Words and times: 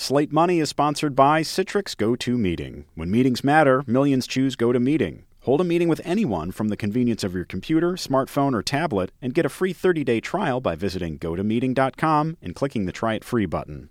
Slate 0.00 0.32
Money 0.32 0.60
is 0.60 0.68
sponsored 0.68 1.16
by 1.16 1.42
Citrix 1.42 1.96
Go 1.96 2.14
To 2.14 2.38
Meeting. 2.38 2.84
When 2.94 3.10
meetings 3.10 3.42
matter, 3.42 3.82
millions 3.84 4.28
choose 4.28 4.54
Go 4.54 4.70
To 4.70 4.78
Meeting. 4.78 5.24
Hold 5.40 5.60
a 5.60 5.64
meeting 5.64 5.88
with 5.88 6.00
anyone 6.04 6.52
from 6.52 6.68
the 6.68 6.76
convenience 6.76 7.24
of 7.24 7.34
your 7.34 7.44
computer, 7.44 7.94
smartphone, 7.94 8.54
or 8.54 8.62
tablet 8.62 9.10
and 9.20 9.34
get 9.34 9.44
a 9.44 9.48
free 9.48 9.72
30 9.72 10.04
day 10.04 10.20
trial 10.20 10.60
by 10.60 10.76
visiting 10.76 11.18
gotomeeting.com 11.18 12.36
and 12.40 12.54
clicking 12.54 12.86
the 12.86 12.92
Try 12.92 13.14
It 13.14 13.24
Free 13.24 13.44
button. 13.44 13.88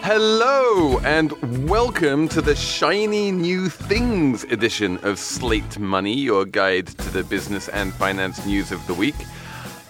Hello, 0.00 0.98
and 1.00 1.68
welcome 1.68 2.26
to 2.28 2.40
the 2.40 2.56
shiny 2.56 3.30
new 3.30 3.68
things 3.68 4.44
edition 4.44 4.96
of 5.02 5.18
Slate 5.18 5.78
Money, 5.78 6.14
your 6.14 6.46
guide 6.46 6.86
to 6.86 7.10
the 7.10 7.22
business 7.22 7.68
and 7.68 7.92
finance 7.92 8.46
news 8.46 8.72
of 8.72 8.84
the 8.86 8.94
week. 8.94 9.14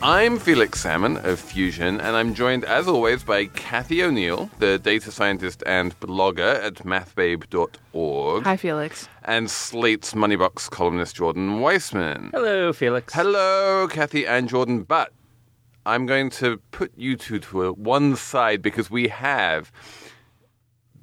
I'm 0.05 0.41
Felix 0.41 0.81
Salmon 0.81 1.19
of 1.19 1.39
Fusion, 1.39 2.01
and 2.01 2.17
I'm 2.17 2.35
joined, 2.35 2.65
as 2.65 2.89
always, 2.89 3.23
by 3.23 3.45
Cathy 3.45 4.03
O'Neil, 4.03 4.51
the 4.59 4.77
data 4.77 5.13
scientist 5.13 5.63
and 5.65 5.99
blogger 6.01 6.61
at 6.61 6.75
mathbabe.org. 6.75 8.43
Hi, 8.43 8.57
Felix. 8.57 9.09
And 9.23 9.49
Slate's 9.49 10.13
Moneybox 10.13 10.69
columnist 10.71 11.15
Jordan 11.15 11.61
Weissmann. 11.61 12.33
Hello, 12.33 12.73
Felix. 12.73 13.15
Hello, 13.15 13.87
Cathy 13.87 14.27
and 14.27 14.49
Jordan. 14.49 14.83
But 14.83 15.13
I'm 15.87 16.07
going 16.07 16.31
to 16.31 16.57
put 16.73 16.91
you 16.97 17.15
two 17.15 17.39
to 17.39 17.73
one 17.75 18.17
side 18.17 18.61
because 18.61 18.91
we 18.91 19.07
have 19.07 19.71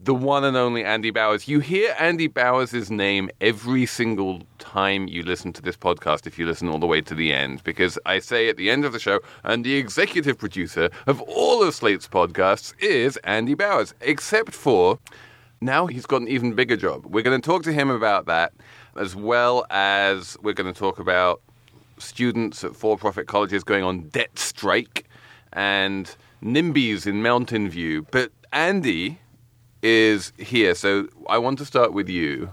the 0.01 0.13
one 0.15 0.45
and 0.45 0.55
only 0.55 0.83
Andy 0.83 1.11
Bowers. 1.11 1.47
You 1.47 1.59
hear 1.59 1.93
Andy 1.99 2.27
Bowers' 2.27 2.89
name 2.89 3.29
every 3.41 3.85
single 3.85 4.43
time 4.57 5.07
you 5.09 5.23
listen 5.23 5.51
to 5.53 5.61
this 5.61 5.75
podcast, 5.75 6.25
if 6.25 6.39
you 6.39 6.45
listen 6.45 6.69
all 6.69 6.79
the 6.79 6.87
way 6.87 7.01
to 7.01 7.13
the 7.13 7.33
end, 7.33 7.63
because 7.65 7.99
I 8.05 8.19
say 8.19 8.47
at 8.47 8.55
the 8.55 8.69
end 8.69 8.85
of 8.85 8.93
the 8.93 8.99
show, 8.99 9.19
and 9.43 9.65
the 9.65 9.75
executive 9.75 10.37
producer 10.37 10.89
of 11.05 11.19
all 11.23 11.61
of 11.61 11.75
Slate's 11.75 12.07
podcasts 12.07 12.73
is 12.79 13.17
Andy 13.17 13.55
Bowers, 13.55 13.93
except 13.99 14.53
for 14.53 14.99
now 15.59 15.85
he's 15.85 16.05
got 16.05 16.21
an 16.21 16.29
even 16.29 16.53
bigger 16.53 16.77
job. 16.77 17.05
We're 17.05 17.23
going 17.23 17.39
to 17.39 17.45
talk 17.45 17.63
to 17.63 17.73
him 17.73 17.89
about 17.89 18.25
that, 18.27 18.53
as 18.95 19.17
well 19.17 19.65
as 19.69 20.37
we're 20.41 20.53
going 20.53 20.73
to 20.73 20.79
talk 20.79 20.99
about 20.99 21.41
students 21.97 22.63
at 22.63 22.73
for 22.73 22.97
profit 22.97 23.27
colleges 23.27 23.65
going 23.65 23.83
on 23.83 24.07
debt 24.07 24.39
strike 24.39 25.05
and 25.51 26.15
NIMBYs 26.41 27.05
in 27.05 27.21
Mountain 27.21 27.69
View. 27.69 28.07
But 28.09 28.31
Andy 28.53 29.19
is 29.81 30.33
here. 30.37 30.75
So 30.75 31.07
I 31.27 31.37
want 31.37 31.57
to 31.59 31.65
start 31.65 31.93
with 31.93 32.09
you. 32.09 32.51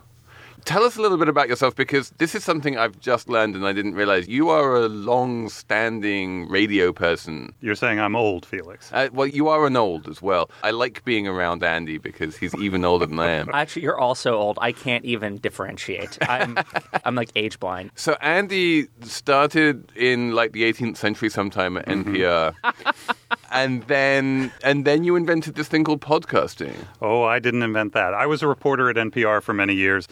Tell 0.67 0.83
us 0.83 0.97
a 0.97 1.01
little 1.01 1.17
bit 1.17 1.29
about 1.29 1.49
yourself 1.49 1.77
because 1.77 2.11
this 2.19 2.35
is 2.35 2.43
something 2.43 2.77
I've 2.77 2.99
just 2.99 3.29
learned 3.29 3.55
and 3.55 3.65
I 3.65 3.73
didn't 3.73 3.95
realize. 3.95 4.27
You 4.27 4.49
are 4.49 4.75
a 4.75 4.89
long 4.89 5.49
standing 5.49 6.49
radio 6.49 6.93
person. 6.93 7.55
You're 7.61 7.77
saying 7.77 8.01
I'm 8.01 8.17
old, 8.17 8.45
Felix. 8.45 8.91
Uh, 8.93 9.09
well, 9.13 9.29
you 9.29 9.47
are 9.47 9.65
an 9.69 9.77
old 9.77 10.09
as 10.09 10.21
well. 10.21 10.51
I 10.65 10.73
like 10.73 11.05
being 11.05 11.29
around 11.29 11.63
Andy 11.63 11.99
because 11.99 12.37
he's 12.37 12.53
even 12.57 12.85
older 12.85 13.07
than 13.07 13.21
I 13.21 13.31
am. 13.31 13.49
Actually, 13.55 13.83
you're 13.83 14.01
also 14.01 14.35
old. 14.35 14.59
I 14.61 14.73
can't 14.73 15.05
even 15.05 15.37
differentiate. 15.37 16.19
I'm, 16.29 16.59
I'm 17.05 17.15
like 17.15 17.31
age 17.37 17.61
blind. 17.61 17.93
So 17.95 18.17
Andy 18.21 18.89
started 19.03 19.93
in 19.95 20.33
like 20.33 20.51
the 20.51 20.65
18th 20.65 20.97
century 20.97 21.31
sometime 21.31 21.77
at 21.77 21.87
NPR. 21.87 22.55
and 23.51 23.83
then 23.84 24.53
and 24.62 24.84
then 24.84 25.05
you 25.05 25.17
invented 25.17 25.55
this 25.55 25.69
thing 25.69 25.84
called 25.84 26.01
podcasting. 26.01 26.75
Oh, 27.01 27.23
I 27.23 27.39
didn't 27.39 27.62
invent 27.62 27.93
that. 27.95 28.15
I 28.15 28.27
was 28.27 28.43
a 28.43 28.49
reporter 28.49 28.91
at 28.91 28.97
NPR 28.97 29.43
for 29.43 29.53
many 29.53 29.75
years, 29.75 30.09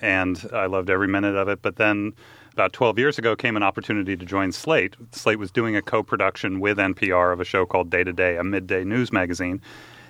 and 0.00 0.48
I 0.52 0.66
loved 0.66 0.90
every 0.90 1.08
minute 1.08 1.36
of 1.36 1.48
it. 1.48 1.62
But 1.62 1.76
then, 1.76 2.12
about 2.52 2.72
12 2.72 2.98
years 2.98 3.18
ago, 3.18 3.36
came 3.36 3.56
an 3.56 3.62
opportunity 3.62 4.16
to 4.16 4.24
join 4.24 4.52
Slate. 4.52 4.96
Slate 5.12 5.38
was 5.38 5.50
doing 5.50 5.76
a 5.76 5.82
co-production 5.82 6.60
with 6.60 6.78
NPR 6.78 7.32
of 7.32 7.40
a 7.40 7.44
show 7.44 7.66
called 7.66 7.90
Day 7.90 8.04
to 8.04 8.12
Day, 8.12 8.36
a 8.36 8.44
midday 8.44 8.84
news 8.84 9.12
magazine. 9.12 9.60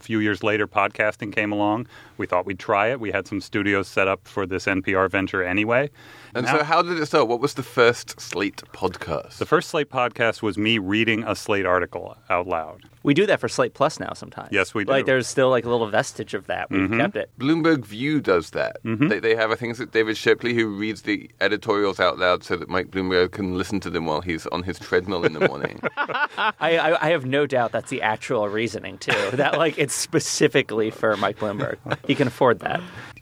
A 0.06 0.12
few 0.14 0.20
years 0.20 0.44
later, 0.44 0.68
podcasting 0.68 1.32
came 1.34 1.50
along. 1.50 1.88
We 2.16 2.28
thought 2.28 2.46
we'd 2.46 2.60
try 2.60 2.92
it. 2.92 3.00
We 3.00 3.10
had 3.10 3.26
some 3.26 3.40
studios 3.40 3.88
set 3.88 4.06
up 4.06 4.28
for 4.28 4.46
this 4.46 4.66
NPR 4.66 5.10
venture 5.10 5.42
anyway. 5.42 5.90
And 6.32 6.46
Now- 6.46 6.58
so, 6.58 6.62
how 6.62 6.80
did 6.80 7.00
it 7.00 7.06
start? 7.06 7.26
What 7.26 7.40
was 7.40 7.54
the 7.54 7.64
first 7.64 8.20
Slate 8.20 8.62
podcast? 8.72 9.38
The 9.38 9.46
first 9.46 9.68
Slate 9.68 9.90
podcast 9.90 10.42
was 10.42 10.56
me 10.56 10.78
reading 10.78 11.24
a 11.24 11.34
Slate 11.34 11.66
article 11.66 12.16
out 12.30 12.46
loud. 12.46 12.84
We 13.06 13.14
do 13.14 13.24
that 13.26 13.40
for 13.40 13.48
Slate 13.48 13.72
Plus 13.72 13.98
now 14.00 14.12
sometimes. 14.12 14.48
Yes, 14.52 14.74
we 14.74 14.84
do. 14.84 14.90
Like 14.92 15.06
there's 15.06 15.26
still 15.26 15.48
like 15.48 15.64
a 15.64 15.70
little 15.70 15.86
vestige 15.88 16.34
of 16.34 16.46
that. 16.48 16.70
We've 16.70 16.80
Mm-hmm. 16.82 17.00
kept 17.00 17.16
it. 17.16 17.30
Bloomberg 17.38 17.84
View 17.86 18.20
does 18.20 18.50
that. 18.50 18.82
Mm-hmm. 18.84 19.08
They, 19.08 19.20
they 19.20 19.34
have, 19.36 19.50
I 19.50 19.54
think, 19.54 19.78
it's 19.78 19.90
David 19.92 20.16
Shipley 20.16 20.52
who 20.54 20.66
reads 20.76 21.02
the 21.02 21.30
editorials 21.40 22.00
out 22.00 22.18
loud 22.18 22.44
so 22.44 22.56
that 22.56 22.68
Mike 22.68 22.90
Bloomberg 22.90 23.30
can 23.32 23.56
listen 23.56 23.80
to 23.80 23.90
them 23.90 24.06
while 24.06 24.20
he's 24.20 24.46
on 24.48 24.62
his 24.64 24.78
treadmill 24.78 25.24
in 25.24 25.32
the 25.34 25.46
morning. 25.48 25.80
I, 25.96 26.52
I, 26.60 27.06
I 27.06 27.10
have 27.10 27.24
no 27.24 27.46
doubt 27.46 27.72
that's 27.72 27.90
the 27.90 28.02
actual 28.02 28.48
reasoning 28.48 28.98
too. 28.98 29.12
that 29.34 29.56
like 29.56 29.78
it's 29.78 29.94
specifically 29.94 30.90
for 30.90 31.16
Mike 31.16 31.38
Bloomberg. 31.38 31.76
He 32.06 32.14
can 32.16 32.26
afford 32.26 32.58
that. 32.60 32.80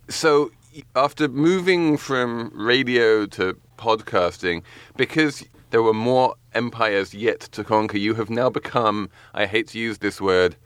so, 0.08 0.50
after 0.96 1.28
moving 1.28 1.96
from 1.98 2.50
radio 2.54 3.26
to 3.26 3.56
podcasting, 3.78 4.62
because 4.96 5.44
there 5.70 5.82
were 5.82 5.92
more 5.94 6.34
empires 6.54 7.14
yet 7.14 7.40
to 7.40 7.64
conquer, 7.64 7.98
you 7.98 8.14
have 8.14 8.30
now 8.30 8.50
become, 8.50 9.10
I 9.34 9.46
hate 9.46 9.68
to 9.68 9.78
use 9.78 9.98
this 9.98 10.20
word, 10.20 10.56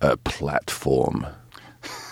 a 0.00 0.16
platform. 0.16 1.26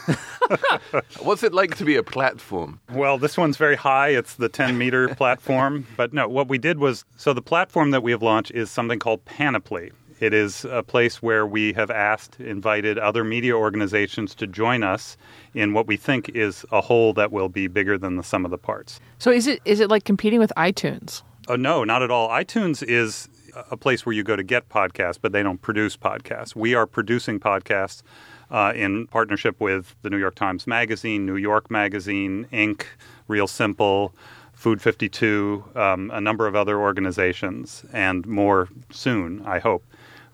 What's 1.20 1.42
it 1.42 1.54
like 1.54 1.76
to 1.76 1.84
be 1.84 1.96
a 1.96 2.02
platform? 2.02 2.80
Well, 2.92 3.18
this 3.18 3.36
one's 3.36 3.56
very 3.56 3.76
high. 3.76 4.08
It's 4.08 4.34
the 4.34 4.48
10 4.48 4.76
meter 4.76 5.08
platform. 5.16 5.86
But 5.96 6.12
no, 6.12 6.28
what 6.28 6.48
we 6.48 6.58
did 6.58 6.78
was 6.78 7.04
so 7.16 7.32
the 7.32 7.42
platform 7.42 7.90
that 7.90 8.02
we 8.02 8.10
have 8.10 8.22
launched 8.22 8.52
is 8.52 8.70
something 8.70 8.98
called 8.98 9.24
Panoply. 9.24 9.92
It 10.20 10.32
is 10.32 10.64
a 10.66 10.84
place 10.84 11.20
where 11.20 11.44
we 11.44 11.72
have 11.72 11.90
asked, 11.90 12.38
invited 12.38 12.96
other 12.96 13.24
media 13.24 13.54
organizations 13.54 14.36
to 14.36 14.46
join 14.46 14.84
us 14.84 15.16
in 15.52 15.72
what 15.72 15.88
we 15.88 15.96
think 15.96 16.28
is 16.28 16.64
a 16.70 16.80
whole 16.80 17.12
that 17.14 17.32
will 17.32 17.48
be 17.48 17.66
bigger 17.66 17.98
than 17.98 18.16
the 18.16 18.22
sum 18.22 18.44
of 18.44 18.52
the 18.52 18.58
parts. 18.58 19.00
So 19.18 19.32
is 19.32 19.48
it 19.48 19.60
is 19.64 19.80
it 19.80 19.90
like 19.90 20.04
competing 20.04 20.38
with 20.38 20.52
iTunes? 20.56 21.22
Oh, 21.48 21.56
no, 21.56 21.82
not 21.82 22.02
at 22.02 22.10
all. 22.10 22.28
iTunes 22.28 22.82
is 22.82 23.28
a 23.70 23.76
place 23.76 24.06
where 24.06 24.12
you 24.12 24.22
go 24.22 24.36
to 24.36 24.42
get 24.42 24.68
podcasts, 24.68 25.18
but 25.20 25.32
they 25.32 25.42
don't 25.42 25.60
produce 25.60 25.96
podcasts. 25.96 26.54
We 26.54 26.74
are 26.74 26.86
producing 26.86 27.40
podcasts 27.40 28.02
uh, 28.50 28.72
in 28.74 29.06
partnership 29.08 29.60
with 29.60 29.96
the 30.02 30.10
New 30.10 30.18
York 30.18 30.34
Times 30.34 30.66
Magazine, 30.66 31.26
New 31.26 31.36
York 31.36 31.70
Magazine, 31.70 32.46
Inc., 32.52 32.84
Real 33.26 33.46
Simple, 33.46 34.14
Food 34.52 34.80
52, 34.80 35.64
um, 35.74 36.10
a 36.12 36.20
number 36.20 36.46
of 36.46 36.54
other 36.54 36.78
organizations, 36.78 37.84
and 37.92 38.24
more 38.26 38.68
soon, 38.90 39.42
I 39.44 39.58
hope. 39.58 39.84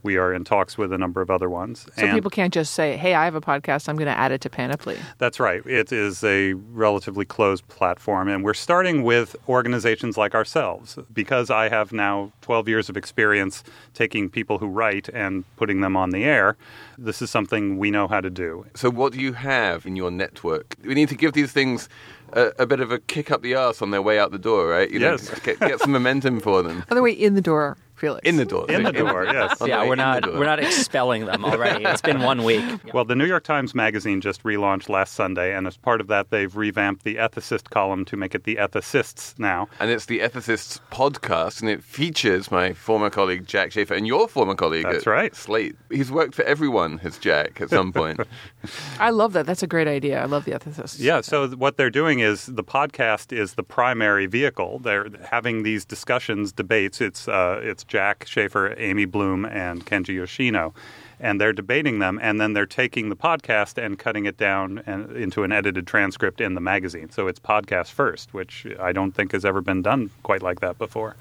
We 0.08 0.16
are 0.16 0.32
in 0.32 0.44
talks 0.44 0.78
with 0.78 0.90
a 0.90 0.96
number 0.96 1.20
of 1.20 1.30
other 1.30 1.50
ones. 1.50 1.86
So 1.96 2.02
and 2.06 2.12
people 2.14 2.30
can't 2.30 2.54
just 2.60 2.72
say, 2.72 2.96
"Hey, 2.96 3.12
I 3.14 3.24
have 3.26 3.34
a 3.34 3.42
podcast. 3.42 3.90
I'm 3.90 3.96
going 3.96 4.06
to 4.14 4.18
add 4.24 4.32
it 4.32 4.40
to 4.40 4.48
Panoply." 4.48 4.96
That's 5.18 5.38
right. 5.38 5.60
It 5.66 5.92
is 5.92 6.24
a 6.24 6.54
relatively 6.54 7.26
closed 7.26 7.68
platform, 7.68 8.26
and 8.28 8.42
we're 8.42 8.54
starting 8.54 9.02
with 9.02 9.36
organizations 9.50 10.16
like 10.16 10.34
ourselves 10.34 10.98
because 11.12 11.50
I 11.50 11.68
have 11.68 11.92
now 11.92 12.32
12 12.40 12.68
years 12.68 12.88
of 12.88 12.96
experience 12.96 13.62
taking 13.92 14.30
people 14.30 14.56
who 14.58 14.68
write 14.68 15.10
and 15.10 15.44
putting 15.56 15.82
them 15.82 15.94
on 15.94 16.08
the 16.10 16.24
air. 16.24 16.56
This 16.96 17.20
is 17.20 17.28
something 17.30 17.76
we 17.76 17.90
know 17.90 18.08
how 18.08 18.22
to 18.22 18.30
do. 18.30 18.64
So, 18.74 18.88
what 18.90 19.12
do 19.12 19.20
you 19.20 19.34
have 19.34 19.84
in 19.84 19.94
your 19.94 20.10
network? 20.10 20.74
We 20.84 20.94
need 20.94 21.10
to 21.10 21.16
give 21.16 21.34
these 21.34 21.52
things 21.52 21.88
a, 22.32 22.52
a 22.58 22.66
bit 22.66 22.80
of 22.80 22.90
a 22.90 22.98
kick 22.98 23.30
up 23.30 23.42
the 23.42 23.54
arse 23.54 23.82
on 23.82 23.90
their 23.90 24.02
way 24.02 24.18
out 24.18 24.30
the 24.32 24.38
door, 24.38 24.68
right? 24.68 24.90
You 24.90 25.00
know, 25.00 25.10
Yes. 25.12 25.38
get, 25.40 25.60
get 25.60 25.80
some 25.80 25.92
momentum 25.92 26.40
for 26.40 26.62
them. 26.62 26.84
By 26.88 26.94
the 26.94 27.02
way 27.02 27.12
in 27.12 27.34
the 27.34 27.40
door, 27.42 27.76
Felix. 27.98 28.26
In 28.28 28.36
the 28.36 28.44
door. 28.44 28.70
In 28.70 28.82
the 28.82 28.92
door, 28.92 29.24
yes. 29.24 29.56
Yeah, 29.64 29.86
we're 29.86 29.96
not 29.96 30.26
we're 30.32 30.44
not 30.44 30.60
expelling 30.60 31.26
them 31.26 31.44
already. 31.44 31.84
It's 31.84 32.02
been 32.02 32.20
one 32.20 32.44
week. 32.44 32.64
Well, 32.94 33.04
the 33.04 33.14
New 33.14 33.26
York 33.26 33.44
Times 33.44 33.74
Magazine 33.74 34.20
just 34.20 34.42
relaunched 34.44 34.88
last 34.88 35.12
Sunday, 35.12 35.54
and 35.54 35.66
as 35.66 35.76
part 35.76 36.00
of 36.00 36.06
that, 36.06 36.30
they've 36.30 36.54
revamped 36.54 37.04
the 37.04 37.16
ethicist 37.16 37.70
column 37.70 38.04
to 38.06 38.16
make 38.16 38.34
it 38.34 38.44
the 38.44 38.56
ethicists 38.56 39.38
now. 39.38 39.68
And 39.78 39.90
it's 39.90 40.06
the 40.06 40.20
Ethicists 40.20 40.80
podcast, 40.90 41.60
and 41.60 41.68
it 41.68 41.82
features 41.82 42.50
my 42.50 42.72
former 42.72 43.10
colleague 43.10 43.46
Jack 43.46 43.72
Shafer 43.72 43.94
and 43.94 44.06
your 44.06 44.26
former 44.26 44.54
colleague 44.54 44.84
That's 44.84 45.06
at 45.06 45.10
right. 45.10 45.34
Slate. 45.34 45.76
He's 45.90 46.10
worked 46.10 46.34
for 46.34 46.44
everyone, 46.44 46.98
has 46.98 47.18
Jack, 47.18 47.60
at 47.60 47.70
some 47.70 47.92
point. 47.92 48.20
I 48.98 49.10
love 49.10 49.32
that. 49.34 49.46
That's 49.46 49.62
a 49.62 49.66
great 49.66 49.88
idea. 49.88 50.20
I 50.22 50.24
love 50.24 50.44
the 50.44 50.52
ethicists. 50.52 50.98
Yeah, 50.98 51.20
so 51.20 51.48
what 51.50 51.76
they're 51.76 51.90
doing 51.90 52.20
is 52.20 52.46
the 52.46 52.64
podcast 52.64 53.36
is 53.36 53.54
the 53.54 53.62
primary 53.62 54.26
vehicle. 54.26 54.78
They're 54.78 55.08
having 55.30 55.62
these 55.62 55.84
discussions, 55.84 56.52
debates. 56.52 57.00
It's 57.00 57.28
uh, 57.28 57.60
it's 57.62 57.84
Jack 57.88 58.26
Shafer, 58.26 58.74
Amy 58.78 59.04
Bloom, 59.04 59.44
and 59.44 59.84
Kenji 59.84 60.14
Yoshino, 60.14 60.74
and 61.18 61.40
they're 61.40 61.52
debating 61.52 61.98
them, 61.98 62.18
and 62.22 62.40
then 62.40 62.52
they're 62.52 62.66
taking 62.66 63.08
the 63.08 63.16
podcast 63.16 63.82
and 63.82 63.98
cutting 63.98 64.26
it 64.26 64.36
down 64.36 64.82
and, 64.86 65.10
into 65.16 65.42
an 65.42 65.50
edited 65.50 65.86
transcript 65.86 66.40
in 66.40 66.54
the 66.54 66.60
magazine. 66.60 67.10
So 67.10 67.26
it's 67.26 67.40
podcast 67.40 67.90
first, 67.90 68.32
which 68.32 68.66
I 68.78 68.92
don't 68.92 69.12
think 69.12 69.32
has 69.32 69.44
ever 69.44 69.60
been 69.60 69.82
done 69.82 70.10
quite 70.22 70.42
like 70.42 70.60
that 70.60 70.78
before. 70.78 71.16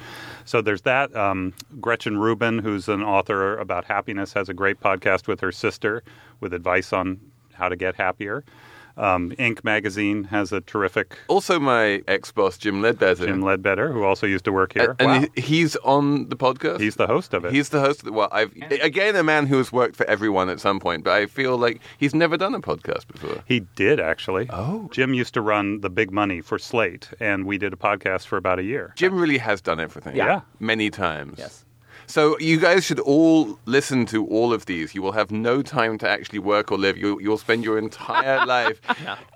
So 0.46 0.62
there's 0.62 0.82
that. 0.84 1.16
Um, 1.16 1.54
Gretchen 1.82 2.20
Rubin, 2.20 2.60
who's 2.60 2.88
an 2.88 3.02
author 3.02 3.58
about 3.58 3.86
happiness, 3.86 4.34
has 4.34 4.50
a 4.50 4.54
great 4.54 4.80
podcast 4.80 5.28
with 5.28 5.40
her 5.40 5.52
sister 5.52 6.04
with 6.40 6.54
advice 6.54 6.94
on 6.94 7.20
how 7.54 7.70
to 7.70 7.76
get 7.76 7.96
happier. 7.96 8.44
Um, 8.98 9.32
Inc. 9.38 9.64
magazine 9.64 10.26
has 10.26 10.52
a 10.52 10.62
terrific 10.62 11.18
also, 11.28 11.60
my 11.60 12.02
ex 12.08 12.32
boss, 12.32 12.58
Jim 12.58 12.82
Ledbetter. 12.82 13.26
Jim 13.28 13.42
Ledbetter, 13.42 13.92
who 13.92 14.04
also 14.04 14.26
used 14.28 14.46
to 14.46 14.52
work 14.52 14.74
here. 14.74 14.96
And 15.00 15.24
Wow. 15.24 15.28
he's 15.36 15.76
on 15.78 16.30
the 16.30 16.36
podcast. 16.36 16.80
He's 16.80 16.96
the 16.96 17.08
host 17.08 17.34
of 17.34 17.46
it. 17.46 17.54
He's 17.54 17.70
the 17.70 17.80
host. 17.80 18.00
Of 18.00 18.06
the, 18.06 18.12
well, 18.14 18.30
I've 18.32 18.52
again 18.82 19.16
a 19.16 19.24
man 19.24 19.46
who 19.48 19.58
has 19.58 19.72
worked 19.72 19.96
for 19.96 20.06
everyone 20.08 20.50
at 20.50 20.60
some 20.60 20.80
point, 20.80 21.04
but 21.04 21.14
I 21.14 21.26
feel 21.28 21.58
like 21.58 21.80
he's 21.98 22.16
never 22.16 22.38
done 22.38 22.56
a 22.56 22.60
podcast 22.62 23.08
before. 23.08 23.44
he 23.46 23.62
did 23.76 24.00
actually. 24.00 24.48
Oh. 24.52 24.88
Jim 24.92 25.14
used 25.14 25.34
to 25.36 25.42
run 25.42 25.82
the 25.82 25.90
Big 25.90 26.12
Money 26.12 26.42
for 26.42 26.58
Slate, 26.58 27.10
and 27.20 27.46
we 27.46 27.58
did 27.58 27.74
a 27.74 27.78
podcast 27.78 28.26
for 28.26 28.38
about 28.38 28.58
a 28.60 28.64
year. 28.64 28.94
Jim 28.96 29.20
really 29.20 29.38
has 29.38 29.62
done 29.62 29.80
everything. 29.80 30.16
Yeah. 30.16 30.42
many 30.60 30.90
times. 30.90 31.36
Yes. 31.38 31.64
So 32.10 32.40
you 32.40 32.58
guys 32.58 32.86
should 32.86 33.02
all 33.02 33.60
listen 33.66 34.06
to 34.08 34.26
all 34.28 34.54
of 34.54 34.66
these. 34.66 34.96
You 34.96 35.02
will 35.02 35.12
have 35.12 35.30
no 35.30 35.62
time 35.62 35.98
to 35.98 36.10
actually 36.10 36.40
work 36.40 36.72
or 36.72 36.78
live. 36.78 36.98
You'll, 36.98 37.22
you'll 37.22 37.38
spend 37.38 37.66
your 37.66 37.78
entire 37.78 38.46
life 38.46 38.80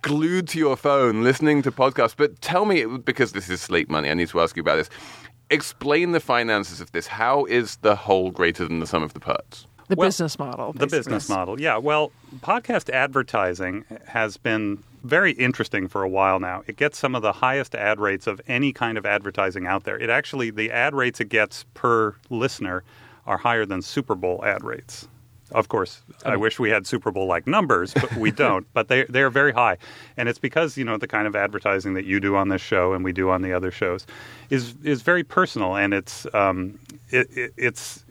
glued 0.01 0.47
to 0.49 0.57
your 0.57 0.77
phone 0.77 1.21
listening 1.21 1.61
to 1.63 1.71
podcasts. 1.71 2.15
But 2.15 2.39
tell 2.39 2.63
me, 2.63 2.85
because 2.85 3.33
this 3.33 3.49
is 3.49 3.59
Slate 3.59 3.89
Money, 3.89 4.09
I 4.09 4.13
need 4.13 4.29
to 4.29 4.39
ask 4.39 4.55
you 4.55 4.61
about 4.61 4.77
this. 4.77 4.89
Explain 5.49 6.13
the 6.13 6.21
finances 6.21 6.79
of 6.79 6.93
this. 6.93 7.07
How 7.07 7.43
is 7.43 7.75
the 7.77 7.93
whole 7.93 8.31
greater 8.31 8.65
than 8.65 8.79
the 8.79 8.87
sum 8.87 9.03
of 9.03 9.13
the 9.13 9.19
parts? 9.19 9.67
The 9.91 9.97
Well, 9.97 10.07
business 10.07 10.39
model. 10.39 10.71
The 10.71 10.87
business 10.87 11.27
model, 11.27 11.59
yeah. 11.59 11.75
Well, 11.75 12.13
podcast 12.39 12.89
advertising 12.89 13.83
has 14.07 14.37
been 14.37 14.81
very 15.03 15.33
interesting 15.33 15.89
for 15.89 16.01
a 16.01 16.07
while 16.07 16.39
now. 16.39 16.63
It 16.65 16.77
gets 16.77 16.97
some 16.97 17.13
of 17.13 17.21
the 17.21 17.33
highest 17.33 17.75
ad 17.75 17.99
rates 17.99 18.25
of 18.25 18.39
any 18.47 18.71
kind 18.71 18.97
of 18.97 19.05
advertising 19.05 19.67
out 19.67 19.83
there. 19.83 19.99
It 19.99 20.09
actually, 20.09 20.49
the 20.49 20.71
ad 20.71 20.95
rates 20.95 21.19
it 21.19 21.27
gets 21.27 21.65
per 21.73 22.15
listener 22.29 22.83
are 23.27 23.39
higher 23.39 23.65
than 23.65 23.81
Super 23.81 24.15
Bowl 24.15 24.41
ad 24.45 24.63
rates. 24.63 25.09
Of 25.51 25.67
course, 25.67 26.03
I 26.25 26.37
wish 26.37 26.57
we 26.57 26.69
had 26.69 26.87
Super 26.87 27.11
Bowl 27.11 27.25
like 27.25 27.45
numbers, 27.45 27.93
but 27.93 28.15
we 28.15 28.31
don't. 28.45 28.65
but 28.73 28.87
they 28.87 29.03
they 29.03 29.21
are 29.23 29.29
very 29.29 29.51
high, 29.51 29.77
and 30.15 30.29
it's 30.29 30.39
because 30.39 30.77
you 30.77 30.85
know 30.85 30.95
the 30.95 31.07
kind 31.09 31.27
of 31.27 31.35
advertising 31.35 31.95
that 31.95 32.05
you 32.05 32.21
do 32.21 32.37
on 32.37 32.47
this 32.47 32.61
show 32.61 32.93
and 32.93 33.03
we 33.03 33.11
do 33.11 33.29
on 33.29 33.41
the 33.41 33.51
other 33.51 33.71
shows 33.71 34.07
is 34.49 34.73
is 34.85 35.01
very 35.01 35.25
personal, 35.25 35.75
and 35.75 35.93
it's 35.93 36.25
um, 36.33 36.79
it, 37.09 37.27
it, 37.35 37.53
it's 37.57 38.05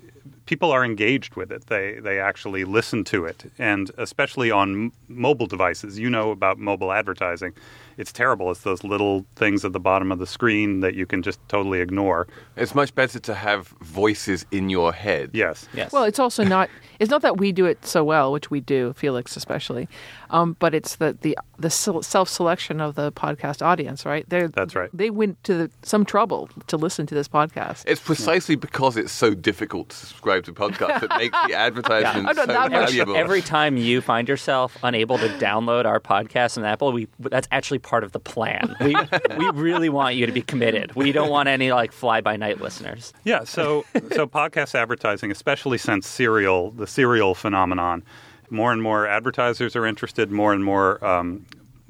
people 0.50 0.72
are 0.72 0.84
engaged 0.84 1.36
with 1.36 1.52
it. 1.52 1.68
They 1.68 2.00
they 2.00 2.18
actually 2.18 2.64
listen 2.64 3.04
to 3.04 3.24
it, 3.24 3.44
and 3.56 3.88
especially 3.96 4.50
on 4.50 4.68
m- 4.68 4.92
mobile 5.06 5.46
devices. 5.46 5.96
You 5.96 6.10
know 6.10 6.32
about 6.32 6.58
mobile 6.58 6.90
advertising. 6.90 7.52
It's 7.96 8.12
terrible. 8.12 8.50
It's 8.50 8.62
those 8.62 8.82
little 8.82 9.24
things 9.36 9.64
at 9.64 9.72
the 9.72 9.78
bottom 9.78 10.10
of 10.10 10.18
the 10.18 10.26
screen 10.26 10.80
that 10.80 10.94
you 10.94 11.06
can 11.06 11.22
just 11.22 11.38
totally 11.48 11.80
ignore. 11.80 12.26
It's 12.56 12.74
much 12.74 12.94
better 12.94 13.20
to 13.20 13.34
have 13.34 13.68
voices 13.82 14.44
in 14.50 14.70
your 14.70 14.92
head. 14.92 15.30
Yes. 15.34 15.68
Yes. 15.72 15.92
Well, 15.92 16.04
it's 16.04 16.18
also 16.18 16.42
not. 16.42 16.68
It's 16.98 17.10
not 17.10 17.22
that 17.22 17.38
we 17.38 17.52
do 17.52 17.66
it 17.66 17.86
so 17.86 18.02
well, 18.02 18.32
which 18.32 18.50
we 18.50 18.60
do, 18.60 18.92
Felix 18.94 19.36
especially, 19.36 19.88
um, 20.30 20.56
but 20.58 20.74
it's 20.74 20.96
the 20.96 21.16
the 21.20 21.38
the 21.58 21.70
self 21.70 22.28
selection 22.28 22.80
of 22.80 22.94
the 22.94 23.12
podcast 23.12 23.62
audience, 23.62 24.04
right? 24.04 24.28
They 24.28 24.46
That's 24.48 24.74
right. 24.74 24.90
They 24.92 25.10
went 25.10 25.42
to 25.44 25.54
the, 25.54 25.70
some 25.82 26.04
trouble 26.04 26.48
to 26.66 26.76
listen 26.76 27.06
to 27.06 27.14
this 27.14 27.28
podcast. 27.28 27.84
It's 27.86 28.00
precisely 28.00 28.56
because 28.56 28.96
it's 28.96 29.12
so 29.12 29.34
difficult 29.34 29.90
to 29.90 29.96
subscribe 29.96 30.39
to 30.42 30.52
podcasts 30.52 31.00
that 31.00 31.18
makes 31.18 31.36
the 31.46 31.54
advertisement 31.68 32.28
Oh, 32.28 32.32
no, 32.32 32.44
so 32.44 32.68
valuable. 32.68 33.16
Every 33.16 33.42
time 33.42 33.76
you 33.76 34.00
find 34.00 34.28
yourself 34.28 34.76
unable 34.82 35.18
to 35.18 35.28
download 35.38 35.84
our 35.84 36.00
podcast 36.00 36.58
on 36.58 36.64
Apple, 36.64 36.92
we 36.92 37.08
that's 37.18 37.48
actually 37.50 37.78
part 37.78 38.04
of 38.04 38.12
the 38.12 38.20
plan. 38.20 38.76
We 38.80 38.96
we 39.36 39.50
really 39.50 39.88
want 39.88 40.16
you 40.16 40.26
to 40.26 40.32
be 40.32 40.42
committed. 40.42 40.94
We 40.94 41.12
don't 41.12 41.30
want 41.30 41.48
any 41.48 41.72
like 41.72 41.92
fly 41.92 42.20
by 42.20 42.36
night 42.36 42.60
listeners. 42.60 43.12
Yeah, 43.24 43.44
so 43.44 43.84
so 44.12 44.26
podcast 44.26 44.74
advertising, 44.74 45.30
especially 45.30 45.78
since 45.78 46.06
serial, 46.06 46.70
the 46.72 46.86
serial 46.86 47.34
phenomenon, 47.34 48.02
more 48.50 48.72
and 48.72 48.82
more 48.82 49.06
advertisers 49.06 49.76
are 49.76 49.86
interested. 49.86 50.30
More 50.30 50.52
and 50.52 50.64
more 50.64 51.04
um, 51.04 51.46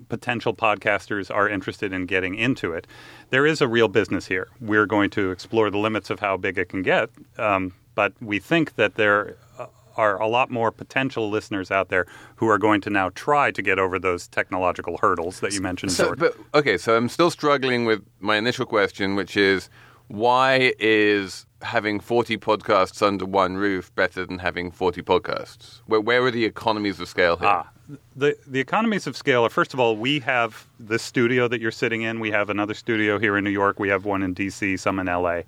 potential 0.08 0.52
podcasters 0.54 1.32
are 1.34 1.48
interested 1.48 1.92
in 1.92 2.04
getting 2.06 2.34
into 2.34 2.72
it. 2.72 2.86
There 3.30 3.46
is 3.46 3.60
a 3.60 3.68
real 3.68 3.88
business 3.88 4.26
here. 4.26 4.48
We're 4.60 4.86
going 4.86 5.10
to 5.10 5.30
explore 5.30 5.70
the 5.70 5.78
limits 5.78 6.10
of 6.10 6.18
how 6.18 6.36
big 6.36 6.58
it 6.58 6.68
can 6.68 6.82
get, 6.82 7.10
um, 7.38 7.72
but 7.94 8.12
we 8.20 8.38
think 8.38 8.76
that 8.76 8.94
there 8.94 9.36
uh, 9.58 9.66
are 9.96 10.20
a 10.20 10.26
lot 10.26 10.50
more 10.50 10.70
potential 10.70 11.28
listeners 11.28 11.70
out 11.70 11.88
there 11.88 12.06
who 12.36 12.48
are 12.48 12.58
going 12.58 12.80
to 12.80 12.90
now 12.90 13.10
try 13.10 13.50
to 13.50 13.62
get 13.62 13.78
over 13.78 13.98
those 13.98 14.28
technological 14.28 14.98
hurdles 14.98 15.40
that 15.40 15.52
you 15.52 15.60
mentioned. 15.60 15.92
So, 15.92 16.14
but 16.14 16.36
okay, 16.54 16.78
so 16.78 16.96
I'm 16.96 17.08
still 17.08 17.30
struggling 17.30 17.84
with 17.84 18.02
my 18.20 18.36
initial 18.36 18.66
question, 18.66 19.16
which 19.16 19.36
is 19.36 19.68
why 20.08 20.72
is 20.78 21.46
having 21.62 22.00
40 22.00 22.38
podcasts 22.38 23.02
under 23.02 23.24
one 23.24 23.56
roof 23.56 23.94
better 23.94 24.24
than 24.26 24.38
having 24.38 24.70
40 24.70 25.02
podcasts? 25.02 25.80
Where, 25.86 26.00
where 26.00 26.24
are 26.24 26.30
the 26.30 26.44
economies 26.44 26.98
of 26.98 27.08
scale 27.08 27.36
here? 27.36 27.48
Ah, 27.48 27.70
the 28.16 28.36
the 28.46 28.60
economies 28.60 29.06
of 29.06 29.16
scale 29.16 29.44
are 29.44 29.50
first 29.50 29.74
of 29.74 29.80
all 29.80 29.96
we 29.96 30.20
have 30.20 30.66
the 30.78 30.98
studio 30.98 31.48
that 31.48 31.60
you're 31.60 31.70
sitting 31.70 32.02
in. 32.02 32.20
We 32.20 32.30
have 32.30 32.50
another 32.50 32.74
studio 32.74 33.18
here 33.18 33.36
in 33.36 33.44
New 33.44 33.50
York. 33.50 33.78
We 33.78 33.88
have 33.88 34.04
one 34.04 34.22
in 34.22 34.32
D.C., 34.32 34.76
some 34.76 34.98
in 34.98 35.08
L.A. 35.08 35.44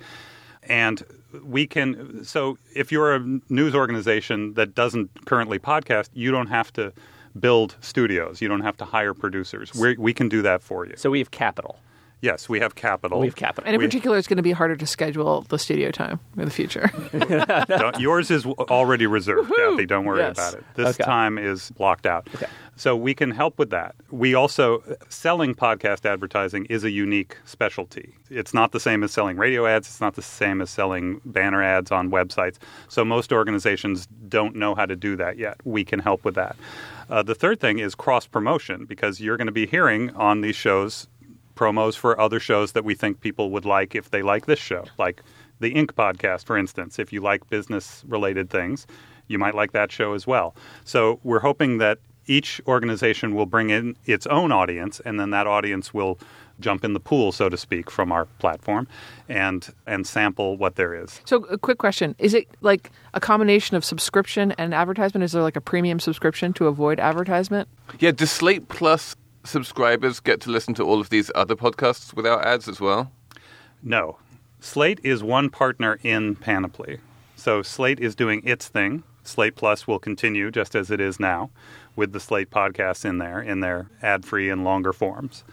And 0.64 1.02
we 1.42 1.66
can. 1.66 2.24
So 2.24 2.58
if 2.74 2.92
you're 2.92 3.14
a 3.14 3.40
news 3.48 3.74
organization 3.74 4.54
that 4.54 4.74
doesn't 4.74 5.24
currently 5.26 5.58
podcast, 5.58 6.08
you 6.14 6.30
don't 6.30 6.48
have 6.48 6.72
to 6.74 6.92
build 7.38 7.76
studios. 7.80 8.40
You 8.40 8.48
don't 8.48 8.60
have 8.60 8.76
to 8.78 8.84
hire 8.84 9.14
producers. 9.14 9.72
we 9.74 9.96
we 9.96 10.12
can 10.12 10.28
do 10.28 10.42
that 10.42 10.62
for 10.62 10.86
you. 10.86 10.94
So 10.96 11.10
we 11.10 11.18
have 11.18 11.30
capital. 11.30 11.78
Yes, 12.22 12.48
we 12.48 12.60
have 12.60 12.76
capital. 12.76 13.18
We 13.20 13.26
have 13.26 13.36
capital. 13.36 13.66
And 13.66 13.74
in 13.74 13.80
We- 13.80 13.86
particular, 13.86 14.16
it's 14.16 14.28
going 14.28 14.36
to 14.38 14.42
be 14.44 14.52
harder 14.52 14.76
to 14.76 14.86
schedule 14.86 15.42
the 15.48 15.58
studio 15.58 15.90
time 15.90 16.20
in 16.38 16.44
the 16.46 16.50
future. 16.50 16.90
Don't- 17.68 17.98
yours 18.00 18.30
is 18.30 18.46
already 18.46 19.06
reserved, 19.06 19.52
Cathy. 19.54 19.86
Don't 19.86 20.04
worry 20.04 20.20
Yes. 20.20 20.38
about 20.38 20.54
it. 20.54 20.64
This 20.74 20.88
Okay. 20.96 21.04
time 21.04 21.36
is 21.36 21.70
blocked 21.72 22.06
out. 22.06 22.28
Okay. 22.34 22.46
So 22.76 22.96
we 22.96 23.12
can 23.12 23.32
help 23.32 23.58
with 23.58 23.70
that. 23.70 23.94
We 24.10 24.34
also, 24.34 24.82
selling 25.08 25.54
podcast 25.54 26.06
advertising 26.06 26.64
is 26.66 26.84
a 26.84 26.90
unique 26.90 27.36
specialty. 27.44 28.14
It's 28.30 28.54
not 28.54 28.72
the 28.72 28.80
same 28.80 29.02
as 29.04 29.12
selling 29.12 29.36
radio 29.36 29.66
ads, 29.66 29.88
it's 29.88 30.00
not 30.00 30.14
the 30.14 30.22
same 30.22 30.62
as 30.62 30.70
selling 30.70 31.20
banner 31.24 31.62
ads 31.62 31.90
on 31.92 32.10
websites. 32.10 32.56
So 32.88 33.04
most 33.04 33.30
organizations 33.32 34.06
don't 34.28 34.56
know 34.56 34.74
how 34.74 34.86
to 34.86 34.96
do 34.96 35.16
that 35.16 35.38
yet. 35.38 35.56
We 35.64 35.84
can 35.84 35.98
help 35.98 36.24
with 36.24 36.34
that. 36.36 36.56
Uh, 37.10 37.22
the 37.22 37.34
third 37.34 37.60
thing 37.60 37.78
is 37.78 37.94
cross 37.94 38.26
promotion 38.26 38.86
because 38.86 39.20
you're 39.20 39.36
going 39.36 39.46
to 39.48 39.52
be 39.52 39.66
hearing 39.66 40.10
on 40.16 40.40
these 40.40 40.56
shows 40.56 41.08
promos 41.62 41.96
for 41.96 42.20
other 42.20 42.40
shows 42.40 42.72
that 42.72 42.84
we 42.84 42.94
think 42.94 43.20
people 43.20 43.50
would 43.50 43.64
like 43.64 43.94
if 43.94 44.10
they 44.10 44.22
like 44.22 44.46
this 44.46 44.58
show, 44.58 44.84
like 44.98 45.22
the 45.60 45.72
Inc. 45.74 45.92
podcast, 45.92 46.44
for 46.44 46.58
instance. 46.58 46.98
If 46.98 47.12
you 47.12 47.20
like 47.20 47.48
business 47.48 48.04
related 48.08 48.50
things, 48.50 48.86
you 49.28 49.38
might 49.38 49.54
like 49.54 49.70
that 49.72 49.92
show 49.92 50.14
as 50.14 50.26
well. 50.26 50.56
So 50.84 51.20
we're 51.22 51.38
hoping 51.38 51.78
that 51.78 51.98
each 52.26 52.60
organization 52.66 53.34
will 53.36 53.46
bring 53.46 53.70
in 53.70 53.96
its 54.06 54.26
own 54.26 54.50
audience, 54.50 55.00
and 55.04 55.20
then 55.20 55.30
that 55.30 55.46
audience 55.46 55.94
will 55.94 56.18
jump 56.58 56.84
in 56.84 56.94
the 56.94 57.00
pool, 57.00 57.32
so 57.32 57.48
to 57.48 57.56
speak, 57.56 57.90
from 57.90 58.12
our 58.12 58.26
platform 58.38 58.86
and 59.28 59.72
and 59.86 60.06
sample 60.06 60.56
what 60.56 60.76
there 60.76 60.94
is. 60.94 61.20
so, 61.24 61.44
a 61.44 61.58
quick 61.58 61.78
question: 61.78 62.14
Is 62.18 62.34
it 62.34 62.48
like 62.60 62.90
a 63.14 63.20
combination 63.20 63.76
of 63.76 63.84
subscription 63.84 64.52
and 64.52 64.74
advertisement? 64.74 65.24
Is 65.24 65.32
there 65.32 65.42
like 65.42 65.56
a 65.56 65.60
premium 65.60 66.00
subscription 66.00 66.52
to 66.54 66.66
avoid 66.66 67.00
advertisement? 67.00 67.68
Yeah, 67.98 68.10
do 68.12 68.26
Slate 68.26 68.68
Plus 68.68 69.16
subscribers 69.44 70.20
get 70.20 70.40
to 70.42 70.50
listen 70.50 70.74
to 70.74 70.84
all 70.84 71.00
of 71.00 71.10
these 71.10 71.30
other 71.34 71.56
podcasts 71.56 72.14
without 72.14 72.44
ads 72.44 72.68
as 72.68 72.80
well? 72.80 73.10
No. 73.82 74.18
Slate 74.60 75.00
is 75.02 75.22
one 75.22 75.50
partner 75.50 75.98
in 76.02 76.36
Panoply. 76.36 77.00
So 77.36 77.62
Slate 77.62 77.98
is 77.98 78.14
doing 78.14 78.42
its 78.46 78.68
thing. 78.68 79.02
Slate 79.24 79.56
Plus 79.56 79.86
will 79.86 79.98
continue 79.98 80.50
just 80.50 80.74
as 80.74 80.90
it 80.90 81.00
is 81.00 81.18
now 81.18 81.50
with 81.96 82.12
the 82.12 82.20
Slate 82.20 82.50
podcasts 82.50 83.04
in 83.04 83.18
there, 83.18 83.40
in 83.40 83.60
their 83.60 83.88
ad 84.02 84.24
free 84.24 84.48
and 84.48 84.64
longer 84.64 84.92
forms. 84.92 85.44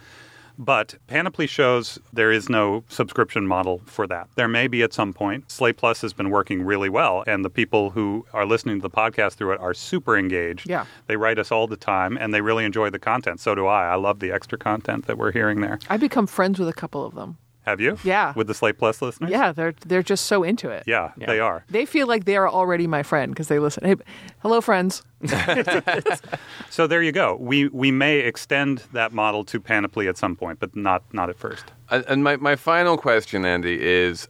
But 0.59 0.95
Panoply 1.07 1.47
shows 1.47 1.99
there 2.11 2.33
is 2.33 2.49
no 2.49 2.83
subscription 2.89 3.47
model 3.47 3.81
for 3.85 4.05
that. 4.07 4.27
There 4.35 4.49
may 4.49 4.67
be 4.67 4.83
at 4.83 4.91
some 4.91 5.13
point. 5.13 5.49
Slate 5.49 5.77
Plus 5.77 6.01
has 6.01 6.11
been 6.11 6.29
working 6.29 6.63
really 6.63 6.89
well, 6.89 7.23
and 7.25 7.45
the 7.45 7.49
people 7.49 7.91
who 7.91 8.25
are 8.33 8.45
listening 8.45 8.79
to 8.79 8.81
the 8.81 8.89
podcast 8.89 9.35
through 9.35 9.53
it 9.53 9.61
are 9.61 9.73
super 9.73 10.17
engaged. 10.17 10.69
Yeah. 10.69 10.85
They 11.07 11.15
write 11.15 11.39
us 11.39 11.49
all 11.49 11.65
the 11.67 11.77
time, 11.77 12.17
and 12.17 12.33
they 12.33 12.41
really 12.41 12.65
enjoy 12.65 12.89
the 12.89 12.99
content. 12.99 13.39
So 13.39 13.55
do 13.55 13.67
I. 13.67 13.87
I 13.87 13.95
love 13.95 14.19
the 14.19 14.33
extra 14.33 14.57
content 14.57 15.07
that 15.07 15.17
we're 15.17 15.31
hearing 15.31 15.61
there. 15.61 15.79
I've 15.89 16.01
become 16.01 16.27
friends 16.27 16.59
with 16.59 16.67
a 16.67 16.73
couple 16.73 17.05
of 17.05 17.15
them. 17.15 17.37
Have 17.69 17.79
you? 17.79 17.99
Yeah. 18.03 18.33
With 18.35 18.47
the 18.47 18.55
Slate 18.55 18.79
Plus 18.79 18.99
listeners? 18.99 19.29
Yeah, 19.29 19.51
they're 19.51 19.75
they're 19.85 20.01
just 20.01 20.25
so 20.25 20.41
into 20.41 20.69
it. 20.71 20.83
Yeah, 20.87 21.11
they 21.15 21.39
are. 21.39 21.63
They 21.69 21.85
feel 21.85 22.07
like 22.07 22.25
they 22.25 22.35
are 22.35 22.49
already 22.49 22.87
my 22.87 23.03
friend 23.03 23.31
because 23.31 23.47
they 23.47 23.59
listen. 23.59 23.85
Hey, 23.85 23.95
hello, 24.39 24.59
friends. 24.59 25.03
So 26.71 26.87
there 26.87 27.03
you 27.03 27.11
go. 27.11 27.37
We 27.39 27.67
we 27.67 27.91
may 27.91 28.19
extend 28.19 28.83
that 28.93 29.11
model 29.13 29.43
to 29.45 29.59
Panoply 29.59 30.07
at 30.07 30.17
some 30.17 30.35
point, 30.35 30.59
but 30.59 30.75
not 30.75 31.03
not 31.13 31.29
at 31.29 31.37
first. 31.37 31.65
And, 31.91 32.03
and 32.07 32.23
my, 32.23 32.37
my 32.37 32.55
final 32.55 32.97
question, 32.97 33.45
Andy, 33.45 33.79
is 33.79 34.27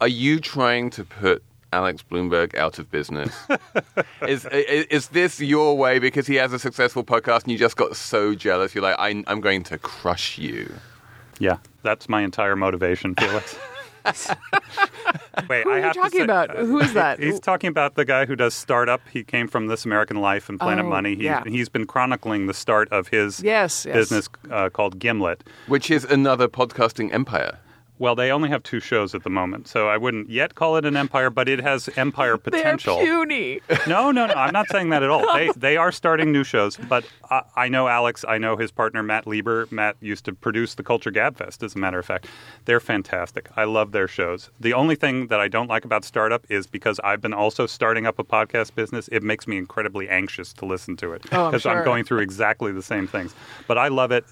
Are 0.00 0.08
you 0.08 0.40
trying 0.40 0.88
to 0.90 1.04
put 1.04 1.42
Alex 1.74 2.02
Blumberg 2.10 2.54
out 2.56 2.78
of 2.78 2.90
business? 2.90 3.34
is, 4.26 4.46
is 4.46 4.86
is 4.86 5.08
this 5.08 5.40
your 5.40 5.76
way 5.76 5.98
because 5.98 6.26
he 6.26 6.36
has 6.36 6.52
a 6.54 6.58
successful 6.58 7.04
podcast 7.04 7.42
and 7.42 7.52
you 7.52 7.58
just 7.58 7.76
got 7.76 7.96
so 7.96 8.34
jealous? 8.34 8.74
You're 8.74 8.84
like, 8.84 8.96
I, 8.98 9.22
I'm 9.26 9.40
going 9.42 9.62
to 9.64 9.76
crush 9.76 10.38
you. 10.38 10.72
Yeah, 11.38 11.58
that's 11.86 12.08
my 12.08 12.22
entire 12.22 12.56
motivation, 12.56 13.14
Felix. 13.14 13.56
Wait, 15.48 15.64
Who 15.64 15.70
I 15.70 15.74
are 15.74 15.76
you 15.78 15.82
have 15.84 15.92
to 15.94 15.98
talking 16.00 16.18
say- 16.20 16.24
about? 16.24 16.50
Who 16.56 16.78
is 16.80 16.92
that? 16.94 17.18
He's 17.20 17.40
talking 17.40 17.68
about 17.68 17.94
the 17.94 18.04
guy 18.04 18.24
who 18.26 18.34
does 18.36 18.54
startup. 18.54 19.00
He 19.12 19.22
came 19.24 19.46
from 19.48 19.66
This 19.66 19.84
American 19.84 20.20
Life 20.20 20.48
and 20.48 20.58
Planet 20.58 20.84
Oh, 20.84 20.88
Money. 20.88 21.14
He, 21.14 21.24
yeah. 21.24 21.42
He's 21.46 21.68
been 21.68 21.86
chronicling 21.86 22.46
the 22.46 22.54
start 22.54 22.88
of 22.90 23.08
his 23.08 23.40
Yes, 23.42 23.84
yes. 23.86 23.94
business 23.96 24.28
uh, 24.50 24.68
called 24.70 24.98
Gimlet. 24.98 25.44
Which 25.66 25.90
is 25.90 26.04
another 26.04 26.48
podcasting 26.48 27.12
empire. 27.12 27.58
Well, 27.98 28.14
they 28.14 28.30
only 28.30 28.48
have 28.50 28.62
two 28.62 28.80
shows 28.80 29.14
at 29.14 29.22
the 29.22 29.30
moment, 29.30 29.68
so 29.68 29.88
I 29.88 29.96
wouldn't 29.96 30.28
yet 30.28 30.54
call 30.54 30.76
it 30.76 30.84
an 30.84 30.96
empire, 30.96 31.30
but 31.30 31.48
it 31.48 31.60
has 31.60 31.88
empire 31.96 32.36
potential. 32.48 32.96
They're 32.96 33.04
puny. 33.06 33.60
No, 33.86 34.10
no, 34.10 34.26
no. 34.26 34.34
I'm 34.34 34.52
not 34.52 34.68
saying 34.68 34.90
that 34.90 35.02
at 35.02 35.10
all. 35.10 35.24
They 35.36 35.50
they 35.56 35.76
are 35.76 35.90
starting 35.92 36.32
new 36.32 36.44
shows, 36.44 36.76
but 36.76 37.04
I, 37.30 37.42
I 37.56 37.68
know 37.68 37.88
Alex. 37.88 38.24
I 38.28 38.38
know 38.38 38.56
his 38.56 38.70
partner 38.70 39.02
Matt 39.02 39.26
Lieber. 39.26 39.66
Matt 39.70 39.96
used 40.00 40.24
to 40.26 40.32
produce 40.32 40.74
the 40.74 40.82
Culture 40.82 41.10
Gabfest. 41.10 41.62
As 41.62 41.74
a 41.74 41.78
matter 41.78 41.98
of 41.98 42.06
fact, 42.06 42.26
they're 42.64 42.80
fantastic. 42.80 43.48
I 43.56 43.64
love 43.64 43.92
their 43.92 44.08
shows. 44.08 44.50
The 44.60 44.72
only 44.72 44.94
thing 44.94 45.26
that 45.28 45.40
I 45.40 45.48
don't 45.48 45.68
like 45.68 45.84
about 45.84 46.04
startup 46.04 46.44
is 46.48 46.66
because 46.66 47.00
I've 47.04 47.20
been 47.20 47.34
also 47.34 47.66
starting 47.66 48.06
up 48.06 48.18
a 48.18 48.24
podcast 48.24 48.74
business. 48.74 49.08
It 49.12 49.22
makes 49.22 49.46
me 49.46 49.56
incredibly 49.58 50.08
anxious 50.08 50.52
to 50.54 50.64
listen 50.66 50.96
to 50.98 51.12
it 51.12 51.22
Oh, 51.32 51.44
I'm 51.46 51.50
because 51.50 51.62
sure. 51.62 51.72
I'm 51.78 51.84
going 51.84 52.04
through 52.04 52.20
exactly 52.20 52.72
the 52.72 52.82
same 52.82 53.06
things. 53.06 53.34
But 53.66 53.78
I 53.78 53.88
love 53.88 54.10
it. 54.12 54.24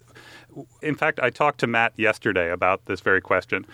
In 0.82 0.94
fact, 0.94 1.20
I 1.22 1.30
talked 1.30 1.60
to 1.60 1.66
Matt 1.66 1.92
yesterday 1.96 2.50
about 2.50 2.84
this 2.86 3.00
very 3.00 3.20
question. 3.20 3.66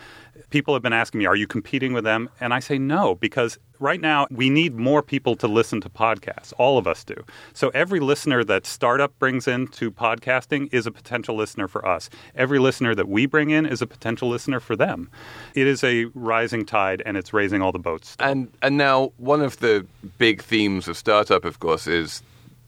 People 0.50 0.74
have 0.74 0.82
been 0.82 0.92
asking 0.92 1.18
me, 1.18 1.26
Are 1.26 1.36
you 1.36 1.46
competing 1.46 1.92
with 1.92 2.04
them? 2.04 2.30
And 2.40 2.54
I 2.54 2.60
say 2.60 2.78
no, 2.78 3.14
because 3.16 3.58
right 3.78 4.00
now 4.00 4.26
we 4.30 4.50
need 4.50 4.76
more 4.76 5.02
people 5.02 5.36
to 5.36 5.48
listen 5.48 5.80
to 5.80 5.88
podcasts. 5.88 6.52
All 6.58 6.78
of 6.78 6.86
us 6.86 7.04
do. 7.04 7.14
So 7.52 7.70
every 7.70 8.00
listener 8.00 8.44
that 8.44 8.66
Startup 8.66 9.16
brings 9.18 9.48
into 9.48 9.90
podcasting 9.90 10.72
is 10.72 10.86
a 10.86 10.90
potential 10.90 11.36
listener 11.36 11.68
for 11.68 11.86
us. 11.86 12.08
Every 12.34 12.58
listener 12.58 12.94
that 12.94 13.08
we 13.08 13.26
bring 13.26 13.50
in 13.50 13.66
is 13.66 13.82
a 13.82 13.86
potential 13.86 14.28
listener 14.28 14.60
for 14.60 14.76
them. 14.76 15.10
It 15.54 15.66
is 15.66 15.82
a 15.82 16.06
rising 16.14 16.64
tide 16.64 17.02
and 17.04 17.16
it's 17.16 17.32
raising 17.32 17.62
all 17.62 17.72
the 17.72 17.78
boats. 17.78 18.16
And 18.20 18.52
and 18.62 18.76
now 18.76 19.12
one 19.16 19.40
of 19.40 19.58
the 19.58 19.86
big 20.18 20.42
themes 20.42 20.88
of 20.88 20.96
startup, 20.96 21.44
of 21.44 21.58
course, 21.60 21.86
is 21.86 22.22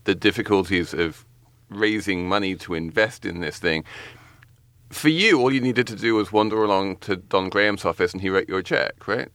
the 0.04 0.14
difficulties 0.14 0.92
of 0.92 1.25
raising 1.76 2.29
money 2.29 2.55
to 2.57 2.75
invest 2.75 3.25
in 3.25 3.41
this 3.41 3.59
thing. 3.59 3.85
For 4.91 5.09
you, 5.09 5.41
all 5.41 5.52
you 5.52 5.61
needed 5.61 5.87
to 5.88 5.97
do 5.97 6.14
was 6.14 6.33
wander 6.33 6.62
along 6.62 6.97
to 6.99 7.17
Don 7.17 7.49
Graham's 7.49 7.85
office 7.85 8.12
and 8.12 8.21
he 8.21 8.29
wrote 8.29 8.49
you 8.49 8.57
a 8.57 8.62
check, 8.62 9.07
right? 9.09 9.29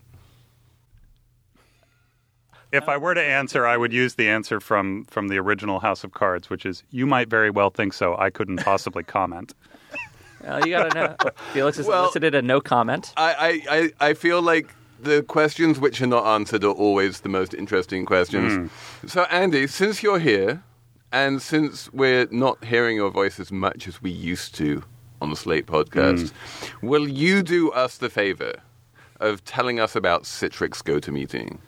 If 2.72 2.90
I 2.90 2.98
were 2.98 3.14
to 3.14 3.24
answer, 3.24 3.66
I 3.66 3.78
would 3.78 3.94
use 3.94 4.16
the 4.16 4.28
answer 4.28 4.60
from, 4.60 5.06
from 5.06 5.30
the 5.30 5.38
original 5.38 5.80
House 5.80 6.04
of 6.04 6.12
Cards, 6.12 6.50
which 6.50 6.66
is, 6.66 6.84
You 6.92 7.08
might 7.08 7.30
very 7.30 7.50
well 7.50 7.70
think 7.70 7.94
so. 7.94 8.18
I 8.18 8.30
couldn't 8.30 8.58
possibly 8.58 9.04
comment. 9.18 9.54
Uh, 10.46 10.62
you 10.66 10.72
gotta 10.72 10.94
know. 10.94 11.16
Felix 11.54 11.78
has 11.78 11.88
Well- 11.88 12.04
elicited 12.04 12.36
a 12.36 12.42
no 12.42 12.60
comment. 12.62 13.14
I, 13.18 13.62
I, 13.70 13.76
I, 14.02 14.10
I 14.10 14.14
feel 14.14 14.42
like 14.42 14.70
the 15.00 15.24
questions 15.24 15.80
which 15.80 16.02
are 16.02 16.08
not 16.08 16.26
answered 16.26 16.64
are 16.64 16.72
always 16.74 17.22
the 17.22 17.30
most 17.30 17.54
interesting 17.54 18.06
questions. 18.06 18.70
So, 19.06 19.24
Andy, 19.24 19.68
since 19.68 20.04
you're 20.04 20.20
here, 20.20 20.62
and 21.12 21.42
since 21.42 21.92
we're 21.94 22.28
not 22.32 22.64
hearing 22.64 22.96
your 22.96 23.12
voice 23.12 23.40
as 23.40 23.52
much 23.52 23.88
as 23.88 24.02
we 24.02 24.12
used 24.12 24.56
to 24.56 24.84
on 25.22 25.30
the 25.30 25.36
Slate 25.36 25.66
podcast, 25.66 26.32
hmm. 26.32 26.88
will 26.88 27.08
you 27.08 27.42
do 27.42 27.72
us 27.72 27.98
the 27.98 28.10
favor 28.10 28.54
of 29.20 29.44
telling 29.46 29.80
us 29.80 29.96
about 29.96 30.24
Citrix 30.24 30.84
GoToMeeting? 30.84 31.60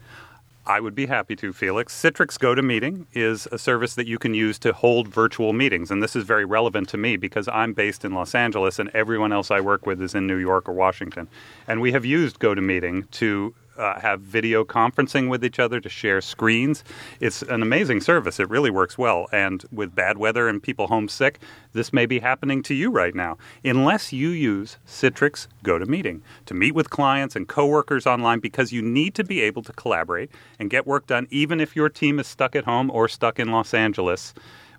I 0.70 0.80
would 0.80 0.94
be 0.94 1.08
happy 1.08 1.36
to, 1.38 1.52
Felix. 1.52 2.00
Citrix 2.00 2.38
GoToMeeting 2.38 3.08
is 3.14 3.48
a 3.52 3.58
service 3.58 3.96
that 3.96 4.06
you 4.06 4.20
can 4.20 4.36
use 4.36 4.60
to 4.60 4.72
hold 4.72 5.08
virtual 5.08 5.52
meetings. 5.52 5.90
And 5.90 6.04
this 6.04 6.16
is 6.16 6.26
very 6.26 6.46
relevant 6.46 6.90
to 6.90 6.98
me 6.98 7.18
because 7.18 7.48
I'm 7.48 7.74
based 7.74 8.06
in 8.06 8.14
Los 8.14 8.36
Angeles 8.36 8.78
and 8.78 8.92
everyone 8.94 9.34
else 9.34 9.50
I 9.50 9.62
work 9.62 9.88
with 9.88 10.00
is 10.00 10.14
in 10.14 10.28
New 10.28 10.38
York 10.38 10.70
or 10.70 10.74
Washington. 10.74 11.28
And 11.68 11.82
we 11.82 11.92
have 11.94 12.06
used 12.06 12.40
GoToMeeting 12.40 13.10
to 13.12 13.56
uh, 13.80 14.00
have 14.00 14.22
video 14.22 14.64
conferencing 14.64 15.30
with 15.30 15.44
each 15.44 15.60
other, 15.60 15.80
to 15.80 15.90
share 15.90 16.22
screens. 16.22 16.84
It's 17.20 17.42
an 17.42 17.62
amazing 17.62 18.02
service. 18.02 18.40
It 18.40 18.50
really 18.50 18.70
works 18.70 18.98
well. 18.98 19.28
And 19.32 19.64
with 19.72 19.96
bad 19.96 20.18
weather 20.18 20.48
and 20.48 20.62
people 20.62 20.88
homesick, 20.88 21.40
this 21.74 21.94
may 21.94 22.06
be 22.06 22.20
happening 22.20 22.62
to 22.64 22.74
you 22.74 22.92
right 22.92 23.16
now. 23.16 23.38
Unless 23.64 24.14
you 24.14 24.30
use 24.30 24.78
Citrix 24.86 25.48
GoToMeeting 25.64 26.22
to 26.46 26.54
meet 26.54 26.76
with 26.76 26.90
clients 26.90 27.36
and 27.36 27.48
coworkers 27.48 28.06
online 28.06 28.40
because 28.40 28.72
you 28.72 28.82
need 28.82 29.16
to 29.16 29.24
be 29.24 29.42
able 29.42 29.64
to 29.64 29.74
collaborate 29.74 30.30
and 30.60 30.70
get 30.70 30.86
work 30.86 31.08
done 31.08 31.28
even 31.30 31.60
if 31.60 31.76
your 31.76 31.90
team 31.90 32.20
is 32.20 32.28
stuck 32.28 32.56
at 32.56 32.66
home 32.66 32.92
or 32.92 33.08
stuck 33.08 33.40
in 33.40 33.52
Los 33.52 33.74
Angeles 33.74 34.34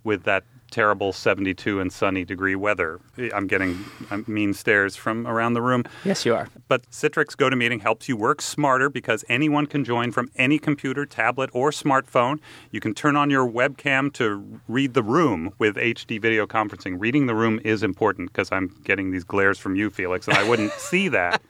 with 0.04 0.24
that 0.24 0.44
terrible 0.70 1.12
72 1.12 1.80
and 1.80 1.92
sunny 1.92 2.24
degree 2.24 2.54
weather. 2.54 3.00
I'm 3.34 3.46
getting 3.46 3.84
uh, 4.10 4.18
mean 4.26 4.54
stares 4.54 4.96
from 4.96 5.26
around 5.26 5.54
the 5.54 5.62
room. 5.62 5.84
Yes, 6.04 6.24
you 6.24 6.34
are. 6.34 6.48
But 6.68 6.88
Citrix 6.90 7.36
GoToMeeting 7.36 7.82
helps 7.82 8.08
you 8.08 8.16
work 8.16 8.40
smarter 8.40 8.88
because 8.88 9.24
anyone 9.28 9.66
can 9.66 9.84
join 9.84 10.12
from 10.12 10.30
any 10.36 10.58
computer, 10.58 11.04
tablet, 11.04 11.50
or 11.52 11.70
smartphone. 11.70 12.38
You 12.70 12.80
can 12.80 12.94
turn 12.94 13.16
on 13.16 13.30
your 13.30 13.48
webcam 13.50 14.12
to 14.14 14.60
read 14.68 14.94
the 14.94 15.02
room 15.02 15.52
with 15.58 15.76
HD 15.76 16.20
video 16.20 16.46
conferencing. 16.46 16.96
Reading 16.98 17.26
the 17.26 17.34
room 17.34 17.60
is 17.64 17.82
important 17.82 18.32
because 18.32 18.50
I'm 18.52 18.68
getting 18.84 19.10
these 19.10 19.24
glares 19.24 19.58
from 19.58 19.74
you, 19.76 19.90
Felix, 19.90 20.28
and 20.28 20.36
I 20.36 20.48
wouldn't 20.48 20.72
see 20.78 21.08
that 21.08 21.42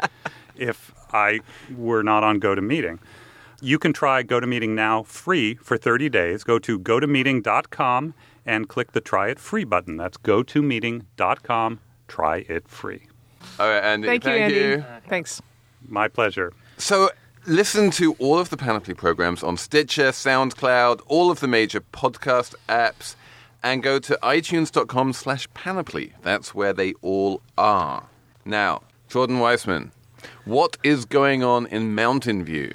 if 0.56 0.92
I 1.12 1.40
were 1.76 2.02
not 2.02 2.24
on 2.24 2.40
GoToMeeting. 2.40 2.98
You 3.62 3.78
can 3.78 3.92
try 3.92 4.22
GoToMeeting 4.22 4.70
now 4.70 5.02
free 5.02 5.54
for 5.56 5.76
30 5.76 6.08
days. 6.08 6.44
Go 6.44 6.58
to 6.60 6.78
gotomeeting.com 6.78 8.14
and 8.50 8.68
click 8.68 8.90
the 8.90 9.00
try 9.00 9.28
it 9.28 9.38
free 9.38 9.62
button. 9.62 9.96
That's 9.96 10.18
gotomeeting.com. 10.18 11.80
Try 12.08 12.38
it 12.48 12.68
free. 12.68 13.06
All 13.60 13.68
right, 13.68 13.82
Andy. 13.84 14.08
Thank, 14.08 14.24
you, 14.24 14.30
Andy. 14.32 14.54
you. 14.56 14.84
Thanks. 15.08 15.40
My 15.86 16.08
pleasure. 16.08 16.52
So 16.76 17.10
listen 17.46 17.92
to 17.92 18.14
all 18.14 18.40
of 18.40 18.50
the 18.50 18.56
Panoply 18.56 18.94
programs 18.94 19.44
on 19.44 19.56
Stitcher, 19.56 20.08
SoundCloud, 20.08 21.00
all 21.06 21.30
of 21.30 21.38
the 21.38 21.46
major 21.46 21.80
podcast 21.80 22.56
apps, 22.68 23.14
and 23.62 23.84
go 23.84 24.00
to 24.00 24.18
itunes.com 24.20 25.12
slash 25.12 25.46
panoply. 25.54 26.14
That's 26.22 26.52
where 26.52 26.72
they 26.72 26.94
all 27.02 27.42
are. 27.56 28.08
Now, 28.44 28.82
Jordan 29.08 29.38
Weissmann, 29.38 29.92
what 30.44 30.76
is 30.82 31.04
going 31.04 31.44
on 31.44 31.66
in 31.68 31.94
Mountain 31.94 32.44
View? 32.44 32.74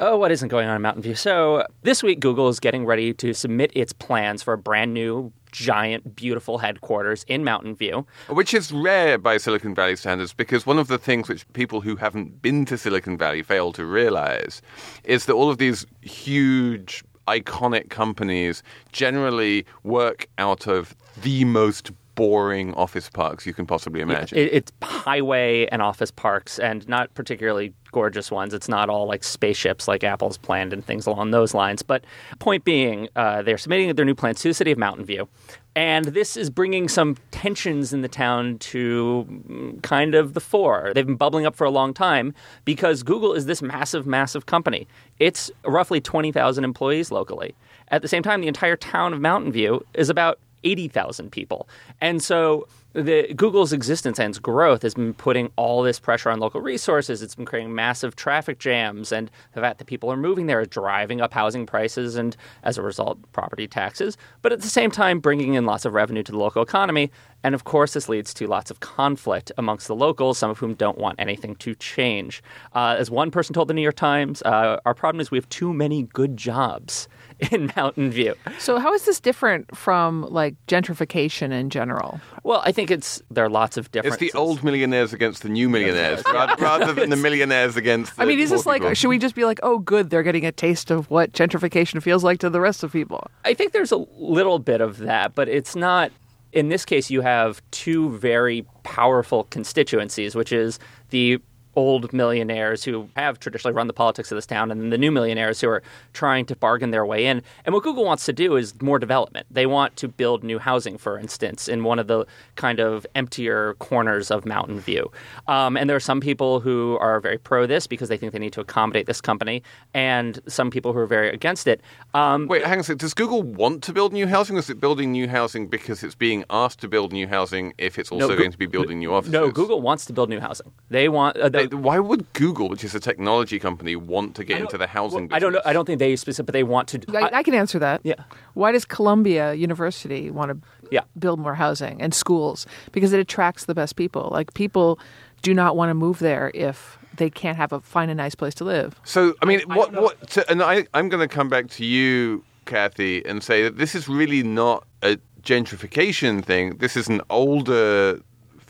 Oh, 0.00 0.16
what 0.16 0.32
isn't 0.32 0.48
going 0.48 0.68
on 0.68 0.76
in 0.76 0.82
Mountain 0.82 1.02
View? 1.02 1.14
So 1.14 1.66
this 1.82 2.02
week, 2.02 2.20
Google 2.20 2.48
is 2.48 2.60
getting 2.60 2.86
ready 2.86 3.12
to 3.14 3.34
submit 3.34 3.70
its 3.74 3.92
plans 3.92 4.42
for 4.42 4.54
a 4.54 4.58
brand 4.58 4.94
new, 4.94 5.32
giant, 5.50 6.16
beautiful 6.16 6.58
headquarters 6.58 7.24
in 7.28 7.44
Mountain 7.44 7.76
View. 7.76 8.06
Which 8.28 8.54
is 8.54 8.72
rare 8.72 9.18
by 9.18 9.36
Silicon 9.36 9.74
Valley 9.74 9.96
standards 9.96 10.32
because 10.32 10.64
one 10.64 10.78
of 10.78 10.88
the 10.88 10.98
things 10.98 11.28
which 11.28 11.50
people 11.52 11.82
who 11.82 11.96
haven't 11.96 12.40
been 12.40 12.64
to 12.66 12.78
Silicon 12.78 13.18
Valley 13.18 13.42
fail 13.42 13.72
to 13.72 13.84
realize 13.84 14.62
is 15.04 15.26
that 15.26 15.34
all 15.34 15.50
of 15.50 15.58
these 15.58 15.86
huge, 16.00 17.04
iconic 17.28 17.90
companies 17.90 18.62
generally 18.92 19.66
work 19.82 20.26
out 20.38 20.66
of 20.66 20.96
the 21.22 21.44
most 21.44 21.90
boring 22.14 22.74
office 22.74 23.08
parks 23.08 23.46
you 23.46 23.54
can 23.54 23.66
possibly 23.66 24.00
imagine. 24.00 24.38
It, 24.38 24.52
it's 24.52 24.72
highway 24.82 25.66
and 25.66 25.82
office 25.82 26.10
parks, 26.10 26.58
and 26.58 26.86
not 26.88 27.12
particularly 27.14 27.72
gorgeous 27.92 28.30
ones. 28.30 28.54
It's 28.54 28.68
not 28.68 28.88
all 28.88 29.06
like 29.06 29.22
spaceships 29.22 29.86
like 29.86 30.02
Apple's 30.02 30.38
planned 30.38 30.72
and 30.72 30.84
things 30.84 31.06
along 31.06 31.30
those 31.30 31.54
lines. 31.54 31.82
But 31.82 32.04
point 32.38 32.64
being, 32.64 33.08
uh, 33.16 33.42
they're 33.42 33.58
submitting 33.58 33.94
their 33.94 34.04
new 34.04 34.14
plans 34.14 34.40
to 34.40 34.48
the 34.48 34.54
city 34.54 34.72
of 34.72 34.78
Mountain 34.78 35.04
View. 35.04 35.28
And 35.74 36.06
this 36.06 36.36
is 36.36 36.50
bringing 36.50 36.88
some 36.88 37.16
tensions 37.30 37.92
in 37.92 38.02
the 38.02 38.08
town 38.08 38.58
to 38.58 39.26
mm, 39.28 39.82
kind 39.82 40.14
of 40.14 40.34
the 40.34 40.40
fore. 40.40 40.92
They've 40.94 41.06
been 41.06 41.16
bubbling 41.16 41.46
up 41.46 41.54
for 41.54 41.64
a 41.64 41.70
long 41.70 41.94
time 41.94 42.34
because 42.64 43.02
Google 43.02 43.32
is 43.32 43.46
this 43.46 43.62
massive, 43.62 44.06
massive 44.06 44.46
company. 44.46 44.86
It's 45.18 45.50
roughly 45.64 46.00
20,000 46.00 46.64
employees 46.64 47.10
locally. 47.10 47.54
At 47.88 48.02
the 48.02 48.08
same 48.08 48.22
time, 48.22 48.40
the 48.42 48.48
entire 48.48 48.76
town 48.76 49.14
of 49.14 49.20
Mountain 49.20 49.52
View 49.52 49.84
is 49.94 50.10
about 50.10 50.38
80,000 50.64 51.30
people. 51.30 51.68
And 52.00 52.22
so 52.22 52.68
the 52.94 53.32
Google's 53.34 53.72
existence 53.72 54.18
and 54.18 54.30
its 54.30 54.38
growth 54.38 54.82
has 54.82 54.94
been 54.94 55.14
putting 55.14 55.50
all 55.56 55.82
this 55.82 55.98
pressure 55.98 56.30
on 56.30 56.40
local 56.40 56.60
resources. 56.60 57.22
It's 57.22 57.34
been 57.34 57.46
creating 57.46 57.74
massive 57.74 58.16
traffic 58.16 58.58
jams, 58.58 59.12
and 59.12 59.30
the 59.54 59.60
fact 59.60 59.78
that 59.78 59.86
people 59.86 60.12
are 60.12 60.16
moving 60.16 60.46
there 60.46 60.60
is 60.60 60.68
driving 60.68 61.20
up 61.20 61.32
housing 61.32 61.64
prices 61.64 62.16
and, 62.16 62.36
as 62.64 62.76
a 62.76 62.82
result, 62.82 63.18
property 63.32 63.66
taxes. 63.66 64.18
But 64.42 64.52
at 64.52 64.60
the 64.60 64.68
same 64.68 64.90
time, 64.90 65.20
bringing 65.20 65.54
in 65.54 65.64
lots 65.64 65.84
of 65.84 65.94
revenue 65.94 66.22
to 66.22 66.32
the 66.32 66.38
local 66.38 66.62
economy. 66.62 67.10
And 67.44 67.54
of 67.54 67.64
course, 67.64 67.94
this 67.94 68.08
leads 68.08 68.32
to 68.34 68.46
lots 68.46 68.70
of 68.70 68.80
conflict 68.80 69.52
amongst 69.58 69.88
the 69.88 69.94
locals, 69.94 70.38
some 70.38 70.50
of 70.50 70.58
whom 70.58 70.74
don't 70.74 70.98
want 70.98 71.18
anything 71.18 71.56
to 71.56 71.74
change. 71.74 72.42
Uh, 72.74 72.96
as 72.98 73.10
one 73.10 73.30
person 73.30 73.54
told 73.54 73.68
the 73.68 73.74
New 73.74 73.82
York 73.82 73.96
Times, 73.96 74.42
uh, 74.42 74.80
our 74.84 74.94
problem 74.94 75.20
is 75.20 75.30
we 75.30 75.38
have 75.38 75.48
too 75.48 75.72
many 75.72 76.04
good 76.04 76.36
jobs 76.36 77.08
in 77.50 77.72
Mountain 77.76 78.10
View. 78.10 78.34
So, 78.58 78.78
how 78.78 78.94
is 78.94 79.04
this 79.04 79.20
different 79.20 79.76
from 79.76 80.22
like 80.22 80.54
gentrification 80.66 81.52
in 81.52 81.70
general? 81.70 82.20
Well, 82.44 82.62
I 82.64 82.72
think 82.72 82.90
it's 82.90 83.22
there 83.30 83.44
are 83.44 83.50
lots 83.50 83.76
of 83.76 83.90
different. 83.90 84.20
It's 84.20 84.32
the 84.32 84.38
old 84.38 84.62
millionaires 84.62 85.12
against 85.12 85.42
the 85.42 85.48
new 85.48 85.68
millionaires, 85.68 86.22
rather, 86.32 86.62
rather 86.62 86.92
than 86.92 87.10
the 87.10 87.16
millionaires 87.28 87.76
against 87.76 88.16
the 88.16 88.22
I 88.22 88.26
mean, 88.26 88.38
is 88.38 88.50
this 88.50 88.66
like, 88.66 88.82
people. 88.82 88.94
should 88.94 89.08
we 89.08 89.18
just 89.18 89.34
be 89.34 89.44
like, 89.44 89.60
oh, 89.62 89.78
good, 89.78 90.10
they're 90.10 90.22
getting 90.22 90.46
a 90.46 90.52
taste 90.52 90.90
of 90.90 91.10
what 91.10 91.32
gentrification 91.32 92.02
feels 92.02 92.22
like 92.22 92.40
to 92.40 92.50
the 92.50 92.60
rest 92.60 92.82
of 92.82 92.92
people? 92.92 93.26
I 93.44 93.54
think 93.54 93.72
there's 93.72 93.92
a 93.92 94.04
little 94.16 94.58
bit 94.58 94.80
of 94.80 94.98
that, 94.98 95.34
but 95.34 95.48
it's 95.48 95.74
not. 95.74 96.12
In 96.52 96.68
this 96.68 96.84
case, 96.84 97.10
you 97.10 97.22
have 97.22 97.62
two 97.70 98.10
very 98.18 98.66
powerful 98.82 99.44
constituencies, 99.44 100.34
which 100.34 100.52
is 100.52 100.78
the 101.10 101.40
old 101.74 102.12
millionaires 102.12 102.84
who 102.84 103.08
have 103.16 103.38
traditionally 103.40 103.74
run 103.74 103.86
the 103.86 103.92
politics 103.92 104.30
of 104.30 104.36
this 104.36 104.46
town, 104.46 104.70
and 104.70 104.80
then 104.80 104.90
the 104.90 104.98
new 104.98 105.10
millionaires 105.10 105.60
who 105.60 105.68
are 105.68 105.82
trying 106.12 106.44
to 106.46 106.56
bargain 106.56 106.90
their 106.90 107.06
way 107.06 107.26
in. 107.26 107.42
And 107.64 107.74
what 107.74 107.82
Google 107.82 108.04
wants 108.04 108.26
to 108.26 108.32
do 108.32 108.56
is 108.56 108.80
more 108.82 108.98
development. 108.98 109.46
They 109.50 109.66
want 109.66 109.96
to 109.96 110.08
build 110.08 110.44
new 110.44 110.58
housing, 110.58 110.98
for 110.98 111.18
instance, 111.18 111.68
in 111.68 111.84
one 111.84 111.98
of 111.98 112.06
the 112.06 112.26
kind 112.56 112.80
of 112.80 113.06
emptier 113.14 113.74
corners 113.78 114.30
of 114.30 114.44
Mountain 114.44 114.80
View. 114.80 115.10
Um, 115.48 115.76
and 115.76 115.88
there 115.88 115.96
are 115.96 116.00
some 116.00 116.20
people 116.20 116.60
who 116.60 116.98
are 117.00 117.20
very 117.20 117.38
pro 117.38 117.66
this 117.66 117.86
because 117.86 118.08
they 118.08 118.16
think 118.16 118.32
they 118.32 118.38
need 118.38 118.52
to 118.54 118.60
accommodate 118.60 119.06
this 119.06 119.20
company, 119.20 119.62
and 119.94 120.40
some 120.46 120.70
people 120.70 120.92
who 120.92 120.98
are 120.98 121.06
very 121.06 121.30
against 121.30 121.66
it. 121.66 121.80
Um, 122.14 122.46
Wait, 122.48 122.62
hang 122.64 122.74
on 122.74 122.78
a 122.80 122.82
second. 122.82 122.98
Does 122.98 123.14
Google 123.14 123.42
want 123.42 123.82
to 123.84 123.92
build 123.92 124.12
new 124.12 124.26
housing, 124.26 124.56
or 124.56 124.58
is 124.60 124.70
it 124.70 124.80
building 124.80 125.12
new 125.12 125.28
housing 125.28 125.66
because 125.68 126.02
it's 126.02 126.14
being 126.14 126.44
asked 126.50 126.80
to 126.80 126.88
build 126.88 127.12
new 127.12 127.26
housing 127.26 127.72
if 127.78 127.98
it's 127.98 128.10
also 128.12 128.28
Goo- 128.28 128.36
going 128.36 128.52
to 128.52 128.58
be 128.58 128.66
building 128.66 128.98
new 128.98 129.12
offices? 129.12 129.32
No, 129.32 129.50
Google 129.50 129.80
wants 129.80 130.04
to 130.06 130.12
build 130.12 130.28
new 130.28 130.40
housing. 130.40 130.70
They 130.90 131.08
want. 131.08 131.36
Uh, 131.36 131.48
They- 131.48 131.61
Why 131.66 131.98
would 131.98 132.32
Google, 132.32 132.68
which 132.68 132.84
is 132.84 132.94
a 132.94 133.00
technology 133.00 133.58
company, 133.58 133.96
want 133.96 134.34
to 134.36 134.44
get 134.44 134.60
into 134.60 134.78
the 134.78 134.86
housing 134.86 135.28
business? 135.28 135.36
I 135.36 135.38
don't 135.40 135.52
know. 135.52 135.60
I 135.64 135.72
don't 135.72 135.84
think 135.84 135.98
they 135.98 136.16
specific, 136.16 136.46
but 136.46 136.52
they 136.52 136.62
want 136.64 136.88
to. 136.88 137.00
I, 137.16 137.38
I 137.38 137.42
can 137.42 137.54
answer 137.54 137.78
that. 137.78 138.00
Yeah. 138.04 138.14
Why 138.54 138.72
does 138.72 138.84
Columbia 138.84 139.54
University 139.54 140.30
want 140.30 140.50
to 140.50 140.58
Yeah. 140.90 141.02
build 141.18 141.38
more 141.40 141.54
housing 141.54 142.00
and 142.02 142.14
schools? 142.14 142.66
Because 142.92 143.12
it 143.12 143.20
attracts 143.20 143.64
the 143.66 143.74
best 143.74 143.96
people. 143.96 144.28
Like 144.32 144.54
people 144.54 144.98
do 145.42 145.54
not 145.54 145.76
want 145.76 145.90
to 145.90 145.94
move 145.94 146.18
there 146.18 146.50
if 146.54 146.98
they 147.16 147.28
can't 147.28 147.56
have 147.56 147.72
a 147.72 147.80
find 147.80 148.10
a 148.10 148.14
nice 148.14 148.34
place 148.34 148.54
to 148.54 148.64
live. 148.64 148.98
So, 149.04 149.34
I 149.42 149.44
mean, 149.44 149.60
what, 149.66 149.92
what, 149.92 150.28
to, 150.30 150.50
and 150.50 150.62
I, 150.62 150.86
I'm 150.94 151.08
going 151.08 151.26
to 151.26 151.34
come 151.34 151.48
back 151.48 151.68
to 151.70 151.84
you, 151.84 152.42
Cathy, 152.64 153.24
and 153.26 153.42
say 153.42 153.62
that 153.64 153.76
this 153.76 153.94
is 153.94 154.08
really 154.08 154.42
not 154.42 154.86
a 155.02 155.18
gentrification 155.42 156.44
thing. 156.44 156.76
This 156.78 156.96
is 156.96 157.08
an 157.08 157.20
older 157.28 158.20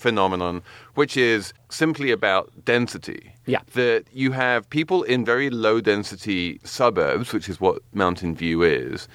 phenomenon, 0.02 0.62
which 0.94 1.16
is 1.16 1.54
simply 1.70 2.10
about 2.10 2.52
density. 2.64 3.32
Yeah. 3.46 3.60
That 3.74 4.04
you 4.12 4.32
have 4.32 4.68
people 4.68 5.02
in 5.04 5.24
very 5.24 5.48
low 5.48 5.80
density 5.80 6.60
suburbs, 6.64 7.32
which 7.32 7.48
is 7.48 7.60
what 7.60 7.82
Mountain 7.94 8.34
View 8.34 8.62
is. 8.62 9.08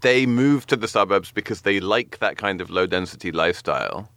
They 0.00 0.26
move 0.26 0.66
to 0.66 0.76
the 0.76 0.88
suburbs 0.88 1.32
because 1.32 1.62
they 1.62 1.80
like 1.80 2.18
that 2.18 2.36
kind 2.36 2.60
of 2.60 2.70
low 2.70 2.86
density 2.86 3.32
lifestyle. 3.32 4.08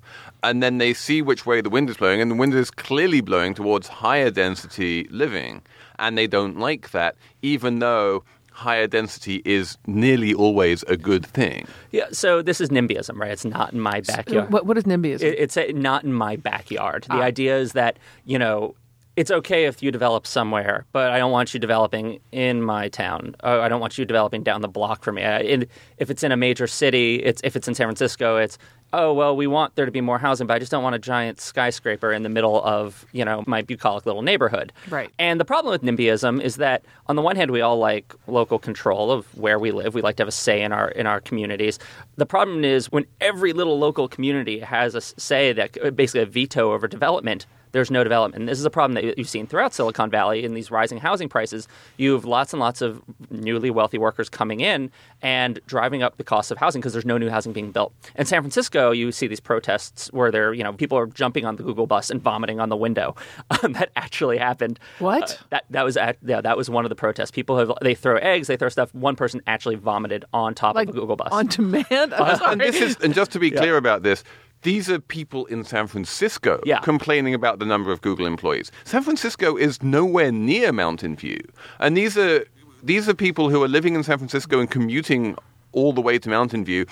And 0.44 0.62
then 0.62 0.78
they 0.78 0.94
see 0.94 1.22
which 1.22 1.46
way 1.46 1.62
the 1.62 1.70
wind 1.70 1.90
is 1.90 1.98
blowing, 1.98 2.22
and 2.22 2.30
the 2.30 2.36
wind 2.36 2.54
is 2.54 2.70
clearly 2.70 3.22
blowing 3.22 3.54
towards 3.54 3.88
higher 3.88 4.30
density 4.30 5.08
living. 5.10 5.62
And 6.00 6.18
they 6.18 6.28
don't 6.28 6.60
like 6.60 6.92
that, 6.92 7.16
even 7.42 7.80
though 7.80 8.24
higher 8.54 8.88
density 8.88 9.42
is 9.46 9.78
nearly 9.88 10.34
always 10.34 10.84
a 10.84 10.96
good 10.96 11.26
thing. 11.26 11.68
Yeah. 11.92 12.06
So 12.12 12.42
this 12.42 12.62
is 12.62 12.70
NIMBYism, 12.70 13.18
right? 13.18 13.32
It's 13.32 13.46
not 13.46 13.74
in 13.74 13.80
my 13.80 14.02
backyard. 14.02 14.52
What, 14.52 14.66
what 14.66 14.78
is 14.78 14.84
NIMBYism? 14.84 15.22
It, 15.22 15.40
it's 15.40 15.58
a, 15.58 15.72
not 15.74 16.04
in 16.04 16.14
my 16.14 16.36
backyard. 16.36 17.06
Ah. 17.10 17.18
The 17.18 17.24
idea 17.24 17.58
is 17.58 17.74
that 17.74 17.98
you 18.26 18.38
know 18.40 18.76
it's 19.16 19.30
okay 19.30 19.66
if 19.66 19.84
you 19.84 19.92
develop 19.92 20.26
somewhere, 20.26 20.86
but 20.92 21.12
I 21.12 21.20
don't 21.20 21.32
want 21.32 21.54
you 21.54 21.60
developing 21.60 22.20
in 22.32 22.64
my 22.64 22.90
town. 22.90 23.36
Uh, 23.44 23.60
I 23.60 23.70
don't 23.70 23.80
want 23.80 23.98
you 23.98 24.06
developing 24.06 24.44
down 24.44 24.62
the 24.62 24.68
block 24.68 25.04
from 25.04 25.16
me. 25.16 25.24
If 25.24 26.10
it's 26.10 26.24
in 26.24 26.32
a 26.32 26.38
major 26.38 26.66
city, 26.66 27.18
it's 27.18 27.42
if 27.44 27.56
it's 27.56 27.68
in 27.68 27.76
San 27.76 27.86
Francisco, 27.88 28.38
it's 28.38 28.58
oh 28.92 29.14
well, 29.14 29.36
we 29.36 29.46
want 29.46 29.76
there 29.76 29.86
to 29.86 29.92
be 29.92 30.02
more 30.02 30.18
housing, 30.18 30.48
but 30.48 30.56
I 30.56 30.60
just 30.60 30.72
don't 30.72 30.84
want 30.84 30.96
a 30.96 31.00
giant 31.00 31.40
skyscraper 31.40 32.12
in 32.12 32.24
the 32.24 32.30
middle 32.30 32.64
of 32.64 33.06
you 33.12 33.24
know 33.24 33.44
my 33.46 33.62
bucolic 33.62 34.06
little 34.06 34.24
neighborhood. 34.24 34.74
Right. 34.90 35.12
And 35.20 35.40
the 35.40 35.46
problem 35.46 35.72
with 35.72 35.84
NIMBYism 35.84 36.42
is 36.42 36.56
that 36.56 36.84
on 37.08 37.16
the 37.16 37.22
one 37.22 37.36
hand, 37.36 37.52
we 37.52 37.62
all 37.62 37.78
like 37.78 38.16
local 38.26 38.58
control 38.58 39.12
of 39.12 39.26
where 39.38 39.60
we 39.60 39.72
live. 39.72 39.94
We 39.94 40.02
like 40.02 40.16
to 40.18 40.22
have 40.22 40.28
a 40.28 40.32
say 40.32 40.64
in 40.64 40.72
our 40.72 40.90
in 40.90 41.06
our 41.06 41.20
communities. 41.20 41.78
The 42.16 42.26
problem 42.26 42.64
is 42.64 42.92
when 42.92 43.06
every 43.22 43.54
little 43.54 43.78
local 43.78 44.08
community 44.08 44.60
has 44.60 44.96
a 44.96 45.02
say 45.02 45.54
that 45.54 45.96
basically 45.96 46.22
a 46.22 46.26
veto 46.26 46.74
over 46.74 46.88
development. 46.88 47.46
There's 47.74 47.92
no 47.92 48.04
development. 48.04 48.40
And 48.42 48.48
this 48.48 48.60
is 48.60 48.66
a 48.66 48.70
problem 48.70 48.94
that 48.94 49.18
you've 49.18 49.28
seen 49.28 49.46
throughout 49.46 49.74
Silicon 49.74 50.10
Valley 50.10 50.46
in 50.46 50.54
these 50.54 50.72
rising 50.72 51.00
housing 51.00 51.28
prices. 51.28 51.68
You 51.98 52.14
have 52.14 52.24
lots 52.24 52.54
and 52.54 52.60
lots 52.60 52.82
of 52.82 53.02
newly 53.30 53.70
wealthy 53.70 53.98
workers 53.98 54.30
coming 54.30 54.62
in 54.62 54.92
and 55.22 55.60
driving 55.68 56.02
up 56.02 56.18
the 56.18 56.24
cost 56.24 56.52
of 56.52 56.58
housing 56.58 56.82
because 56.82 56.94
there's 56.94 57.06
no 57.06 57.18
new 57.18 57.30
housing 57.30 57.52
being 57.52 57.72
built. 57.72 57.92
In 58.16 58.26
San 58.26 58.42
Francisco, 58.42 58.92
you 58.92 59.12
see 59.12 59.28
these 59.28 59.40
protests 59.40 60.08
where 60.14 60.32
they're, 60.32 60.54
you 60.54 60.64
know, 60.64 60.72
people 60.72 60.98
are 60.98 61.08
jumping 61.08 61.46
on 61.46 61.56
the 61.56 61.64
Google 61.64 61.88
bus 61.88 62.10
and 62.10 62.22
vomiting 62.22 62.60
on 62.60 62.70
the 62.70 62.78
window. 62.78 63.16
Um, 63.64 63.74
that 63.74 63.92
actually 63.96 64.38
happened. 64.38 64.80
What? 65.00 65.34
Uh, 65.34 65.44
that 65.52 65.66
that 65.70 65.84
was 65.84 65.96
at, 65.96 66.18
yeah, 66.24 66.42
that 66.42 66.58
was 66.58 66.70
one 66.70 66.86
of 66.86 66.90
the 66.90 66.96
protests. 66.96 67.30
People 67.30 67.58
have 67.60 67.72
they 67.82 67.94
throw 67.94 68.18
eggs, 68.18 68.48
they 68.48 68.58
throw 68.58 68.70
stuff. 68.70 68.94
One 68.96 69.16
person 69.16 69.42
actually 69.48 69.76
vomited 69.76 70.26
on 70.34 70.56
top 70.56 70.76
like 70.76 70.90
of 70.90 70.96
a 70.96 71.00
Google 71.00 71.16
bus. 71.16 71.30
on 71.32 71.48
demand? 71.48 71.86
I'm 72.14 72.52
and 72.54 72.62
this 72.62 72.76
is, 72.76 72.98
and 72.98 73.14
just 73.14 73.32
to 73.32 73.40
be 73.40 73.52
clear 73.62 73.78
about 73.78 74.02
this, 74.04 74.24
these 74.64 74.90
are 74.90 75.00
people 75.00 75.46
in 75.48 75.64
San 75.64 75.88
Francisco 75.88 76.60
Yeah. 76.66 76.80
complaining 76.80 77.34
about 77.34 77.60
the 77.60 77.66
number 77.66 77.92
of 77.92 78.02
Google 78.02 78.26
employees. 78.26 78.72
San 78.86 79.04
Francisco 79.04 79.56
is 79.56 79.82
nowhere 79.84 80.32
near 80.32 80.72
Mountain 80.72 81.16
View, 81.16 81.42
and 81.80 81.96
these 81.96 82.18
are 82.18 82.46
these 82.84 83.08
are 83.08 83.14
people 83.14 83.50
who 83.50 83.64
are 83.64 83.70
living 83.70 83.96
in 83.96 84.04
San 84.04 84.18
Francisco 84.18 84.60
and 84.60 84.70
commuting 84.70 85.38
all 85.72 85.94
the 85.94 86.02
way 86.02 86.20
to 86.20 86.30
Mountain 86.30 86.66
View. 86.66 86.86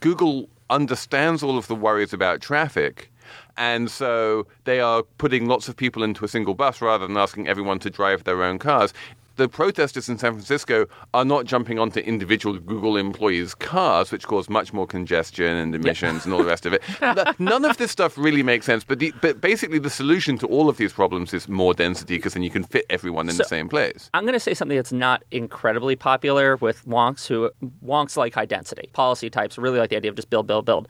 Google 0.00 0.48
understands 0.70 1.42
all 1.42 1.58
of 1.58 1.66
the 1.66 1.74
worries 1.74 2.12
about 2.14 2.40
traffic. 2.40 3.10
And 3.56 3.90
so 3.90 4.46
they 4.64 4.80
are 4.80 5.02
putting 5.18 5.46
lots 5.46 5.68
of 5.68 5.76
people 5.76 6.02
into 6.02 6.24
a 6.24 6.28
single 6.28 6.54
bus 6.54 6.80
rather 6.80 7.06
than 7.06 7.16
asking 7.16 7.46
everyone 7.46 7.78
to 7.80 7.90
drive 7.90 8.24
their 8.24 8.42
own 8.42 8.58
cars. 8.58 8.92
The 9.36 9.48
protesters 9.48 10.08
in 10.08 10.18
San 10.18 10.32
Francisco 10.32 10.86
are 11.12 11.24
not 11.24 11.44
jumping 11.44 11.78
onto 11.78 12.00
individual 12.00 12.58
Google 12.58 12.96
employees' 12.96 13.54
cars, 13.54 14.12
which 14.12 14.26
cause 14.26 14.48
much 14.48 14.72
more 14.72 14.86
congestion 14.86 15.56
and 15.56 15.74
emissions 15.74 16.24
and 16.24 16.32
all 16.32 16.40
the 16.40 16.46
rest 16.46 16.66
of 16.66 16.72
it. 16.72 16.82
None 17.38 17.64
of 17.64 17.76
this 17.76 17.90
stuff 17.90 18.16
really 18.16 18.42
makes 18.42 18.66
sense. 18.66 18.84
But, 18.84 18.98
the, 18.98 19.12
but 19.20 19.40
basically, 19.40 19.78
the 19.78 19.90
solution 19.90 20.38
to 20.38 20.46
all 20.46 20.68
of 20.68 20.76
these 20.76 20.92
problems 20.92 21.34
is 21.34 21.48
more 21.48 21.74
density 21.74 22.16
because 22.16 22.34
then 22.34 22.42
you 22.42 22.50
can 22.50 22.64
fit 22.64 22.86
everyone 22.90 23.28
in 23.28 23.36
the 23.36 23.44
same 23.44 23.68
place. 23.68 24.10
I'm 24.14 24.24
going 24.24 24.34
to 24.34 24.40
say 24.40 24.54
something 24.54 24.76
that's 24.76 24.92
not 24.92 25.24
incredibly 25.30 25.96
popular 25.96 26.56
with 26.56 26.84
wonks 26.84 27.26
who 27.26 27.50
wonks 27.84 28.16
like 28.16 28.34
high 28.34 28.46
density. 28.46 28.90
Policy 28.92 29.30
types 29.30 29.58
really 29.58 29.78
like 29.78 29.90
the 29.90 29.96
idea 29.96 30.10
of 30.10 30.16
just 30.16 30.30
build, 30.30 30.46
build, 30.46 30.64
build. 30.64 30.88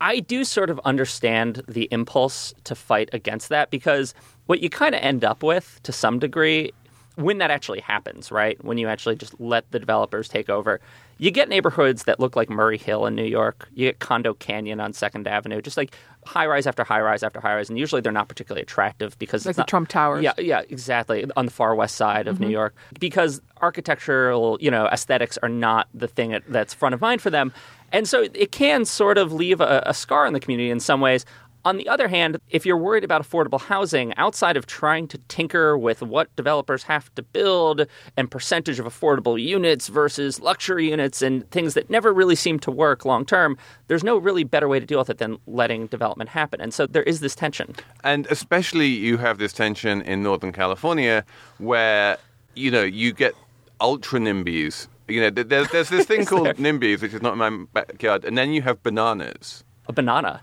I 0.00 0.18
do 0.18 0.42
sort 0.42 0.68
of 0.68 0.80
understand 0.84 1.62
the 1.68 1.86
impulse 1.92 2.52
to 2.64 2.74
fight 2.74 3.08
against 3.12 3.50
that 3.50 3.70
because 3.70 4.14
what 4.46 4.60
you 4.60 4.68
kind 4.68 4.96
of 4.96 5.00
end 5.00 5.24
up 5.24 5.44
with 5.44 5.78
to 5.84 5.92
some 5.92 6.18
degree 6.18 6.72
when 7.16 7.38
that 7.38 7.50
actually 7.50 7.80
happens, 7.80 8.30
right? 8.30 8.62
When 8.64 8.78
you 8.78 8.88
actually 8.88 9.16
just 9.16 9.38
let 9.40 9.70
the 9.70 9.78
developers 9.78 10.28
take 10.28 10.48
over, 10.48 10.80
you 11.18 11.30
get 11.30 11.48
neighborhoods 11.48 12.04
that 12.04 12.18
look 12.18 12.34
like 12.36 12.50
Murray 12.50 12.78
Hill 12.78 13.06
in 13.06 13.14
New 13.14 13.24
York. 13.24 13.68
You 13.74 13.88
get 13.88 13.98
Condo 13.98 14.34
Canyon 14.34 14.80
on 14.80 14.92
Second 14.92 15.28
Avenue, 15.28 15.60
just 15.62 15.76
like 15.76 15.94
high 16.24 16.46
rise 16.46 16.66
after 16.66 16.84
high 16.84 17.00
rise 17.00 17.22
after 17.22 17.40
high 17.40 17.54
rise, 17.54 17.68
and 17.68 17.78
usually 17.78 18.00
they're 18.00 18.12
not 18.12 18.28
particularly 18.28 18.62
attractive 18.62 19.18
because 19.18 19.44
Like 19.44 19.52
it's 19.52 19.58
the 19.58 19.64
Trump 19.64 19.88
Towers. 19.88 20.22
Yeah, 20.22 20.32
yeah, 20.38 20.62
exactly. 20.68 21.24
On 21.36 21.46
the 21.46 21.52
far 21.52 21.74
west 21.74 21.96
side 21.96 22.26
of 22.26 22.40
New 22.40 22.46
mm-hmm. 22.46 22.52
York, 22.52 22.74
because 22.98 23.40
architectural, 23.60 24.58
you 24.60 24.70
know, 24.70 24.86
aesthetics 24.86 25.38
are 25.42 25.48
not 25.48 25.88
the 25.94 26.08
thing 26.08 26.40
that's 26.48 26.74
front 26.74 26.94
of 26.94 27.00
mind 27.00 27.22
for 27.22 27.30
them, 27.30 27.52
and 27.92 28.08
so 28.08 28.22
it 28.34 28.50
can 28.52 28.84
sort 28.84 29.18
of 29.18 29.32
leave 29.32 29.60
a, 29.60 29.82
a 29.86 29.94
scar 29.94 30.26
in 30.26 30.32
the 30.32 30.40
community 30.40 30.70
in 30.70 30.80
some 30.80 31.00
ways. 31.00 31.24
On 31.64 31.76
the 31.76 31.88
other 31.88 32.08
hand, 32.08 32.38
if 32.50 32.66
you're 32.66 32.76
worried 32.76 33.04
about 33.04 33.22
affordable 33.22 33.60
housing, 33.60 34.12
outside 34.16 34.56
of 34.56 34.66
trying 34.66 35.06
to 35.08 35.18
tinker 35.28 35.78
with 35.78 36.02
what 36.02 36.34
developers 36.34 36.82
have 36.84 37.14
to 37.14 37.22
build 37.22 37.86
and 38.16 38.30
percentage 38.30 38.80
of 38.80 38.86
affordable 38.86 39.40
units 39.40 39.86
versus 39.88 40.40
luxury 40.40 40.90
units 40.90 41.22
and 41.22 41.48
things 41.50 41.74
that 41.74 41.88
never 41.88 42.12
really 42.12 42.34
seem 42.34 42.58
to 42.58 42.70
work 42.70 43.04
long 43.04 43.24
term, 43.24 43.56
there's 43.86 44.02
no 44.02 44.18
really 44.18 44.42
better 44.42 44.66
way 44.66 44.80
to 44.80 44.86
deal 44.86 44.98
with 44.98 45.10
it 45.10 45.18
than 45.18 45.38
letting 45.46 45.86
development 45.86 46.30
happen. 46.30 46.60
And 46.60 46.74
so 46.74 46.86
there 46.86 47.04
is 47.04 47.20
this 47.20 47.36
tension. 47.36 47.76
And 48.02 48.26
especially 48.26 48.88
you 48.88 49.18
have 49.18 49.38
this 49.38 49.52
tension 49.52 50.02
in 50.02 50.22
Northern 50.22 50.52
California 50.52 51.24
where, 51.58 52.18
you 52.54 52.72
know, 52.72 52.82
you 52.82 53.12
get 53.12 53.34
ultra 53.80 54.18
NIMBYs. 54.18 54.88
You 55.06 55.20
know, 55.20 55.30
there's, 55.30 55.68
there's 55.68 55.90
this 55.90 56.06
thing 56.10 56.24
called 56.24 56.48
NIMBYs, 56.56 57.02
which 57.02 57.14
is 57.14 57.22
not 57.22 57.34
in 57.34 57.38
my 57.38 57.66
backyard. 57.72 58.24
And 58.24 58.36
then 58.36 58.52
you 58.52 58.62
have 58.62 58.82
bananas. 58.82 59.62
A 59.86 59.92
banana. 59.92 60.40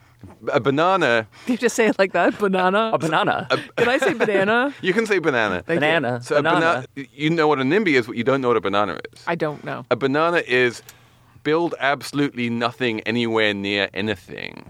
A 0.54 0.60
banana, 0.60 1.28
You 1.48 1.58
just 1.58 1.76
say 1.76 1.88
it 1.88 1.98
like 2.00 2.12
that, 2.14 2.38
banana. 2.40 2.92
A 2.94 2.98
banana. 2.98 3.48
Can 3.78 3.88
I 3.90 3.98
say 3.98 4.14
banana? 4.14 4.74
you 4.82 4.94
can 4.94 5.06
say 5.06 5.20
banana. 5.20 5.64
Thank 5.64 5.78
you. 5.78 5.88
banana. 5.88 6.22
So 6.22 6.36
a 6.38 6.44
banana. 6.44 6.86
bana- 6.96 7.08
you 7.14 7.30
know 7.30 7.48
what 7.48 7.60
a 7.60 7.64
NIMBY 7.64 7.94
is, 7.94 8.08
but 8.08 8.16
you 8.18 8.24
don't 8.24 8.42
know 8.42 8.50
what 8.50 8.58
a 8.58 8.62
banana 8.62 9.00
is. 9.14 9.24
I 9.28 9.36
don't 9.36 9.64
know. 9.64 9.86
A 9.92 9.96
banana 9.96 10.44
is 10.48 10.82
build 11.44 11.74
absolutely 11.80 12.50
nothing 12.50 13.00
anywhere 13.02 13.54
near 13.54 13.90
anything, 13.94 14.66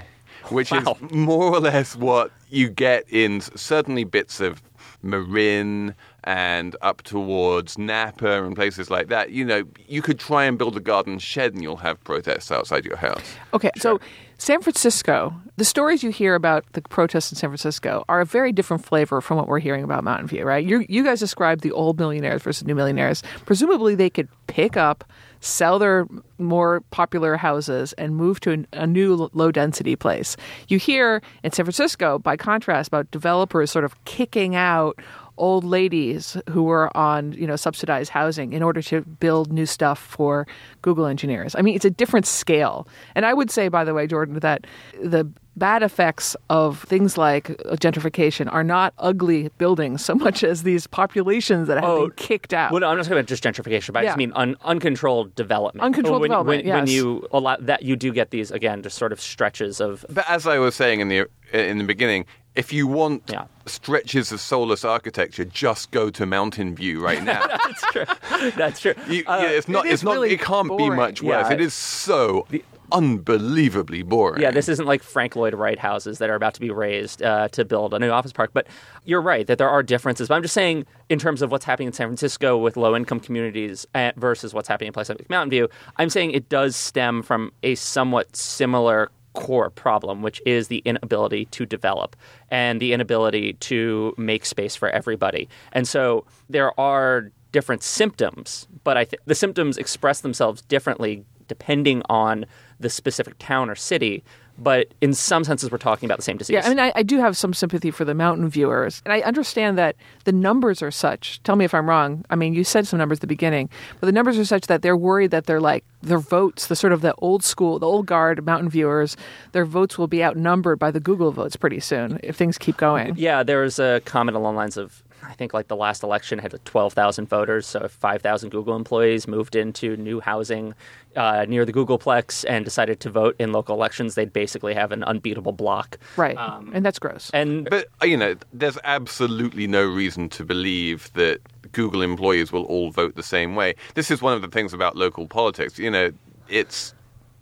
which 0.49 0.71
Wow. 0.71 0.97
is 1.01 1.11
more 1.11 1.45
or 1.55 1.59
less 1.59 1.95
what 1.95 2.31
you 2.49 2.69
get 2.69 3.05
in 3.09 3.41
certainly 3.41 4.03
bits 4.03 4.39
of 4.39 4.61
Marin 5.03 5.95
and 6.29 6.75
up 6.83 7.01
towards 7.01 7.79
Napa 7.79 8.43
and 8.43 8.55
places 8.55 8.91
like 8.91 9.07
that. 9.07 9.31
You 9.31 9.43
know, 9.43 9.63
you 9.87 10.03
could 10.03 10.19
try 10.19 10.45
and 10.45 10.59
build 10.59 10.77
a 10.77 10.79
garden 10.79 11.17
shed 11.17 11.55
and 11.55 11.63
you'll 11.63 11.77
have 11.77 12.03
protests 12.03 12.51
outside 12.51 12.85
your 12.85 12.97
house. 12.97 13.23
Okay, 13.51 13.71
so 13.77 13.99
San 14.37 14.61
Francisco, 14.61 15.33
the 15.57 15.65
stories 15.65 16.03
you 16.03 16.11
hear 16.11 16.35
about 16.35 16.71
the 16.73 16.83
protests 16.83 17.31
in 17.31 17.37
San 17.39 17.49
Francisco 17.49 18.05
are 18.07 18.21
a 18.21 18.25
very 18.25 18.51
different 18.51 18.85
flavor 18.85 19.21
from 19.21 19.37
what 19.37 19.47
we're 19.47 19.57
hearing 19.57 19.83
about 19.83 20.03
Mountain 20.03 20.27
View, 20.27 20.43
right? 20.45 20.63
You 20.63 20.85
you 20.87 21.03
guys 21.03 21.19
described 21.19 21.61
the 21.61 21.71
old 21.71 21.97
millionaires 21.97 22.43
versus 22.43 22.63
new 22.63 22.75
millionaires. 22.75 23.23
Presumably, 23.47 23.95
they 23.95 24.11
could 24.11 24.29
pick 24.45 24.77
up, 24.77 25.03
sell 25.39 25.79
their 25.79 26.07
more 26.37 26.81
popular 26.91 27.37
houses, 27.37 27.93
and 27.93 28.15
move 28.15 28.39
to 28.41 28.65
a, 28.71 28.83
a 28.83 28.87
new 28.87 29.29
low 29.33 29.51
density 29.51 29.95
place. 29.95 30.37
You 30.67 30.77
hear 30.77 31.23
in 31.43 31.51
San 31.51 31.65
Francisco, 31.65 32.19
by 32.19 32.37
contrast, 32.37 32.89
about 32.89 33.09
developers 33.09 33.71
sort 33.71 33.83
of 33.83 34.05
kicking 34.05 34.55
out 34.55 34.99
old 35.39 35.63
ladies 35.63 36.37
who 36.49 36.63
were 36.63 36.95
on 36.95 37.33
you 37.33 37.47
know 37.47 37.55
subsidized 37.55 38.11
housing 38.11 38.53
in 38.53 38.61
order 38.61 38.81
to 38.81 39.01
build 39.01 39.51
new 39.51 39.65
stuff 39.65 39.99
for 39.99 40.45
Google 40.81 41.05
engineers. 41.05 41.55
I 41.55 41.61
mean, 41.61 41.75
it's 41.75 41.85
a 41.85 41.89
different 41.89 42.27
scale. 42.27 42.87
And 43.15 43.25
I 43.25 43.33
would 43.33 43.49
say, 43.49 43.67
by 43.69 43.83
the 43.83 43.93
way, 43.93 44.07
Jordan, 44.07 44.39
that 44.39 44.67
the 45.01 45.29
bad 45.59 45.83
effects 45.83 46.35
of 46.49 46.81
things 46.83 47.17
like 47.17 47.47
gentrification 47.81 48.51
are 48.51 48.63
not 48.63 48.93
ugly 48.97 49.49
buildings 49.57 50.03
so 50.03 50.15
much 50.15 50.43
as 50.43 50.63
these 50.63 50.87
populations 50.87 51.67
that 51.67 51.75
have 51.75 51.83
been 51.83 52.03
oh, 52.03 52.09
kicked 52.15 52.53
out. 52.53 52.71
Well, 52.71 52.81
no, 52.81 52.87
I'm 52.87 52.97
not 52.97 53.03
talking 53.03 53.17
about 53.17 53.27
just 53.27 53.43
gentrification, 53.43 53.93
but 53.93 53.99
I 53.99 54.05
just 54.05 54.17
mean 54.17 54.31
un- 54.35 54.55
uncontrolled 54.63 55.35
development. 55.35 55.83
Uncontrolled 55.83 56.21
when, 56.21 56.29
development, 56.29 56.65
When, 56.65 56.75
when 56.75 56.87
yes. 56.87 56.95
you 56.95 57.27
allow 57.31 57.57
that, 57.57 57.83
you 57.83 57.95
do 57.95 58.11
get 58.13 58.31
these 58.31 58.49
again, 58.51 58.81
just 58.81 58.97
sort 58.97 59.11
of 59.11 59.19
stretches 59.19 59.79
of. 59.81 60.05
But 60.09 60.27
as 60.29 60.47
I 60.47 60.57
was 60.59 60.75
saying 60.75 61.01
in 61.01 61.09
the 61.09 61.27
in 61.51 61.77
the 61.77 61.83
beginning, 61.83 62.25
if 62.55 62.73
you 62.73 62.87
want 62.87 63.23
Yeah. 63.27 63.45
stretches 63.65 64.31
of 64.31 64.39
soulless 64.41 64.83
architecture, 64.83 65.45
just 65.45 65.91
go 65.91 66.09
to 66.09 66.25
Mountain 66.25 66.75
View 66.75 67.03
right 67.03 67.23
now. 67.23 67.45
That's 67.65 67.81
true. 67.91 68.51
That's 68.57 68.79
true. 68.81 68.93
You, 69.07 69.23
Uh, 69.27 69.39
yeah, 69.43 69.49
it's 69.49 69.67
not. 69.69 69.85
it 69.85 69.91
it's 69.93 70.03
not. 70.03 70.13
really 70.13 70.31
it 70.31 70.41
can't 70.41 70.75
be 70.77 70.89
much 70.89 71.21
worse. 71.21 71.47
Yeah. 71.47 71.53
it 71.53 71.61
is 71.61 71.73
so 71.73 72.45
unbelievably 72.91 74.01
boring. 74.03 74.41
Yeah, 74.41 74.51
this 74.51 74.67
isn't 74.67 74.85
like 74.85 75.03
Frank 75.03 75.35
Lloyd 75.35 75.53
Wright 75.53 75.77
houses 75.79 76.17
that 76.17 76.29
are 76.29 76.35
about 76.35 76.53
to 76.55 76.59
be 76.59 76.69
raised 76.71 77.21
uh, 77.21 77.47
to 77.49 77.63
build 77.63 77.93
a 77.93 77.99
new 77.99 78.09
office 78.09 78.33
park. 78.33 78.51
But 78.53 78.67
you're 79.05 79.21
right 79.21 79.45
that 79.47 79.57
there 79.57 79.69
are 79.69 79.83
differences. 79.83 80.27
But 80.27 80.35
I'm 80.35 80.41
just 80.41 80.53
saying, 80.53 80.85
in 81.09 81.19
terms 81.19 81.41
of 81.41 81.51
what's 81.51 81.65
happening 81.65 81.87
in 81.87 81.93
San 81.93 82.07
Francisco 82.07 82.57
with 82.57 82.77
low 82.77 82.95
income 82.95 83.19
communities 83.19 83.85
uh, 83.95 84.11
versus 84.17 84.53
what's 84.53 84.67
happening 84.67 84.87
in 84.87 84.93
places 84.93 85.15
like 85.19 85.29
Mountain 85.29 85.51
View, 85.51 85.69
I'm 85.97 86.09
saying 86.09 86.31
it 86.31 86.49
does 86.49 86.75
stem 86.75 87.21
from 87.21 87.51
a 87.63 87.75
somewhat 87.75 88.35
similar 88.35 89.11
core 89.39 89.69
problem, 89.69 90.21
which 90.21 90.41
is 90.45 90.67
the 90.67 90.81
inability 90.85 91.45
to 91.45 91.65
develop 91.65 92.15
and 92.49 92.81
the 92.81 92.91
inability 92.91 93.53
to 93.53 94.13
make 94.17 94.45
space 94.45 94.75
for 94.75 94.89
everybody. 94.89 95.47
And 95.71 95.87
so 95.87 96.25
there 96.49 96.77
are 96.79 97.31
different 97.53 97.81
symptoms, 97.81 98.67
but 98.83 98.97
I 98.97 99.05
th- 99.05 99.21
the 99.25 99.35
symptoms 99.35 99.77
express 99.77 100.19
themselves 100.21 100.61
differently 100.63 101.23
depending 101.47 102.03
on 102.09 102.45
the 102.79 102.89
specific 102.89 103.35
town 103.39 103.69
or 103.69 103.75
city. 103.75 104.23
But 104.61 104.93
in 105.01 105.13
some 105.13 105.43
senses, 105.43 105.71
we're 105.71 105.77
talking 105.77 106.07
about 106.07 106.17
the 106.17 106.23
same 106.23 106.37
disease. 106.37 106.53
Yeah, 106.53 106.65
I 106.65 106.69
mean, 106.69 106.79
I, 106.79 106.91
I 106.95 107.03
do 107.03 107.17
have 107.19 107.37
some 107.37 107.53
sympathy 107.53 107.91
for 107.91 108.05
the 108.05 108.13
mountain 108.13 108.49
viewers, 108.49 109.01
and 109.05 109.13
I 109.13 109.21
understand 109.21 109.77
that 109.77 109.95
the 110.25 110.31
numbers 110.31 110.81
are 110.81 110.91
such. 110.91 111.41
Tell 111.43 111.55
me 111.55 111.65
if 111.65 111.73
I'm 111.73 111.87
wrong. 111.87 112.25
I 112.29 112.35
mean, 112.35 112.53
you 112.53 112.63
said 112.63 112.87
some 112.87 112.99
numbers 112.99 113.17
at 113.17 113.21
the 113.21 113.27
beginning, 113.27 113.69
but 113.99 114.07
the 114.07 114.11
numbers 114.11 114.37
are 114.37 114.45
such 114.45 114.67
that 114.67 114.81
they're 114.81 114.97
worried 114.97 115.31
that 115.31 115.45
they're 115.45 115.61
like 115.61 115.85
their 116.01 116.19
votes, 116.19 116.67
the 116.67 116.75
sort 116.75 116.93
of 116.93 117.01
the 117.01 117.13
old 117.15 117.43
school, 117.43 117.79
the 117.79 117.87
old 117.87 118.05
guard 118.05 118.45
mountain 118.45 118.69
viewers, 118.69 119.17
their 119.51 119.65
votes 119.65 119.97
will 119.97 120.07
be 120.07 120.23
outnumbered 120.23 120.79
by 120.79 120.91
the 120.91 120.99
Google 120.99 121.31
votes 121.31 121.55
pretty 121.55 121.79
soon 121.79 122.19
if 122.23 122.35
things 122.35 122.57
keep 122.57 122.77
going. 122.77 123.15
Yeah, 123.17 123.43
there 123.43 123.61
was 123.61 123.79
a 123.79 124.01
comment 124.05 124.35
along 124.35 124.53
the 124.53 124.57
lines 124.57 124.77
of 124.77 125.03
I 125.23 125.33
think 125.33 125.53
like 125.53 125.67
the 125.67 125.75
last 125.75 126.03
election 126.03 126.39
had 126.39 126.53
12,000 126.65 127.27
voters. 127.27 127.65
So 127.67 127.81
if 127.81 127.91
5,000 127.91 128.49
Google 128.49 128.75
employees 128.75 129.27
moved 129.27 129.55
into 129.55 129.97
new 129.97 130.19
housing 130.19 130.73
uh, 131.15 131.45
near 131.47 131.65
the 131.65 131.73
Googleplex 131.73 132.45
and 132.47 132.63
decided 132.65 132.99
to 133.01 133.09
vote 133.09 133.35
in 133.39 133.51
local 133.51 133.75
elections, 133.75 134.15
they'd 134.15 134.33
basically 134.33 134.73
have 134.73 134.91
an 134.91 135.03
unbeatable 135.03 135.51
block. 135.51 135.97
Right, 136.15 136.37
and 136.73 136.85
that's 136.85 136.99
gross. 136.99 137.29
And 137.33 137.69
But 137.69 137.87
uh, 138.01 138.05
you 138.05 138.17
know, 138.17 138.35
there's 138.53 138.77
absolutely 138.83 139.67
no 139.67 139.85
reason 139.85 140.29
to 140.29 140.43
believe 140.43 141.11
that 141.13 141.39
Google 141.71 142.01
employees 142.01 142.51
will 142.51 142.65
all 142.65 142.91
vote 142.91 143.15
the 143.15 143.23
same 143.23 143.55
way. 143.55 143.75
This 143.95 144.11
is 144.11 144.21
one 144.21 144.33
of 144.33 144.41
the 144.41 144.47
things 144.47 144.73
about 144.73 144.95
local 144.95 145.27
politics. 145.27 145.77
You 145.77 145.91
know, 145.91 146.11
it's 146.47 146.93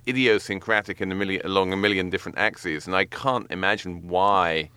idiosyncratic 0.08 1.02
in 1.02 1.12
a 1.12 1.16
million, 1.16 1.46
along 1.46 1.74
a 1.74 1.78
million 1.78 2.10
different 2.10 2.38
axes, 2.38 2.88
and 2.88 2.96
I 2.96 3.06
can't 3.06 3.50
imagine 3.52 4.08
why. 4.08 4.70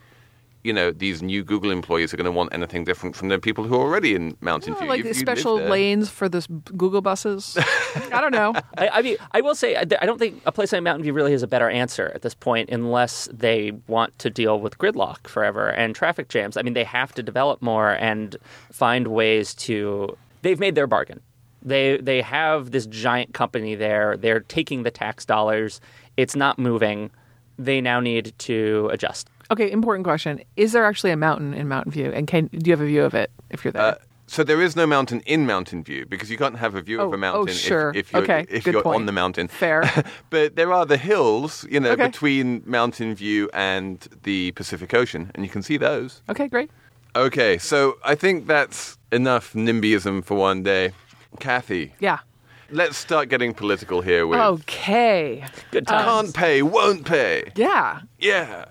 You 0.62 0.74
know, 0.74 0.90
these 0.90 1.22
new 1.22 1.42
Google 1.42 1.70
employees 1.70 2.12
are 2.12 2.18
going 2.18 2.26
to 2.26 2.30
want 2.32 2.52
anything 2.52 2.84
different 2.84 3.16
from 3.16 3.28
the 3.28 3.38
people 3.38 3.64
who 3.64 3.74
are 3.76 3.80
already 3.80 4.14
in 4.14 4.36
Mountain 4.42 4.74
View. 4.74 4.86
like 4.88 4.98
You- 4.98 5.06
you 5.08 5.14
special 5.14 5.56
lanes 5.56 6.10
for 6.10 6.28
this 6.28 6.46
Google 6.76 7.00
buses. 7.00 7.56
I 8.12 8.20
don't 8.20 8.32
know. 8.32 8.52
I, 8.76 8.88
I 8.88 9.02
mean, 9.02 9.16
I 9.32 9.40
will 9.40 9.54
say, 9.54 9.74
I 9.76 9.80
I 10.02 10.04
don't 10.06 10.18
think 10.18 10.42
a 10.44 10.52
place 10.52 10.72
like 10.72 10.82
Mountain 10.82 11.02
View 11.02 11.14
really 11.14 11.32
has 11.32 11.42
a 11.42 11.46
better 11.46 11.70
answer 11.70 12.12
at 12.14 12.20
this 12.22 12.34
point, 12.34 12.68
unless 12.70 13.26
they 13.32 13.72
want 13.86 14.18
to 14.18 14.28
deal 14.28 14.60
with 14.60 14.76
gridlock 14.76 15.26
forever 15.26 15.68
and 15.70 15.94
traffic 15.94 16.28
jams. 16.28 16.58
I 16.58 16.62
mean, 16.62 16.74
they 16.74 16.84
have 16.84 17.12
to 17.14 17.22
develop 17.22 17.62
more 17.62 17.92
and 17.92 18.36
find 18.70 19.06
ways 19.08 19.54
to. 19.66 20.16
They've 20.42 20.60
made 20.60 20.74
their 20.74 20.86
bargain. 20.86 21.20
They 21.62 21.96
they 21.98 22.20
have 22.22 22.70
this 22.70 22.84
giant 22.86 23.32
company 23.34 23.74
there. 23.76 24.16
They're 24.18 24.40
taking 24.40 24.82
the 24.82 24.90
tax 24.90 25.24
dollars. 25.24 25.80
It's 26.18 26.36
not 26.36 26.58
moving. 26.58 27.10
They 27.58 27.80
now 27.80 28.00
need 28.00 28.32
to 28.40 28.88
adjust. 28.92 29.28
Okay, 29.50 29.70
important 29.70 30.04
question: 30.04 30.40
Is 30.56 30.72
there 30.72 30.84
actually 30.84 31.10
a 31.10 31.16
mountain 31.16 31.54
in 31.54 31.68
Mountain 31.68 31.92
View, 31.92 32.10
and 32.12 32.26
can 32.26 32.46
do 32.46 32.68
you 32.68 32.72
have 32.72 32.80
a 32.80 32.86
view 32.86 33.02
of 33.04 33.14
it 33.14 33.30
if 33.50 33.64
you're 33.64 33.72
there? 33.72 33.82
Uh, 33.82 33.94
so 34.26 34.44
there 34.44 34.62
is 34.62 34.76
no 34.76 34.86
mountain 34.86 35.20
in 35.26 35.44
Mountain 35.44 35.82
View 35.82 36.06
because 36.06 36.30
you 36.30 36.38
can't 36.38 36.56
have 36.56 36.76
a 36.76 36.80
view 36.82 37.00
Oh, 37.00 37.06
of 37.06 37.12
a 37.12 37.16
oh, 37.16 37.18
mountain 37.18 37.48
if- 37.48 37.56
sure. 37.56 37.90
if, 37.96 38.12
you're, 38.12 38.22
Okay, 38.22 38.46
if 38.48 38.64
you're 38.64 38.86
on 38.86 39.06
the 39.06 39.12
mountain. 39.12 39.48
Fair. 39.48 39.82
but 40.30 40.54
there 40.54 40.72
are 40.72 40.86
the 40.86 40.96
hills, 40.96 41.66
you 41.68 41.80
know, 41.80 41.90
Okay. 41.90 42.06
between 42.06 42.62
Mountain 42.64 43.16
View 43.16 43.50
and 43.52 44.06
the 44.22 44.52
Pacific 44.52 44.94
Ocean, 44.94 45.32
and 45.34 45.44
you 45.44 45.50
can 45.50 45.62
see 45.62 45.76
those. 45.76 46.22
okay, 46.28 46.46
great. 46.46 46.70
Okay, 47.16 47.58
so 47.58 47.96
I 48.04 48.14
think 48.14 48.46
that's 48.46 48.96
enough 49.10 49.52
NIMBYism 49.54 50.24
for 50.24 50.36
one 50.36 50.62
day. 50.62 50.92
Cathy, 51.40 51.92
Yeah. 51.98 52.20
let's 52.70 52.96
start 52.96 53.28
getting 53.30 53.52
political 53.52 54.00
here 54.00 54.28
with 54.28 54.38
Okay. 54.38 55.44
Good 55.72 55.88
times. 55.88 56.04
can't 56.06 56.34
pay, 56.36 56.62
won't 56.62 57.04
pay. 57.04 57.50
Yeah. 57.56 58.02
Yeah. 58.20 58.66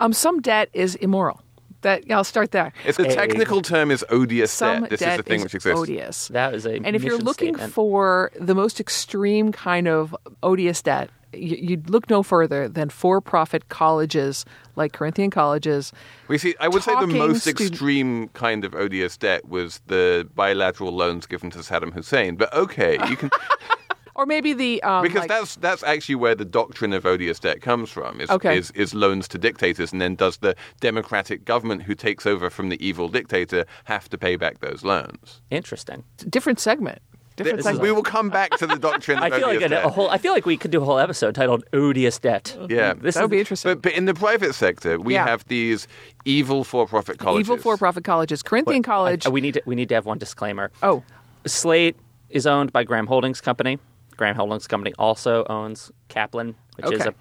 Um, 0.00 0.12
some 0.12 0.40
debt 0.40 0.68
is 0.72 0.94
immoral. 0.96 1.40
That 1.82 2.06
yeah, 2.08 2.16
I'll 2.16 2.24
start 2.24 2.50
there. 2.50 2.72
It's 2.84 2.98
the 2.98 3.06
A- 3.08 3.14
technical 3.14 3.62
term 3.62 3.90
is 3.92 4.04
odious 4.10 4.50
Some 4.50 4.80
debt. 4.82 4.90
This 4.90 5.00
debt 5.00 5.12
is 5.12 5.16
the 5.18 5.22
thing 5.22 5.38
is 5.40 5.44
which 5.44 5.54
exists. 5.54 5.80
odious. 5.80 6.28
that 6.28 6.52
is 6.54 6.66
a 6.66 6.74
And 6.74 6.96
if 6.96 7.04
you're 7.04 7.12
mission 7.14 7.24
looking 7.24 7.54
statement. 7.54 7.72
for 7.72 8.32
the 8.40 8.54
most 8.54 8.80
extreme 8.80 9.52
kind 9.52 9.86
of 9.86 10.16
odious 10.42 10.82
debt, 10.82 11.08
you, 11.32 11.56
you'd 11.56 11.88
look 11.88 12.10
no 12.10 12.24
further 12.24 12.68
than 12.68 12.88
for-profit 12.88 13.68
colleges 13.68 14.44
like 14.74 14.92
Corinthian 14.92 15.30
colleges. 15.30 15.92
We 16.26 16.36
see. 16.38 16.56
I 16.58 16.66
would 16.66 16.82
say 16.82 16.92
the 16.94 17.00
Talking 17.02 17.18
most 17.18 17.42
student- 17.42 17.70
extreme 17.70 18.28
kind 18.30 18.64
of 18.64 18.74
odious 18.74 19.16
debt 19.16 19.48
was 19.48 19.80
the 19.86 20.28
bilateral 20.34 20.90
loans 20.92 21.26
given 21.26 21.48
to 21.50 21.58
Saddam 21.58 21.92
Hussein. 21.92 22.34
But 22.34 22.52
okay, 22.54 22.98
you 23.08 23.16
can 23.16 23.30
Or 24.18 24.26
maybe 24.26 24.52
the 24.52 24.82
um, 24.82 25.02
because 25.02 25.20
like- 25.20 25.28
that's 25.28 25.54
that's 25.56 25.82
actually 25.84 26.16
where 26.16 26.34
the 26.34 26.44
doctrine 26.44 26.92
of 26.92 27.06
odious 27.06 27.38
debt 27.38 27.60
comes 27.62 27.88
from. 27.88 28.20
Is, 28.20 28.28
Okay. 28.28 28.58
is 28.58 28.72
is 28.72 28.92
loans 28.92 29.28
to 29.28 29.38
dictators, 29.38 29.92
and 29.92 30.00
then 30.00 30.16
does 30.16 30.38
the 30.38 30.56
democratic 30.80 31.44
government 31.44 31.84
who 31.84 31.94
takes 31.94 32.26
over 32.26 32.50
from 32.50 32.68
the 32.68 32.84
evil 32.84 33.08
dictator 33.08 33.64
have 33.84 34.08
to 34.10 34.18
pay 34.18 34.34
back 34.36 34.58
those 34.58 34.82
loans? 34.82 35.40
Interesting. 35.50 36.02
different 36.28 36.58
segment. 36.58 36.98
Different 37.36 37.62
segment. 37.62 37.82
we 37.84 37.92
will 37.92 38.02
come 38.02 38.28
back 38.30 38.50
to 38.58 38.66
the 38.66 38.74
doctrine. 38.74 39.18
Of 39.22 39.22
I 39.32 39.38
feel 39.38 39.46
like 39.46 39.60
a, 39.60 39.68
debt. 39.68 39.84
a 39.84 39.88
whole. 39.88 40.10
I 40.10 40.18
feel 40.18 40.32
like 40.32 40.44
we 40.44 40.56
could 40.56 40.72
do 40.72 40.82
a 40.82 40.84
whole 40.84 40.98
episode 40.98 41.36
titled 41.36 41.62
"Odious 41.72 42.18
Debt." 42.18 42.56
Yeah. 42.68 42.94
this 42.94 43.14
that 43.14 43.20
is 43.20 43.22
would 43.22 43.30
be 43.30 43.38
interesting. 43.38 43.70
But, 43.74 43.82
but 43.82 43.92
in 43.92 44.06
the 44.06 44.14
private 44.14 44.54
sector, 44.56 44.98
we 44.98 45.14
Yeah. 45.14 45.24
have 45.28 45.44
these 45.46 45.86
evil 46.24 46.64
for-profit 46.64 47.18
colleges. 47.20 47.46
Evil 47.46 47.56
for-profit 47.58 48.02
colleges. 48.02 48.42
Corinthian 48.42 48.82
College. 48.82 49.26
I- 49.26 49.30
we 49.30 49.40
need 49.40 49.54
to. 49.54 49.62
We 49.64 49.76
need 49.76 49.88
to 49.90 49.94
have 49.94 50.06
one 50.06 50.18
disclaimer. 50.18 50.72
oh, 50.82 51.04
Slate 51.46 51.94
is 52.28 52.44
owned 52.44 52.72
by 52.72 52.82
Graham 52.82 53.06
Holdings 53.06 53.40
Company. 53.40 53.78
Graham 54.18 54.36
Holdings 54.36 54.66
Company 54.66 54.92
also 54.98 55.46
owns 55.48 55.90
Kaplan, 56.08 56.54
which 56.76 56.92
is 56.92 57.06
a 57.06 57.14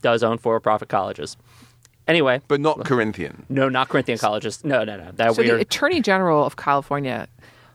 does 0.00 0.22
own 0.22 0.38
for-profit 0.38 0.88
colleges. 0.88 1.36
Anyway, 2.06 2.40
but 2.48 2.60
not 2.60 2.84
Corinthian. 2.84 3.46
no, 3.48 3.68
not 3.68 3.88
Corinthian 3.88 4.18
colleges. 4.18 4.64
No, 4.64 4.84
no, 4.84 4.96
no. 4.96 5.10
That 5.16 5.34
so 5.34 5.42
weird. 5.42 5.58
the 5.58 5.62
Attorney 5.62 6.00
General 6.00 6.44
of 6.44 6.56
California 6.56 7.26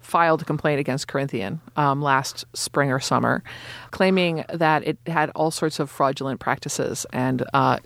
filed 0.02 0.42
a 0.42 0.46
complaint 0.46 0.80
against 0.80 1.08
Corinthian 1.08 1.60
um, 1.76 2.02
last 2.02 2.46
spring 2.54 2.92
or 2.92 3.00
summer, 3.00 3.44
claiming 3.92 4.46
that 4.54 4.88
it 4.88 4.98
had 5.08 5.30
all 5.36 5.52
sorts 5.52 5.80
of 5.80 5.90
fraudulent 5.90 6.40
practices 6.40 7.06
and 7.12 7.44
uh, 7.54 7.78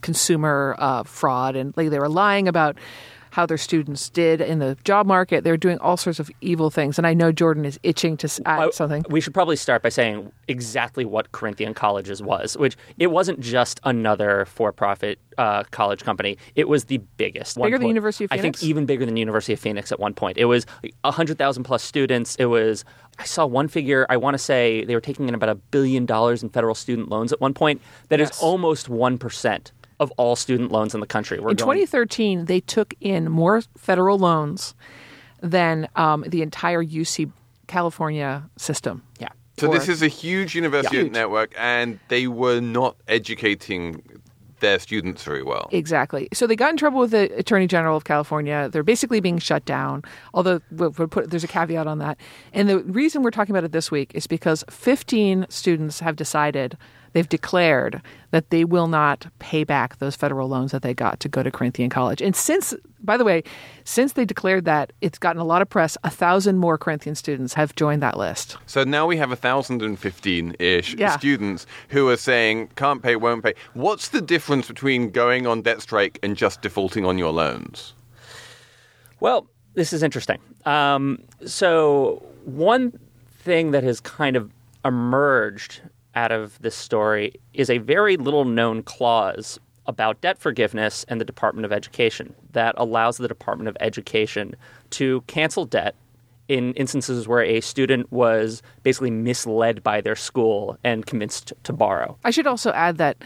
consumer 0.00 0.76
uh, 0.78 1.02
fraud, 1.04 1.56
and 1.56 1.74
like, 1.76 1.90
they 1.90 1.98
were 1.98 2.08
lying 2.08 2.46
about 2.48 2.76
how 3.32 3.46
their 3.46 3.56
students 3.56 4.10
did 4.10 4.42
in 4.42 4.58
the 4.58 4.76
job 4.84 5.06
market. 5.06 5.42
They 5.42 5.50
were 5.50 5.56
doing 5.56 5.78
all 5.78 5.96
sorts 5.96 6.20
of 6.20 6.30
evil 6.42 6.68
things, 6.68 6.98
and 6.98 7.06
I 7.06 7.14
know 7.14 7.32
Jordan 7.32 7.64
is 7.64 7.80
itching 7.82 8.18
to 8.18 8.28
add 8.44 8.60
I- 8.60 8.70
something. 8.70 9.06
We 9.08 9.22
should 9.22 9.32
probably 9.32 9.56
start 9.56 9.82
by 9.82 9.88
saying 9.88 10.30
exactly 10.48 11.06
what 11.06 11.32
Corinthian 11.32 11.72
Colleges 11.72 12.22
was, 12.22 12.58
which 12.58 12.76
it 12.98 13.06
wasn't 13.06 13.40
just 13.40 13.80
another 13.84 14.44
for-profit 14.44 15.18
uh, 15.38 15.62
college 15.70 16.04
company. 16.04 16.36
It 16.56 16.68
was 16.68 16.84
the 16.84 16.98
biggest. 17.16 17.56
One 17.56 17.68
Bigger 17.68 17.78
than 17.78 17.88
University 17.88 18.24
of 18.26 18.32
I 18.32 18.36
think 18.36 18.62
even 18.62 18.84
bigger 18.84 19.06
than 19.06 19.16
University 19.16 19.54
of 19.54 19.60
Phoenix 19.60 19.90
at 19.90 19.98
one 19.98 20.12
point. 20.12 20.36
It 20.36 20.44
was 20.44 20.66
hundred 21.02 21.38
thousand 21.38 21.64
plus 21.64 21.82
students. 21.82 22.36
It 22.36 22.44
was. 22.46 22.84
I 23.18 23.24
saw 23.24 23.46
one 23.46 23.68
figure. 23.68 24.04
I 24.10 24.18
want 24.18 24.34
to 24.34 24.38
say 24.38 24.84
they 24.84 24.94
were 24.94 25.00
taking 25.00 25.26
in 25.28 25.34
about 25.34 25.48
a 25.48 25.54
billion 25.54 26.04
dollars 26.04 26.42
in 26.42 26.50
federal 26.50 26.74
student 26.74 27.08
loans 27.08 27.32
at 27.32 27.40
one 27.40 27.54
point. 27.54 27.80
That 28.10 28.20
is 28.20 28.28
Yes. 28.28 28.42
almost 28.42 28.88
one 28.90 29.16
percent 29.16 29.72
of 30.02 30.12
all 30.18 30.36
student 30.36 30.70
loans 30.72 30.94
in 30.94 31.00
the 31.00 31.06
country. 31.06 31.38
We're 31.38 31.50
In 31.50 31.56
going, 31.56 31.78
2013, 31.78 32.44
they 32.46 32.60
took 32.60 32.94
in 33.00 33.30
more 33.30 33.62
federal 33.78 34.18
loans 34.18 34.74
than 35.40 35.88
um, 35.96 36.24
the 36.26 36.42
entire 36.42 36.82
UC 36.84 37.30
California 37.66 38.42
system. 38.56 39.02
yeah. 39.18 39.28
So 39.58 39.68
Or- 39.68 39.74
this 39.78 39.88
is 39.88 40.02
a 40.02 40.08
huge 40.08 40.54
university 40.54 40.96
Huge. 40.98 41.12
network, 41.12 41.52
and 41.58 41.98
they 42.08 42.26
were 42.26 42.60
not 42.60 42.96
educating 43.06 44.02
their 44.60 44.78
students 44.78 45.22
very 45.24 45.42
well. 45.42 45.68
Exactly. 45.72 46.28
So 46.32 46.46
they 46.46 46.56
got 46.56 46.70
in 46.70 46.76
trouble 46.76 47.00
with 47.00 47.10
the 47.10 47.24
Attorney 47.36 47.66
General 47.66 47.96
of 47.96 48.04
California. 48.04 48.68
They're 48.72 48.82
basically 48.84 49.20
being 49.20 49.38
shut 49.38 49.64
down. 49.64 50.02
Although 50.34 50.60
we'll 50.70 50.94
we'll 50.96 51.08
put, 51.08 51.30
there's 51.30 51.44
a 51.44 51.48
caveat 51.48 51.86
on 51.86 51.98
that. 51.98 52.16
And 52.52 52.68
the 52.68 52.78
reason 52.80 53.22
we're 53.22 53.30
talking 53.32 53.52
about 53.54 53.64
it 53.64 53.72
this 53.72 53.90
week 53.90 54.12
is 54.14 54.26
because 54.26 54.64
15 54.70 55.46
students 55.48 56.00
have 56.00 56.14
decided, 56.16 56.76
they've 57.12 57.28
declared 57.28 58.00
that 58.30 58.50
they 58.50 58.64
will 58.64 58.86
not 58.88 59.26
pay 59.38 59.64
back 59.64 59.98
those 59.98 60.16
federal 60.16 60.48
loans 60.48 60.72
that 60.72 60.82
they 60.82 60.94
got 60.94 61.20
to 61.20 61.28
go 61.28 61.42
to 61.42 61.50
Corinthian 61.50 61.90
College. 61.90 62.22
And 62.22 62.34
since, 62.34 62.74
by 63.00 63.16
the 63.16 63.24
way, 63.24 63.42
since 63.84 64.14
they 64.14 64.24
declared 64.24 64.64
that, 64.64 64.92
it's 65.02 65.18
gotten 65.18 65.40
a 65.40 65.44
lot 65.44 65.60
of 65.62 65.68
press. 65.68 65.98
A 66.04 66.10
thousand 66.10 66.58
more 66.58 66.78
Corinthian 66.78 67.14
students 67.14 67.52
have 67.54 67.74
joined 67.74 68.02
that 68.02 68.16
list. 68.16 68.56
So 68.66 68.84
now 68.84 69.06
we 69.06 69.16
have 69.18 69.28
1,015-ish 69.30 70.94
Yeah. 70.94 71.16
students 71.16 71.66
who 71.88 72.08
are 72.08 72.16
saying, 72.16 72.68
can't 72.76 73.02
pay, 73.02 73.16
won't 73.16 73.44
pay. 73.44 73.54
What's 73.74 74.08
the 74.08 74.20
difference 74.22 74.66
between 74.68 75.10
going 75.10 75.46
on 75.46 75.62
debt 75.62 75.82
strike 75.82 76.18
and 76.22 76.36
just 76.36 76.62
defaulting 76.62 77.04
on 77.04 77.18
your 77.18 77.32
loans? 77.32 77.94
Well, 79.20 79.46
this 79.74 79.92
is 79.92 80.02
interesting. 80.02 80.38
Um, 80.64 81.18
so, 81.46 82.22
one 82.44 82.92
thing 83.38 83.70
that 83.72 83.84
has 83.84 84.00
kind 84.00 84.36
of 84.36 84.50
emerged 84.84 85.80
out 86.14 86.32
of 86.32 86.58
this 86.60 86.74
story 86.74 87.34
is 87.54 87.70
a 87.70 87.78
very 87.78 88.16
little 88.16 88.44
known 88.44 88.82
clause 88.82 89.58
about 89.86 90.20
debt 90.20 90.38
forgiveness 90.38 91.04
and 91.08 91.20
the 91.20 91.24
Department 91.24 91.64
of 91.64 91.72
Education 91.72 92.34
that 92.52 92.74
allows 92.78 93.16
the 93.16 93.28
Department 93.28 93.68
of 93.68 93.76
Education 93.80 94.54
to 94.90 95.22
cancel 95.26 95.64
debt 95.64 95.94
in 96.48 96.72
instances 96.74 97.26
where 97.26 97.42
a 97.42 97.60
student 97.60 98.10
was 98.12 98.62
basically 98.82 99.10
misled 99.10 99.82
by 99.82 100.00
their 100.00 100.16
school 100.16 100.76
and 100.84 101.06
convinced 101.06 101.52
to 101.64 101.72
borrow. 101.72 102.16
I 102.24 102.30
should 102.30 102.46
also 102.46 102.72
add 102.72 102.98
that 102.98 103.16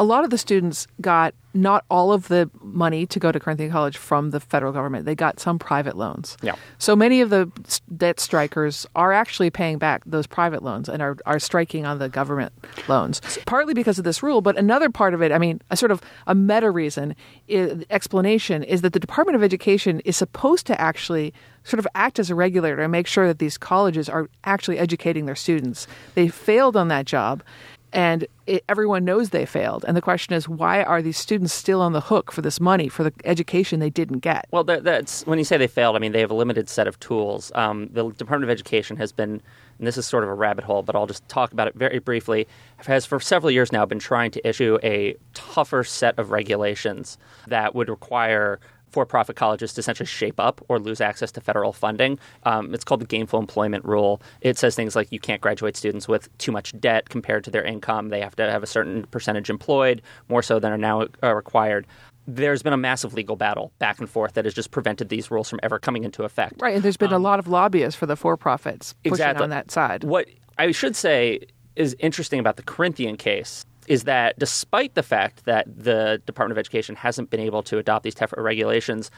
a 0.00 0.04
lot 0.04 0.24
of 0.24 0.30
the 0.30 0.38
students 0.38 0.86
got 1.02 1.34
not 1.52 1.84
all 1.90 2.10
of 2.10 2.28
the 2.28 2.48
money 2.62 3.04
to 3.04 3.18
go 3.18 3.30
to 3.30 3.38
Corinthian 3.38 3.70
College 3.70 3.98
from 3.98 4.30
the 4.30 4.40
federal 4.40 4.72
government. 4.72 5.04
They 5.04 5.14
got 5.14 5.38
some 5.38 5.58
private 5.58 5.94
loans. 5.94 6.38
Yeah. 6.40 6.54
So 6.78 6.96
many 6.96 7.20
of 7.20 7.28
the 7.28 7.52
debt 7.94 8.18
strikers 8.18 8.86
are 8.96 9.12
actually 9.12 9.50
paying 9.50 9.76
back 9.76 10.02
those 10.06 10.26
private 10.26 10.62
loans 10.62 10.88
and 10.88 11.02
are, 11.02 11.18
are 11.26 11.38
striking 11.38 11.84
on 11.84 11.98
the 11.98 12.08
government 12.08 12.54
loans, 12.88 13.20
partly 13.44 13.74
because 13.74 13.98
of 13.98 14.04
this 14.04 14.22
rule. 14.22 14.40
But 14.40 14.56
another 14.56 14.88
part 14.88 15.12
of 15.12 15.20
it, 15.20 15.32
I 15.32 15.38
mean, 15.38 15.60
a 15.70 15.76
sort 15.76 15.92
of 15.92 16.00
a 16.26 16.34
meta 16.34 16.70
reason, 16.70 17.14
is, 17.46 17.84
explanation 17.90 18.62
is 18.62 18.80
that 18.80 18.94
the 18.94 19.00
Department 19.00 19.36
of 19.36 19.42
Education 19.42 20.00
is 20.06 20.16
supposed 20.16 20.66
to 20.68 20.80
actually 20.80 21.34
sort 21.64 21.78
of 21.78 21.86
act 21.94 22.18
as 22.18 22.30
a 22.30 22.34
regulator 22.34 22.80
and 22.80 22.90
make 22.90 23.06
sure 23.06 23.26
that 23.26 23.38
these 23.38 23.58
colleges 23.58 24.08
are 24.08 24.30
actually 24.44 24.78
educating 24.78 25.26
their 25.26 25.36
students. 25.36 25.86
They 26.14 26.28
failed 26.28 26.74
on 26.74 26.88
that 26.88 27.04
job 27.04 27.42
and 27.92 28.26
it, 28.46 28.64
everyone 28.68 29.04
knows 29.04 29.30
they 29.30 29.46
failed. 29.46 29.84
And 29.86 29.96
the 29.96 30.02
question 30.02 30.34
is, 30.34 30.48
why 30.48 30.82
are 30.82 31.02
these 31.02 31.16
students 31.16 31.52
still 31.52 31.80
on 31.80 31.92
the 31.92 32.00
hook 32.00 32.32
for 32.32 32.42
this 32.42 32.60
money 32.60 32.88
for 32.88 33.04
the 33.04 33.12
education 33.24 33.80
they 33.80 33.90
didn't 33.90 34.18
get? 34.18 34.46
Well, 34.50 34.64
that, 34.64 34.84
that's 34.84 35.26
when 35.26 35.38
you 35.38 35.44
say 35.44 35.56
they 35.56 35.66
failed. 35.66 35.96
I 35.96 35.98
mean, 35.98 36.12
they 36.12 36.20
have 36.20 36.30
a 36.30 36.34
limited 36.34 36.68
set 36.68 36.86
of 36.86 36.98
tools. 37.00 37.50
Um, 37.54 37.88
the 37.92 38.10
Department 38.10 38.44
of 38.44 38.50
Education 38.50 38.96
has 38.96 39.12
been, 39.12 39.42
and 39.78 39.86
this 39.86 39.96
is 39.96 40.06
sort 40.06 40.24
of 40.24 40.30
a 40.30 40.34
rabbit 40.34 40.64
hole, 40.64 40.82
but 40.82 40.94
I'll 40.94 41.06
just 41.06 41.26
talk 41.28 41.52
about 41.52 41.68
it 41.68 41.74
very 41.74 41.98
briefly. 41.98 42.46
Has 42.86 43.06
for 43.06 43.20
several 43.20 43.50
years 43.50 43.72
now 43.72 43.84
been 43.86 43.98
trying 43.98 44.30
to 44.32 44.48
issue 44.48 44.78
a 44.82 45.16
tougher 45.34 45.84
set 45.84 46.18
of 46.18 46.30
regulations 46.30 47.18
that 47.48 47.74
would 47.74 47.88
require 47.88 48.60
for-profit 48.90 49.36
colleges 49.36 49.72
to 49.74 49.80
essentially 49.80 50.06
shape 50.06 50.38
up 50.38 50.60
or 50.68 50.78
lose 50.78 51.00
access 51.00 51.32
to 51.32 51.40
federal 51.40 51.72
funding. 51.72 52.18
Um, 52.44 52.74
it's 52.74 52.84
called 52.84 53.00
the 53.00 53.06
Gainful 53.06 53.38
Employment 53.38 53.84
Rule. 53.84 54.20
It 54.40 54.58
says 54.58 54.74
things 54.74 54.96
like 54.96 55.10
you 55.10 55.20
can't 55.20 55.40
graduate 55.40 55.76
students 55.76 56.08
with 56.08 56.36
too 56.38 56.52
much 56.52 56.78
debt 56.80 57.08
compared 57.08 57.44
to 57.44 57.50
their 57.50 57.64
income. 57.64 58.08
They 58.08 58.20
have 58.20 58.36
to 58.36 58.50
have 58.50 58.62
a 58.62 58.66
certain 58.66 59.06
percentage 59.06 59.50
employed, 59.50 60.02
more 60.28 60.42
so 60.42 60.58
than 60.58 60.72
are 60.72 60.78
now 60.78 61.06
uh, 61.22 61.34
required. 61.34 61.86
There's 62.26 62.62
been 62.62 62.72
a 62.72 62.76
massive 62.76 63.14
legal 63.14 63.34
battle 63.34 63.72
back 63.78 63.98
and 63.98 64.08
forth 64.08 64.34
that 64.34 64.44
has 64.44 64.54
just 64.54 64.70
prevented 64.70 65.08
these 65.08 65.30
rules 65.30 65.48
from 65.48 65.58
ever 65.62 65.78
coming 65.78 66.04
into 66.04 66.22
effect. 66.24 66.60
Right, 66.60 66.74
and 66.74 66.82
there's 66.82 66.96
been 66.96 67.12
a 67.12 67.18
lot 67.18 67.38
of 67.38 67.48
lobbyists 67.48 67.98
for 67.98 68.06
the 68.06 68.16
for-profits 68.16 68.92
pushing 69.02 69.14
Exactly. 69.14 69.42
on 69.42 69.50
that 69.50 69.70
side. 69.70 70.04
What 70.04 70.28
I 70.58 70.70
should 70.70 70.94
say 70.94 71.40
is 71.76 71.96
interesting 71.98 72.38
about 72.38 72.56
the 72.56 72.62
Corinthian 72.62 73.16
case 73.16 73.64
is 73.86 74.04
that 74.04 74.38
despite 74.38 74.94
the 74.94 75.02
fact 75.02 75.44
that 75.44 75.66
the 75.66 76.20
Department 76.26 76.52
of 76.52 76.58
Education 76.58 76.94
hasn't 76.96 77.30
been 77.30 77.40
able 77.40 77.62
to 77.64 77.78
adopt 77.78 78.04
these 78.04 78.14
tougher 78.14 78.42
regulations, 78.42 79.10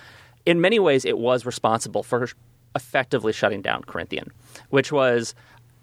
in 0.46 0.60
many 0.60 0.78
ways 0.78 1.04
it 1.04 1.18
was 1.18 1.44
responsible 1.44 2.02
for 2.02 2.28
effectively 2.74 3.32
shutting 3.32 3.62
down 3.62 3.82
Corinthian, 3.84 4.30
which 4.70 4.92
was 4.92 5.34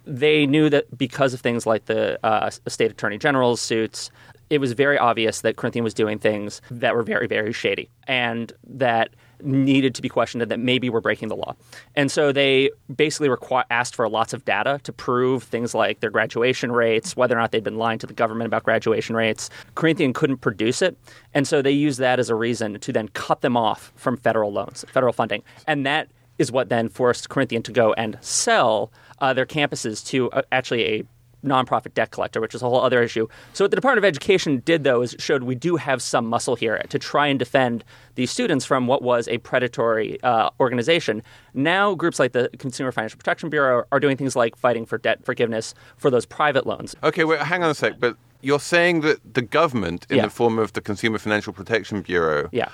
they 0.05 0.45
knew 0.45 0.69
that 0.69 0.97
because 0.97 1.33
of 1.33 1.41
things 1.41 1.65
like 1.65 1.85
the 1.85 2.19
uh, 2.25 2.49
state 2.67 2.89
attorney 2.89 3.17
general's 3.17 3.61
suits, 3.61 4.09
it 4.49 4.59
was 4.59 4.73
very 4.73 4.97
obvious 4.97 5.41
that 5.41 5.57
Corinthian 5.57 5.83
was 5.83 5.93
doing 5.93 6.17
things 6.17 6.61
that 6.71 6.95
were 6.95 7.03
very, 7.03 7.27
very 7.27 7.53
shady 7.53 7.89
and 8.07 8.51
that 8.67 9.09
needed 9.41 9.95
to 9.95 10.01
be 10.01 10.09
questioned 10.09 10.41
and 10.41 10.51
that 10.51 10.59
maybe 10.59 10.89
were 10.89 11.01
breaking 11.01 11.27
the 11.27 11.35
law. 11.35 11.55
And 11.95 12.11
so 12.11 12.31
they 12.31 12.71
basically 12.93 13.29
requ- 13.29 13.63
asked 13.69 13.95
for 13.95 14.07
lots 14.09 14.33
of 14.33 14.45
data 14.45 14.79
to 14.83 14.93
prove 14.93 15.43
things 15.43 15.73
like 15.73 15.99
their 15.99 16.09
graduation 16.09 16.71
rates, 16.71 17.15
whether 17.15 17.35
or 17.35 17.39
not 17.39 17.51
they'd 17.51 17.63
been 17.63 17.77
lying 17.77 17.99
to 17.99 18.07
the 18.07 18.13
government 18.13 18.47
about 18.47 18.63
graduation 18.63 19.15
rates. 19.15 19.49
Corinthian 19.75 20.13
couldn't 20.13 20.37
produce 20.37 20.81
it. 20.81 20.97
And 21.33 21.47
so 21.47 21.61
they 21.61 21.71
used 21.71 21.99
that 21.99 22.19
as 22.19 22.29
a 22.29 22.35
reason 22.35 22.79
to 22.79 22.91
then 22.91 23.07
cut 23.09 23.41
them 23.41 23.55
off 23.55 23.91
from 23.95 24.17
federal 24.17 24.51
loans, 24.51 24.85
federal 24.91 25.13
funding. 25.13 25.43
And 25.67 25.85
that 25.85 26.09
is 26.37 26.51
what 26.51 26.69
then 26.69 26.89
forced 26.89 27.29
Corinthian 27.29 27.61
to 27.63 27.71
go 27.71 27.93
and 27.93 28.17
sell 28.21 28.91
uh, 29.19 29.33
their 29.33 29.45
campuses 29.45 30.05
to 30.07 30.31
uh, 30.31 30.41
actually 30.51 30.85
a 30.85 31.03
nonprofit 31.43 31.93
debt 31.93 32.11
collector, 32.11 32.41
which 32.41 32.53
is 32.53 32.61
a 32.61 32.67
whole 32.69 32.81
other 32.81 33.01
issue. 33.01 33.27
So 33.53 33.63
what 33.63 33.71
the 33.71 33.75
Department 33.77 34.05
of 34.05 34.07
Education 34.07 34.61
did, 34.65 34.83
though, 34.83 35.01
is 35.01 35.15
showed 35.19 35.43
we 35.43 35.55
do 35.55 35.75
have 35.77 36.01
some 36.01 36.25
muscle 36.25 36.55
here 36.55 36.77
to 36.89 36.99
try 36.99 37.27
and 37.27 37.39
defend 37.39 37.83
these 38.15 38.31
students 38.31 38.65
from 38.65 38.87
what 38.87 39.01
was 39.01 39.27
a 39.27 39.37
predatory 39.39 40.21
uh, 40.23 40.49
organization. 40.59 41.23
Now, 41.53 41.95
groups 41.95 42.19
like 42.19 42.33
the 42.33 42.49
Consumer 42.59 42.91
Financial 42.91 43.17
Protection 43.17 43.49
Bureau 43.49 43.85
are 43.91 43.99
doing 43.99 44.17
things 44.17 44.35
like 44.35 44.55
fighting 44.57 44.85
for 44.85 44.97
debt 44.97 45.23
forgiveness 45.23 45.73
for 45.97 46.09
those 46.09 46.25
private 46.25 46.67
loans. 46.67 46.95
Okay, 47.03 47.23
wait, 47.23 47.39
hang 47.39 47.63
on 47.63 47.69
a 47.69 47.73
sec. 47.75 47.99
But 47.99 48.17
you're 48.41 48.59
saying 48.59 49.01
that 49.01 49.33
the 49.33 49.41
government, 49.41 50.05
in 50.09 50.17
Yeah. 50.17 50.23
the 50.23 50.29
form 50.29 50.59
of 50.59 50.73
the 50.73 50.81
Consumer 50.81 51.17
Financial 51.17 51.53
Protection 51.53 52.01
Bureau, 52.01 52.49
Yeah. 52.51 52.69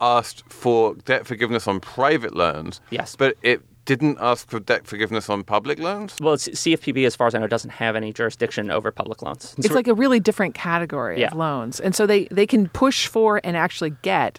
asked 0.00 0.42
for 0.48 0.94
debt 0.94 1.26
forgiveness 1.26 1.66
on 1.68 1.80
private 1.80 2.34
loans. 2.34 2.80
Yes. 2.90 3.14
But 3.16 3.36
it 3.42 3.62
didn't 3.84 4.18
ask 4.20 4.48
for 4.48 4.60
debt 4.60 4.86
forgiveness 4.86 5.28
on 5.28 5.42
public 5.44 5.78
loans? 5.78 6.16
Well, 6.20 6.34
it's, 6.34 6.48
CFPB, 6.48 7.04
as 7.06 7.16
far 7.16 7.26
as 7.26 7.34
I 7.34 7.38
know, 7.38 7.46
doesn't 7.46 7.70
have 7.70 7.96
any 7.96 8.12
jurisdiction 8.12 8.70
over 8.70 8.92
public 8.92 9.22
loans. 9.22 9.54
It's 9.58 9.70
like 9.70 9.88
a 9.88 9.94
really 9.94 10.20
different 10.20 10.54
category 10.54 11.20
Yeah. 11.20 11.28
of 11.28 11.34
loans. 11.34 11.80
And 11.80 11.94
so 11.94 12.06
they, 12.06 12.26
they 12.30 12.46
can 12.46 12.68
push 12.68 13.06
for 13.06 13.40
and 13.42 13.56
actually 13.56 13.90
get 14.02 14.38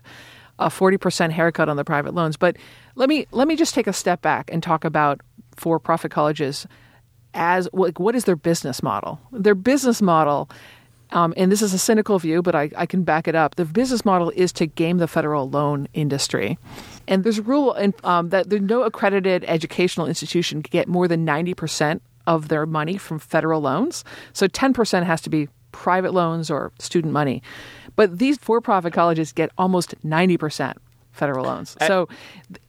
a 0.60 0.67
40% 0.67 1.32
haircut 1.32 1.67
on 1.67 1.75
the 1.77 1.84
private 1.84 2.13
loans. 2.13 2.38
But 2.38 2.58
let 2.95 3.10
me 3.10 3.25
let 3.32 3.47
me 3.47 3.56
just 3.56 3.73
take 3.73 3.88
a 3.88 3.93
step 3.93 4.21
back 4.21 4.49
and 4.53 4.62
talk 4.62 4.86
about 4.86 5.19
for-profit 5.56 6.12
colleges 6.12 6.67
as 7.34 7.67
like 7.73 7.99
what 7.99 8.15
is 8.15 8.25
their 8.25 8.36
business 8.36 8.84
model? 8.84 9.19
Their 9.32 9.56
business 9.56 10.01
model 10.01 10.49
um, 11.12 11.34
and 11.38 11.51
this 11.51 11.62
is 11.62 11.73
a 11.75 11.77
cynical 11.77 12.17
view, 12.17 12.41
but 12.41 12.56
I, 12.56 12.71
I 12.75 12.86
can 12.88 13.03
back 13.03 13.27
it 13.27 13.36
up. 13.36 13.53
The 13.56 13.65
business 13.65 14.03
model 14.03 14.32
is 14.36 14.51
to 14.53 14.65
game 14.65 14.97
the 14.97 15.08
federal 15.08 15.47
loan 15.49 15.88
industry. 15.93 16.58
And 17.07 17.23
there's 17.23 17.39
a 17.39 17.43
rule 17.43 17.73
in, 17.73 17.93
um, 18.03 18.29
that 18.29 18.49
there, 18.49 18.59
no 18.59 18.83
accredited 18.83 19.43
educational 19.47 20.07
institution 20.07 20.61
can 20.61 20.71
get 20.71 20.87
more 20.87 21.07
than 21.07 21.25
90% 21.25 22.01
of 22.25 22.47
their 22.47 22.65
money 22.65 22.97
from 22.97 23.19
federal 23.19 23.61
loans. 23.61 24.03
So 24.31 24.47
10% 24.47 25.03
has 25.03 25.21
to 25.21 25.29
be 25.29 25.49
private 25.71 26.13
loans 26.13 26.49
or 26.49 26.71
student 26.79 27.13
money. 27.13 27.41
But 27.95 28.19
these 28.19 28.37
for 28.37 28.61
profit 28.61 28.93
colleges 28.93 29.31
get 29.31 29.51
almost 29.57 29.95
90% 30.03 30.77
federal 31.13 31.45
loans. 31.45 31.78
So 31.88 32.10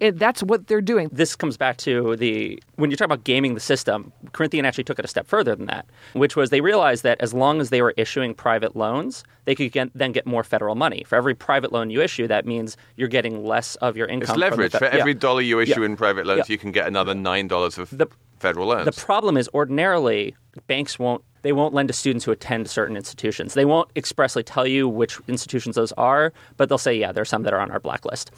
it, 0.00 0.18
that's 0.18 0.42
what 0.42 0.66
they're 0.68 0.80
doing. 0.80 1.08
this 1.12 1.34
comes 1.34 1.56
back 1.56 1.76
to 1.78 2.14
the 2.16 2.62
when 2.76 2.90
you 2.90 2.96
talk 2.96 3.06
about 3.06 3.24
gaming 3.24 3.54
the 3.54 3.60
system, 3.60 4.12
Corinthian 4.32 4.64
actually 4.64 4.84
took 4.84 4.98
it 4.98 5.04
a 5.04 5.08
step 5.08 5.26
further 5.26 5.56
than 5.56 5.66
that, 5.66 5.86
which 6.12 6.36
was 6.36 6.50
they 6.50 6.60
realized 6.60 7.02
that 7.02 7.20
as 7.20 7.34
long 7.34 7.60
as 7.60 7.70
they 7.70 7.82
were 7.82 7.94
issuing 7.96 8.34
private 8.34 8.76
loans, 8.76 9.24
they 9.46 9.54
could 9.54 9.72
get, 9.72 9.90
then 9.94 10.12
get 10.12 10.26
more 10.26 10.44
federal 10.44 10.74
money. 10.74 11.04
For 11.04 11.16
every 11.16 11.34
private 11.34 11.72
loan 11.72 11.90
you 11.90 12.00
issue, 12.00 12.26
that 12.28 12.46
means 12.46 12.76
you're 12.96 13.08
getting 13.08 13.44
less 13.44 13.76
of 13.76 13.96
your 13.96 14.06
income. 14.06 14.34
It's 14.34 14.38
leverage. 14.38 14.72
fe- 14.72 14.78
For 14.78 14.84
every 14.86 15.12
Yeah. 15.12 15.18
dollar 15.18 15.40
you 15.40 15.60
issue 15.60 15.80
Yeah. 15.80 15.86
in 15.86 15.96
private 15.96 16.26
loans, 16.26 16.48
Yeah. 16.48 16.52
you 16.52 16.58
can 16.58 16.70
get 16.70 16.86
another 16.86 17.14
$9 17.14 17.78
of 17.78 17.90
The- 17.96 18.06
federal 18.38 18.68
loans. 18.68 18.84
The 18.84 18.92
problem 19.04 19.36
is 19.36 19.48
ordinarily 19.54 20.36
banks 20.66 20.98
won't 20.98 21.24
they 21.44 21.52
won't 21.52 21.74
lend 21.74 21.88
to 21.88 21.92
students 21.92 22.24
who 22.24 22.32
attend 22.32 22.68
certain 22.70 22.96
institutions. 22.96 23.52
They 23.52 23.66
won't 23.66 23.90
expressly 23.94 24.42
tell 24.42 24.66
you 24.66 24.88
which 24.88 25.18
institutions 25.28 25.76
those 25.76 25.92
are, 25.92 26.32
but 26.56 26.70
they'll 26.70 26.78
say, 26.78 26.94
yeah, 26.94 27.12
there 27.12 27.20
are 27.20 27.26
some 27.26 27.42
that 27.42 27.52
are 27.52 27.60
on 27.60 27.70
our 27.70 27.78
blacklist. 27.78 28.30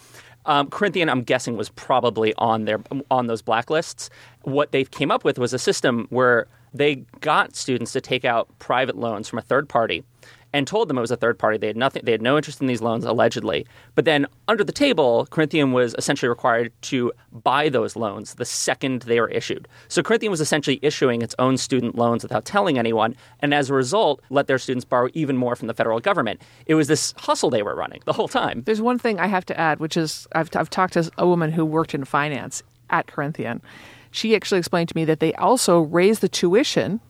Um, 0.44 0.68
Corinthian, 0.70 1.08
I'm 1.08 1.22
guessing, 1.22 1.56
was 1.56 1.68
probably 1.70 2.34
on 2.34 2.64
their 2.64 2.80
on 3.10 3.28
those 3.28 3.42
blacklists. 3.42 4.10
What 4.42 4.72
they 4.72 4.84
came 4.84 5.12
up 5.12 5.24
with 5.24 5.38
was 5.38 5.52
a 5.52 5.58
system 5.58 6.08
where 6.10 6.48
they 6.74 6.96
got 7.20 7.54
students 7.54 7.92
to 7.92 8.00
take 8.00 8.24
out 8.24 8.48
private 8.58 8.96
loans 8.96 9.28
from 9.28 9.38
a 9.38 9.42
third 9.42 9.68
party 9.68 10.02
and 10.56 10.66
told 10.66 10.88
them 10.88 10.96
it 10.96 11.02
was 11.02 11.10
a 11.10 11.18
third 11.18 11.38
party. 11.38 11.58
They 11.58 11.66
had 11.66 11.76
nothing. 11.76 12.02
They 12.06 12.12
had 12.12 12.22
no 12.22 12.38
interest 12.38 12.62
in 12.62 12.66
these 12.66 12.80
loans, 12.80 13.04
allegedly. 13.04 13.66
But 13.94 14.06
then, 14.06 14.26
under 14.48 14.64
the 14.64 14.72
table, 14.72 15.26
Corinthian 15.28 15.72
was 15.72 15.94
essentially 15.98 16.30
required 16.30 16.72
to 16.82 17.12
buy 17.30 17.68
those 17.68 17.94
loans 17.94 18.36
the 18.36 18.46
second 18.46 19.02
they 19.02 19.20
were 19.20 19.28
issued. 19.28 19.68
So 19.88 20.02
Corinthian 20.02 20.30
was 20.30 20.40
essentially 20.40 20.78
issuing 20.80 21.20
its 21.20 21.34
own 21.38 21.58
student 21.58 21.94
loans 21.94 22.22
without 22.22 22.46
telling 22.46 22.78
anyone, 22.78 23.14
and 23.40 23.52
as 23.52 23.68
a 23.68 23.74
result, 23.74 24.22
let 24.30 24.46
their 24.46 24.56
students 24.56 24.86
borrow 24.86 25.10
even 25.12 25.36
more 25.36 25.56
from 25.56 25.68
the 25.68 25.74
federal 25.74 26.00
government. 26.00 26.40
It 26.64 26.74
was 26.74 26.88
this 26.88 27.12
hustle 27.18 27.50
they 27.50 27.62
were 27.62 27.76
running 27.76 28.00
the 28.06 28.14
whole 28.14 28.28
time. 28.28 28.62
There's 28.64 28.80
one 28.80 28.98
thing 28.98 29.20
I 29.20 29.26
have 29.26 29.44
to 29.46 29.60
add, 29.60 29.78
which 29.78 29.98
is 29.98 30.26
I've, 30.32 30.48
I've 30.56 30.70
talked 30.70 30.94
to 30.94 31.10
a 31.18 31.26
woman 31.26 31.52
who 31.52 31.66
worked 31.66 31.94
in 31.94 32.06
finance 32.06 32.62
at 32.88 33.08
Corinthian. 33.08 33.60
She 34.10 34.34
actually 34.34 34.60
explained 34.60 34.88
to 34.88 34.96
me 34.96 35.04
that 35.04 35.20
they 35.20 35.34
also 35.34 35.80
raised 35.80 36.22
the 36.22 36.30
tuition 36.30 37.02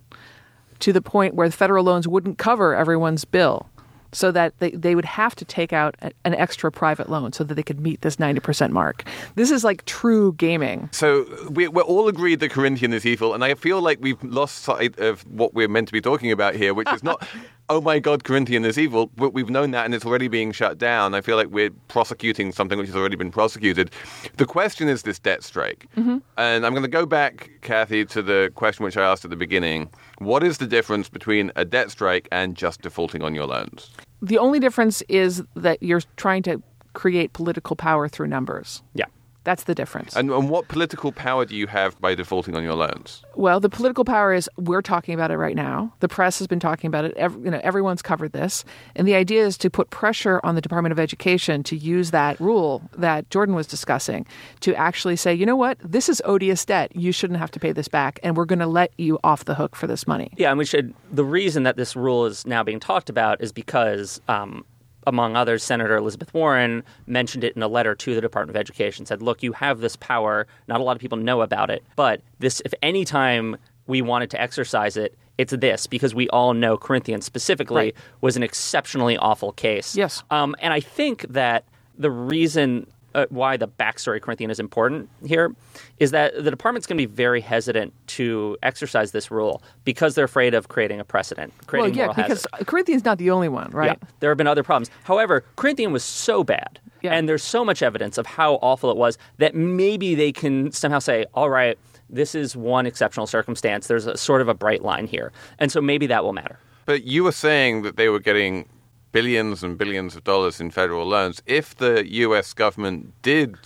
to 0.80 0.92
the 0.92 1.02
point 1.02 1.34
where 1.34 1.50
federal 1.50 1.84
loans 1.84 2.06
wouldn't 2.08 2.38
cover 2.38 2.74
everyone's 2.74 3.24
bill. 3.24 3.68
So 4.16 4.32
that 4.32 4.58
they, 4.60 4.70
they 4.70 4.94
would 4.94 5.04
have 5.04 5.34
to 5.36 5.44
take 5.44 5.74
out 5.74 5.94
a- 6.00 6.10
an 6.24 6.34
extra 6.34 6.72
private 6.72 7.10
loan 7.10 7.34
so 7.34 7.44
that 7.44 7.54
they 7.54 7.62
could 7.62 7.80
meet 7.80 8.00
this 8.00 8.16
90% 8.16 8.70
mark. 8.70 9.04
This 9.34 9.50
is 9.50 9.62
like 9.62 9.84
true 9.84 10.32
gaming. 10.38 10.88
So 10.90 11.26
we, 11.50 11.68
we're 11.68 11.82
all 11.82 12.08
agreed 12.08 12.40
that 12.40 12.50
Corinthian 12.50 12.94
is 12.94 13.04
evil, 13.04 13.34
and 13.34 13.44
I 13.44 13.52
feel 13.52 13.82
like 13.82 13.98
we've 14.00 14.22
lost 14.24 14.62
sight 14.62 14.98
of 14.98 15.20
what 15.30 15.52
we're 15.52 15.68
meant 15.68 15.88
to 15.88 15.92
be 15.92 16.00
talking 16.00 16.32
about 16.32 16.54
here, 16.54 16.72
which 16.72 16.90
is 16.94 17.02
not, 17.02 17.28
oh 17.68 17.82
my 17.82 17.98
God, 17.98 18.24
Corinthian 18.24 18.64
is 18.64 18.78
evil. 18.78 19.10
But 19.16 19.34
we've 19.34 19.50
known 19.50 19.72
that, 19.72 19.84
and 19.84 19.94
it's 19.94 20.06
already 20.06 20.28
being 20.28 20.50
shut 20.50 20.78
down. 20.78 21.14
I 21.14 21.20
feel 21.20 21.36
like 21.36 21.48
we're 21.48 21.70
prosecuting 21.88 22.52
something 22.52 22.78
which 22.78 22.88
has 22.88 22.96
already 22.96 23.16
been 23.16 23.30
prosecuted. 23.30 23.90
The 24.38 24.46
question 24.46 24.88
is 24.88 25.02
this 25.02 25.18
debt 25.18 25.42
strike, 25.44 25.86
mm-hmm. 25.94 26.18
and 26.38 26.64
I'm 26.64 26.72
going 26.72 26.84
to 26.84 26.88
go 26.88 27.04
back, 27.04 27.50
Cathy, 27.60 28.06
to 28.06 28.22
the 28.22 28.50
question 28.54 28.82
which 28.82 28.96
I 28.96 29.04
asked 29.04 29.26
at 29.26 29.30
the 29.30 29.36
beginning. 29.36 29.90
What 30.18 30.42
is 30.42 30.56
the 30.56 30.66
difference 30.66 31.10
between 31.10 31.52
a 31.54 31.66
debt 31.66 31.90
strike 31.90 32.28
and 32.32 32.56
just 32.56 32.80
defaulting 32.80 33.22
on 33.22 33.34
your 33.34 33.46
loans? 33.46 33.90
The 34.26 34.38
only 34.38 34.58
difference 34.58 35.02
is 35.08 35.44
that 35.54 35.80
you're 35.80 36.02
trying 36.16 36.42
to 36.44 36.60
create 36.94 37.32
political 37.32 37.76
power 37.76 38.08
through 38.08 38.26
numbers. 38.26 38.82
Yeah. 38.92 39.04
That's 39.46 39.62
the 39.62 39.76
difference. 39.76 40.16
And, 40.16 40.28
and 40.32 40.50
what 40.50 40.66
political 40.66 41.12
power 41.12 41.44
do 41.44 41.54
you 41.54 41.68
have 41.68 41.98
by 42.00 42.16
defaulting 42.16 42.56
on 42.56 42.64
your 42.64 42.74
loans? 42.74 43.22
Well, 43.36 43.60
the 43.60 43.68
political 43.68 44.04
power 44.04 44.34
is 44.34 44.50
we're 44.56 44.82
talking 44.82 45.14
about 45.14 45.30
it 45.30 45.36
right 45.36 45.54
now. 45.54 45.94
The 46.00 46.08
press 46.08 46.40
has 46.40 46.48
been 46.48 46.58
talking 46.58 46.88
about 46.88 47.04
it. 47.04 47.16
Every, 47.16 47.44
you 47.44 47.50
know, 47.52 47.60
everyone's 47.62 48.02
covered 48.02 48.32
this, 48.32 48.64
and 48.96 49.06
the 49.06 49.14
idea 49.14 49.46
is 49.46 49.56
to 49.58 49.70
put 49.70 49.90
pressure 49.90 50.40
on 50.42 50.56
the 50.56 50.60
Department 50.60 50.90
of 50.90 50.98
Education 50.98 51.62
to 51.62 51.76
use 51.76 52.10
that 52.10 52.40
rule 52.40 52.82
that 52.98 53.30
Jordan 53.30 53.54
was 53.54 53.68
discussing 53.68 54.26
to 54.62 54.74
actually 54.74 55.14
say, 55.14 55.32
you 55.32 55.46
know 55.46 55.54
what, 55.54 55.78
this 55.80 56.08
is 56.08 56.20
odious 56.24 56.64
debt. 56.64 56.94
You 56.96 57.12
shouldn't 57.12 57.38
have 57.38 57.52
to 57.52 57.60
pay 57.60 57.70
this 57.70 57.86
back, 57.86 58.18
and 58.24 58.36
we're 58.36 58.46
going 58.46 58.58
to 58.58 58.66
let 58.66 58.92
you 58.98 59.20
off 59.22 59.44
the 59.44 59.54
hook 59.54 59.76
for 59.76 59.86
this 59.86 60.08
money. 60.08 60.32
Yeah, 60.36 60.50
and 60.50 60.58
we 60.58 60.64
should. 60.64 60.92
The 61.12 61.24
reason 61.24 61.62
that 61.62 61.76
this 61.76 61.94
rule 61.94 62.26
is 62.26 62.44
now 62.48 62.64
being 62.64 62.80
talked 62.80 63.08
about 63.08 63.40
is 63.40 63.52
because, 63.52 64.20
um, 64.26 64.64
among 65.06 65.36
others, 65.36 65.62
Senator 65.62 65.96
Elizabeth 65.96 66.32
Warren 66.34 66.82
mentioned 67.06 67.44
it 67.44 67.54
in 67.56 67.62
a 67.62 67.68
letter 67.68 67.94
to 67.94 68.14
the 68.14 68.20
Department 68.20 68.56
of 68.56 68.60
Education. 68.60 69.06
Said, 69.06 69.22
"Look, 69.22 69.42
you 69.42 69.52
have 69.52 69.80
this 69.80 69.96
power. 69.96 70.46
Not 70.68 70.80
a 70.80 70.82
lot 70.84 70.96
of 70.96 71.00
people 71.00 71.18
know 71.18 71.40
about 71.42 71.70
it, 71.70 71.84
but 71.96 72.20
this, 72.38 72.60
if 72.64 72.74
any 72.82 73.04
time 73.04 73.56
we 73.86 74.02
wanted 74.02 74.30
to 74.30 74.40
exercise 74.40 74.96
it." 74.96 75.16
It's 75.38 75.52
this 75.52 75.86
because 75.86 76.14
we 76.14 76.30
all 76.30 76.54
know 76.54 76.78
Corinthians 76.78 77.26
specifically 77.26 77.76
Right. 77.76 77.94
was 78.22 78.38
an 78.38 78.42
exceptionally 78.42 79.18
awful 79.18 79.52
case. 79.52 79.94
Yes. 79.94 80.22
Um, 80.30 80.56
and 80.60 80.72
I 80.72 80.80
think 80.80 81.26
that 81.28 81.64
the 81.98 82.10
reason 82.10 82.86
uh, 83.16 83.26
why 83.30 83.56
the 83.56 83.66
backstory 83.66 84.20
Corinthian 84.20 84.50
is 84.50 84.60
important 84.60 85.08
here 85.24 85.52
is 85.98 86.10
that 86.12 86.34
the 86.44 86.50
department's 86.50 86.86
going 86.86 86.98
to 86.98 87.06
be 87.06 87.12
very 87.12 87.40
hesitant 87.40 87.92
to 88.08 88.56
exercise 88.62 89.10
this 89.12 89.30
rule 89.30 89.62
because 89.84 90.14
they're 90.14 90.26
afraid 90.26 90.54
of 90.54 90.68
creating 90.68 91.00
a 91.00 91.04
precedent, 91.04 91.52
Well, 91.72 91.88
yeah, 91.88 92.06
moral 92.06 92.14
because 92.14 92.46
hazard. 92.52 92.66
Corinthian's 92.66 93.04
not 93.04 93.18
the 93.18 93.30
only 93.30 93.48
one, 93.48 93.70
right? 93.72 93.98
Yeah, 94.00 94.08
there 94.20 94.30
have 94.30 94.36
been 94.38 94.46
other 94.46 94.62
problems. 94.62 94.90
However, 95.04 95.44
Corinthian 95.56 95.92
was 95.92 96.04
so 96.04 96.44
bad, 96.44 96.78
Yeah. 97.02 97.14
and 97.14 97.28
there's 97.28 97.42
so 97.42 97.64
much 97.64 97.82
evidence 97.82 98.18
of 98.18 98.26
how 98.26 98.54
awful 98.62 98.90
it 98.90 98.96
was 98.96 99.16
that 99.38 99.54
maybe 99.54 100.14
they 100.14 100.30
can 100.32 100.70
somehow 100.72 100.98
say, 100.98 101.24
"All 101.34 101.48
right, 101.50 101.78
this 102.10 102.34
is 102.34 102.54
one 102.54 102.86
exceptional 102.86 103.26
circumstance. 103.26 103.86
There's 103.86 104.06
a 104.06 104.16
sort 104.16 104.40
of 104.42 104.48
a 104.48 104.54
bright 104.54 104.82
line 104.84 105.06
here," 105.06 105.32
and 105.58 105.72
so 105.72 105.80
maybe 105.80 106.06
that 106.08 106.22
will 106.22 106.32
matter. 106.34 106.58
But 106.84 107.04
you 107.04 107.24
were 107.24 107.32
saying 107.32 107.82
that 107.82 107.96
they 107.96 108.08
were 108.08 108.20
getting 108.20 108.68
billions 109.16 109.62
and 109.62 109.78
billions 109.78 110.14
of 110.14 110.22
dollars 110.24 110.60
in 110.60 110.70
federal 110.70 111.06
loans. 111.06 111.42
If 111.46 111.74
the 111.76 112.06
US 112.24 112.52
government 112.52 113.14
did 113.22 113.56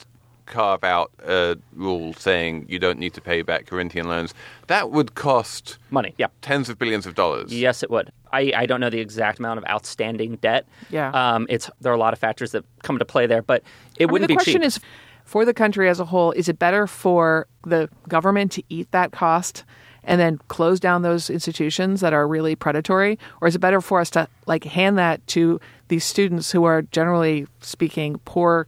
carve 0.47 0.85
out 0.85 1.11
a 1.27 1.57
rule 1.75 2.15
saying 2.15 2.67
you 2.69 2.79
don't 2.79 3.01
need 3.01 3.15
to 3.15 3.21
pay 3.21 3.43
back 3.43 3.67
Corinthian 3.67 4.07
loans, 4.07 4.33
that 4.69 4.93
would 4.93 5.17
cost 5.17 5.79
Money, 5.91 6.15
yeah. 6.19 6.29
tens 6.41 6.69
of 6.69 6.79
billions 6.79 7.05
of 7.05 7.17
dollars. 7.17 7.53
Yes, 7.53 7.83
it 7.83 7.91
would. 7.91 8.13
I, 8.33 8.53
I 8.55 8.67
don't 8.67 8.81
know 8.81 8.91
the 8.91 9.01
exact 9.01 9.41
amount 9.41 9.59
of 9.59 9.65
outstanding 9.65 10.37
debt. 10.37 10.67
Yeah. 10.89 11.11
Um, 11.11 11.49
it's 11.49 11.69
there 11.81 11.91
are 11.91 11.97
a 11.97 12.05
lot 12.07 12.13
of 12.13 12.21
factors 12.21 12.53
that 12.53 12.65
come 12.85 12.99
to 13.01 13.05
play 13.05 13.27
there, 13.27 13.43
but 13.43 13.65
it 13.99 14.09
I 14.09 14.13
wouldn't 14.13 14.29
be 14.29 14.35
the 14.35 14.39
be 14.39 14.45
question 14.45 14.63
cheap. 14.63 14.67
is 14.67 14.81
for 15.25 15.45
the 15.45 15.55
country 15.55 15.89
as 15.89 15.99
a 15.99 16.05
whole 16.05 16.31
is 16.33 16.49
it 16.49 16.61
better 16.61 16.87
for 16.87 17.49
the 17.63 17.89
government 18.09 18.53
to 18.53 18.63
eat 18.69 18.89
that 18.93 19.11
cost 19.11 19.65
and 20.05 20.21
then 20.21 20.39
close 20.49 20.81
down 20.81 21.03
those 21.03 21.31
institutions 21.31 22.01
that 22.01 22.13
are 22.13 22.27
really 22.27 22.55
predatory, 22.55 23.19
or 23.41 23.49
is 23.49 23.55
it 23.55 23.59
better 23.59 23.81
for 23.81 24.01
us 24.01 24.11
to 24.11 24.29
like 24.47 24.65
hand 24.65 24.99
that 24.99 25.27
to 25.29 25.61
these 25.89 26.05
students 26.05 26.51
who 26.51 26.65
are 26.65 26.83
generally 26.83 27.47
speaking 27.61 28.21
poor 28.25 28.67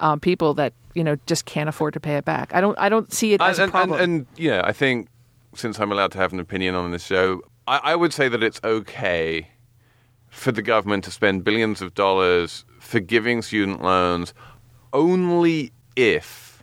um, 0.00 0.20
people 0.20 0.54
that 0.54 0.72
you 0.94 1.02
know 1.02 1.16
just 1.26 1.44
can't 1.44 1.68
afford 1.68 1.94
to 1.94 2.00
pay 2.00 2.16
it 2.16 2.24
back? 2.24 2.54
I 2.54 2.60
don't 2.60 2.78
I 2.78 2.88
don't 2.88 3.12
see 3.12 3.32
it 3.32 3.40
as 3.40 3.58
and, 3.58 3.68
a 3.68 3.70
problem. 3.70 4.00
And, 4.00 4.12
and 4.18 4.26
yeah, 4.36 4.62
I 4.64 4.72
think 4.72 5.08
since 5.54 5.78
I'm 5.80 5.90
allowed 5.90 6.12
to 6.12 6.18
have 6.18 6.32
an 6.32 6.40
opinion 6.40 6.74
on 6.74 6.90
this 6.90 7.04
show, 7.04 7.42
I, 7.66 7.80
I 7.82 7.96
would 7.96 8.12
say 8.12 8.28
that 8.28 8.42
it's 8.42 8.60
okay 8.62 9.48
for 10.28 10.52
the 10.52 10.62
government 10.62 11.04
to 11.04 11.10
spend 11.10 11.44
billions 11.44 11.80
of 11.80 11.94
dollars 11.94 12.64
forgiving 12.78 13.40
student 13.40 13.82
loans 13.82 14.34
only 14.92 15.72
if 15.96 16.62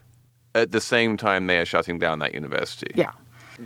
at 0.55 0.71
the 0.71 0.79
same 0.79 1.17
time 1.17 1.47
they 1.47 1.57
are 1.57 1.65
shutting 1.65 1.97
down 1.97 2.19
that 2.19 2.33
university. 2.33 2.91
yeah. 2.95 3.11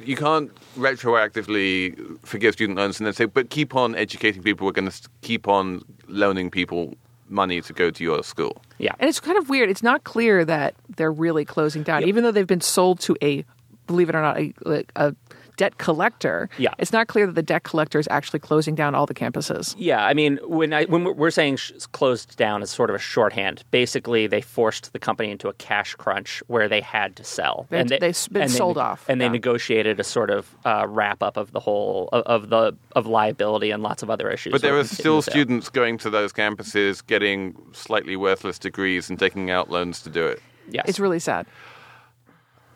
You 0.04 0.16
can't 0.16 0.52
retroactively 0.78 2.20
forgive 2.26 2.54
student 2.54 2.78
loans 2.78 3.00
and 3.00 3.08
then 3.08 3.14
say, 3.14 3.26
but 3.26 3.50
keep 3.50 3.76
on 3.76 3.96
educating 3.96 4.44
people. 4.44 4.66
We're 4.66 4.74
going 4.74 4.90
to 4.90 5.10
keep 5.22 5.48
on 5.48 5.84
loaning 6.08 6.50
people 6.50 6.96
money 7.30 7.62
to 7.62 7.74
go 7.74 7.92
to 7.92 8.04
your 8.04 8.24
school. 8.24 8.62
Yeah. 8.78 8.94
And 9.00 9.10
it's 9.10 9.20
kind 9.20 9.38
of 9.38 9.50
weird. 9.50 9.70
It's 9.70 9.84
not 9.84 10.04
clear 10.04 10.46
that 10.46 10.76
they're 10.96 11.12
really 11.12 11.46
closing 11.46 11.84
down, 11.84 12.04
even 12.04 12.24
though 12.24 12.32
they've 12.32 12.48
been 12.48 12.62
sold 12.62 13.00
to 13.02 13.18
a, 13.22 13.46
believe 13.86 14.10
it 14.10 14.16
or 14.16 14.22
not, 14.22 14.38
a, 14.38 14.54
a 14.96 15.16
debt 15.58 15.78
collector. 15.78 16.50
Yeah. 16.58 16.74
It's 16.78 16.94
not 16.94 17.08
clear 17.08 17.26
that 17.26 17.34
the 17.36 17.44
debt 17.44 17.64
collector 17.64 18.00
is 18.00 18.08
actually 18.10 18.40
closing 18.40 18.76
down 18.76 18.96
all 18.96 19.06
the 19.06 19.14
campuses. 19.14 19.76
Yeah, 19.78 20.06
I 20.06 20.14
mean, 20.14 20.40
when 20.44 20.72
I 20.74 20.86
when 20.86 21.04
we're 21.18 21.32
saying 21.32 21.58
sh- 21.58 21.72
closed 21.92 22.38
down 22.38 22.62
is 22.62 22.70
sort 22.70 22.90
of 22.90 22.96
a 22.96 23.00
shorthand, 23.00 23.64
basically 23.72 24.28
they 24.28 24.42
forced 24.42 24.94
the 24.94 25.00
company 25.00 25.30
into 25.32 25.50
a 25.50 25.54
cash 25.54 25.96
crunch 25.96 26.42
where 26.48 26.70
they 26.70 26.80
had 26.82 27.16
to 27.18 27.24
sell, 27.24 27.66
They- 27.70 27.84
they've 27.84 28.28
been 28.32 28.44
and 28.44 28.52
sold 28.52 28.78
they, 28.78 28.82
off, 28.82 29.06
and 29.10 29.20
yeah. 29.20 29.28
they 29.28 29.32
negotiated 29.34 30.00
a 30.00 30.04
sort 30.04 30.30
of 30.30 30.56
uh, 30.64 30.86
wrap 30.88 31.22
up 31.22 31.36
of 31.38 31.52
the 31.52 31.60
whole 31.60 32.08
of, 32.14 32.24
of 32.44 32.50
the 32.50 32.76
of 32.96 33.06
liability 33.08 33.72
and 33.72 33.84
lots 33.84 34.04
of 34.04 34.10
other 34.10 34.30
issues. 34.30 34.52
But 34.52 34.62
there 34.62 34.72
sort 34.74 34.86
are 34.86 34.96
still 34.96 35.16
the 35.18 35.22
sale. 35.24 35.32
students 35.32 35.70
going 35.70 35.98
to 36.00 36.10
those 36.10 36.32
campuses, 36.32 37.06
getting 37.06 37.56
slightly 37.74 38.16
worthless 38.16 38.60
degrees 38.60 39.10
and 39.10 39.18
taking 39.20 39.50
out 39.50 39.70
loans 39.70 40.02
to 40.04 40.10
do 40.10 40.26
it. 40.26 40.42
Yes. 40.70 40.86
It's 40.88 41.00
really 41.00 41.20
sad. 41.20 41.46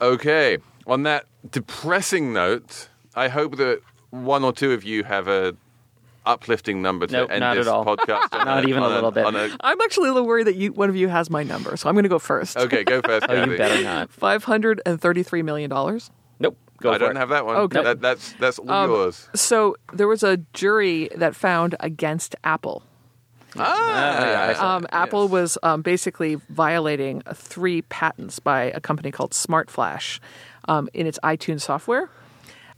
Okay. 0.01 0.57
On 0.87 1.03
that 1.03 1.25
depressing 1.49 2.33
note, 2.33 2.89
I 3.15 3.27
hope 3.27 3.57
that 3.57 3.81
one 4.09 4.43
or 4.43 4.51
two 4.53 4.71
of 4.71 4.83
you 4.83 5.03
have 5.03 5.27
a 5.27 5.55
uplifting 6.25 6.81
number 6.81 7.07
to 7.07 7.13
Nope, 7.13 7.31
end 7.31 7.39
not 7.39 7.55
this 7.55 7.65
at 7.67 7.73
all. 7.73 7.83
podcast. 7.85 8.27
on 8.31 8.45
Not 8.45 8.67
even 8.67 8.83
a 8.83 8.85
on 8.85 8.91
little 8.93 9.11
bit. 9.11 9.25
on 9.25 9.35
a- 9.35 9.57
I'm 9.61 9.81
actually 9.81 10.09
a 10.09 10.13
little 10.13 10.27
worried 10.27 10.47
that 10.47 10.55
you 10.55 10.71
one 10.71 10.89
of 10.89 10.95
you 10.95 11.07
has 11.07 11.29
my 11.29 11.43
number, 11.43 11.75
so 11.77 11.89
I'm 11.89 11.95
going 11.95 12.03
to 12.03 12.09
go 12.09 12.19
first. 12.19 12.57
okay, 12.57 12.83
go 12.83 13.01
first. 13.05 13.25
Oh, 13.29 13.43
you 13.43 13.57
better 13.57 13.83
not. 13.83 14.11
Five 14.13 14.43
hundred 14.43 14.81
and 14.85 14.99
thirty-three 15.01 15.41
million 15.43 15.69
dollars. 15.69 16.11
Nope. 16.39 16.57
Go 16.79 16.89
I 16.91 16.93
for 16.95 16.99
don't 16.99 17.15
it. 17.15 17.19
have 17.19 17.29
that 17.29 17.45
one. 17.45 17.55
Okay. 17.57 17.83
That, 17.83 18.01
that's 18.01 18.33
that's 18.33 18.59
all 18.59 18.69
Um, 18.71 18.89
yours. 18.91 19.29
So 19.35 19.75
there 19.93 20.07
was 20.07 20.23
a 20.23 20.37
jury 20.53 21.09
that 21.15 21.35
found 21.35 21.75
against 21.79 22.35
Apple. 22.43 22.83
Ah, 23.57 24.75
Um, 24.75 24.87
Apple 24.91 25.27
was 25.27 25.57
um, 25.63 25.81
basically 25.81 26.35
violating 26.49 27.21
three 27.33 27.81
patents 27.83 28.39
by 28.39 28.63
a 28.65 28.79
company 28.79 29.11
called 29.11 29.31
SmartFlash 29.31 30.19
um, 30.67 30.89
in 30.93 31.07
its 31.07 31.19
iTunes 31.23 31.61
software. 31.61 32.09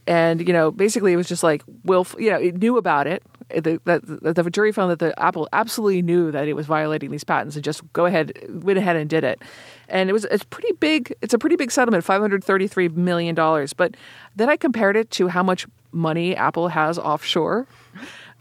And 0.05 0.45
you 0.45 0.53
know, 0.53 0.69
basically, 0.71 1.13
it 1.13 1.15
was 1.15 1.27
just 1.27 1.43
like 1.43 1.63
Wilf. 1.85 2.15
You 2.19 2.29
know, 2.31 2.37
it 2.37 2.57
knew 2.57 2.77
about 2.77 3.07
it. 3.07 3.23
The, 3.49 3.79
the, 3.85 4.33
the 4.33 4.49
jury 4.49 4.71
found 4.71 4.89
that 4.91 4.99
the 4.99 5.17
Apple 5.21 5.47
absolutely 5.53 6.01
knew 6.01 6.31
that 6.31 6.47
it 6.47 6.53
was 6.53 6.65
violating 6.65 7.11
these 7.11 7.23
patents 7.23 7.55
and 7.55 7.63
just 7.63 7.81
go 7.93 8.05
ahead, 8.05 8.33
went 8.63 8.79
ahead 8.79 8.95
and 8.95 9.09
did 9.09 9.23
it. 9.23 9.41
And 9.87 10.09
it 10.09 10.13
was 10.13 10.25
it's 10.25 10.43
pretty 10.43 10.73
big. 10.73 11.15
It's 11.21 11.33
a 11.33 11.37
pretty 11.37 11.55
big 11.55 11.71
settlement, 11.71 12.03
five 12.03 12.19
hundred 12.19 12.43
thirty 12.43 12.67
three 12.67 12.89
million 12.89 13.33
dollars. 13.35 13.71
But 13.71 13.95
then 14.35 14.49
I 14.49 14.57
compared 14.57 14.97
it 14.97 15.09
to 15.11 15.27
how 15.29 15.43
much 15.43 15.67
money 15.93 16.35
Apple 16.35 16.67
has 16.67 16.97
offshore. 16.97 17.65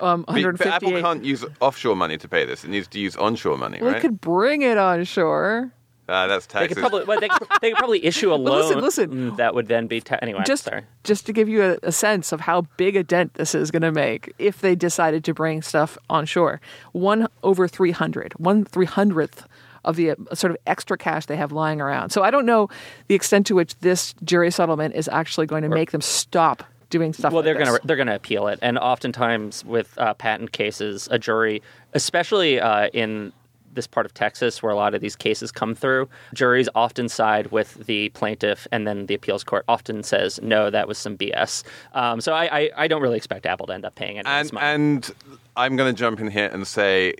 Um, 0.01 0.24
Apple 0.26 1.01
can't 1.01 1.24
use 1.24 1.45
offshore 1.61 1.95
money 1.95 2.18
to 2.18 2.26
pay 2.28 2.45
this. 2.45 2.64
It 2.64 2.70
needs 2.70 2.88
to 2.88 2.99
use 2.99 3.14
onshore 3.14 3.57
money, 3.57 3.78
Well, 3.80 3.90
right? 3.90 3.99
it 3.99 4.01
could 4.01 4.20
bring 4.20 4.62
it 4.62 4.78
onshore. 4.78 5.70
Ah, 6.09 6.26
that's 6.26 6.46
They 6.46 6.68
could 6.68 6.76
probably 6.78 7.05
well, 7.05 7.20
they, 7.20 7.28
could, 7.28 7.48
they 7.61 7.70
could 7.70 7.78
probably 7.78 8.05
issue 8.05 8.32
a 8.32 8.34
loan. 8.36 8.57
listen, 8.62 8.80
listen. 8.80 9.11
mm, 9.32 9.36
That 9.36 9.55
would 9.55 9.68
then 9.68 9.86
be 9.86 10.00
ta- 10.00 10.18
anyway. 10.20 10.42
just 10.44 10.64
sorry. 10.64 10.82
just 11.05 11.26
to 11.26 11.32
give 11.32 11.48
you 11.48 11.62
a, 11.62 11.78
a 11.84 11.92
sense 11.92 12.32
of 12.32 12.40
how 12.40 12.62
big 12.76 12.96
a 12.96 13.03
dent 13.05 13.34
this 13.34 13.55
is 13.55 13.70
going 13.70 13.82
to 13.82 13.92
make 13.92 14.32
if 14.38 14.61
they 14.61 14.74
decided 14.74 15.24
to 15.24 15.34
bring 15.34 15.62
stuff 15.62 15.96
onshore. 16.11 16.61
One 16.92 17.28
over 17.42 17.68
300, 17.68 18.32
one 18.34 18.64
three 18.64 18.86
hundredth 18.86 19.46
of 19.84 19.96
the 19.96 20.11
uh, 20.11 20.14
sort 20.34 20.50
of 20.50 20.57
extra 20.66 20.96
cash 20.98 21.26
they 21.26 21.36
have 21.36 21.50
lying 21.53 21.80
around. 21.80 22.11
So 22.11 22.22
I 22.22 22.30
don't 22.30 22.46
know 22.46 22.68
the 23.09 23.14
extent 23.14 23.46
to 23.48 23.55
which 23.55 23.76
this 23.78 24.14
jury 24.24 24.50
settlement 24.50 24.94
is 24.94 25.09
actually 25.09 25.46
going 25.46 25.62
to 25.62 25.68
make 25.68 25.90
them 25.92 26.00
stop 26.00 26.62
doing 26.90 27.12
stuff. 27.12 27.32
Well, 27.32 27.38
like 27.42 27.44
they're 27.46 27.64
going 27.64 27.80
to 27.80 27.86
they're 27.86 27.96
going 27.96 28.07
to 28.09 28.14
appeal 28.14 28.48
it, 28.48 28.59
and 28.61 28.76
oftentimes 28.78 29.64
with 29.64 29.96
uh, 29.98 30.14
patent 30.14 30.53
cases, 30.53 31.09
a 31.11 31.18
jury, 31.18 31.62
especially 31.94 32.61
uh, 32.61 32.88
in 32.92 33.32
this 33.72 33.86
part 33.86 34.06
of 34.06 34.14
Texas 34.14 34.62
where 34.62 34.72
a 34.72 34.76
lot 34.76 34.94
of 34.94 35.00
these 35.00 35.16
cases 35.16 35.50
come 35.50 35.74
through, 35.74 36.08
juries 36.34 36.68
often 36.74 37.08
side 37.08 37.50
with 37.50 37.86
the 37.86 38.08
plaintiff, 38.10 38.66
and 38.70 38.86
then 38.86 39.06
the 39.06 39.14
appeals 39.14 39.44
court 39.44 39.64
often 39.68 40.02
says 40.02 40.40
no, 40.42 40.70
that 40.70 40.88
was 40.88 40.98
some 40.98 41.16
BS. 41.16 41.64
Um, 41.94 42.20
so 42.20 42.32
I, 42.32 42.58
I, 42.58 42.70
I 42.76 42.88
don't 42.88 43.02
really 43.02 43.16
expect 43.16 43.46
Apple 43.46 43.66
to 43.66 43.74
end 43.74 43.84
up 43.84 43.94
paying 43.94 44.18
any 44.18 44.28
of 44.28 44.52
and 44.52 44.72
and 44.72 45.10
I'm 45.56 45.76
going 45.76 45.94
to 45.94 45.98
jump 45.98 46.20
in 46.20 46.28
here 46.30 46.50
and 46.52 46.66
say 46.66 47.14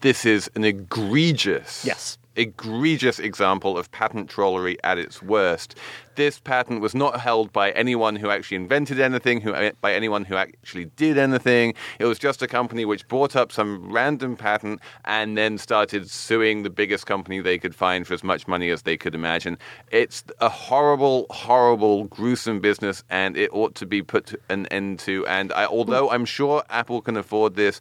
this 0.00 0.24
is 0.24 0.50
an 0.54 0.64
egregious, 0.64 1.84
Yes. 1.84 2.18
Egregious 2.36 3.18
example 3.18 3.76
of 3.76 3.90
patent 3.90 4.30
trollery 4.30 4.76
at 4.84 4.98
its 4.98 5.22
worst. 5.22 5.76
This 6.14 6.38
patent 6.38 6.80
was 6.80 6.94
not 6.94 7.20
held 7.20 7.52
by 7.52 7.72
anyone 7.72 8.16
who 8.16 8.30
actually 8.30 8.56
invented 8.56 9.00
anything, 9.00 9.40
who 9.40 9.54
by 9.80 9.92
anyone 9.92 10.24
who 10.24 10.36
actually 10.36 10.86
did 10.96 11.18
anything. 11.18 11.74
It 11.98 12.06
was 12.06 12.18
just 12.18 12.40
a 12.40 12.46
company 12.46 12.84
which 12.84 13.06
bought 13.08 13.36
up 13.36 13.52
some 13.52 13.92
random 13.92 14.36
patent 14.36 14.80
and 15.04 15.36
then 15.36 15.58
started 15.58 16.10
suing 16.10 16.62
the 16.62 16.70
biggest 16.70 17.06
company 17.06 17.40
they 17.40 17.58
could 17.58 17.74
find 17.74 18.06
for 18.06 18.14
as 18.14 18.24
much 18.24 18.48
money 18.48 18.70
as 18.70 18.82
they 18.82 18.96
could 18.96 19.14
imagine. 19.14 19.58
It's 19.90 20.24
a 20.40 20.48
horrible, 20.48 21.26
horrible, 21.30 22.04
gruesome 22.04 22.60
business, 22.60 23.04
and 23.10 23.36
it 23.36 23.50
ought 23.52 23.74
to 23.76 23.86
be 23.86 24.02
put 24.02 24.34
an 24.48 24.66
end 24.68 25.00
to. 25.00 25.26
And 25.26 25.52
I, 25.52 25.66
although 25.66 26.10
I'm 26.10 26.24
sure 26.24 26.62
Apple 26.70 27.02
can 27.02 27.16
afford 27.16 27.56
this, 27.56 27.78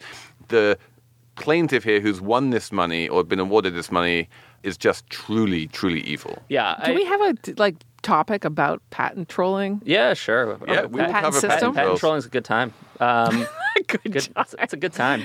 the 0.49 0.77
plaintiff 1.35 1.83
here 1.83 1.99
who's 1.99 2.21
won 2.21 2.49
this 2.49 2.71
money 2.71 3.07
or 3.07 3.23
been 3.23 3.39
awarded 3.39 3.75
this 3.75 3.91
money 3.91 4.29
is 4.65 4.77
just 4.77 5.09
truly, 5.09 5.67
truly 5.67 6.01
evil. 6.01 6.41
yeah, 6.49 6.75
Do 6.85 6.91
I- 6.91 6.95
we 6.95 7.05
have 7.05 7.21
a 7.21 7.33
like 7.57 7.75
topic 8.01 8.45
about 8.45 8.81
patent 8.89 9.29
trolling? 9.29 9.81
yeah, 9.85 10.13
sure. 10.13 10.57
Yeah, 10.67 10.81
Uh, 10.81 10.87
we 10.87 10.99
will 11.01 11.05
patent 11.07 11.23
cover 11.23 11.39
system? 11.39 11.51
patent 11.51 11.75
patent 11.75 11.99
trolling 11.99 12.17
is 12.19 12.25
a 12.25 12.29
good 12.29 12.45
time. 12.45 12.73
Um, 12.99 13.47
Good 13.87 14.01
good, 14.03 14.13
job. 14.13 14.31
it's, 14.37 14.55
it's 14.59 14.73
a 14.73 14.77
good 14.77 14.93
time. 14.93 15.21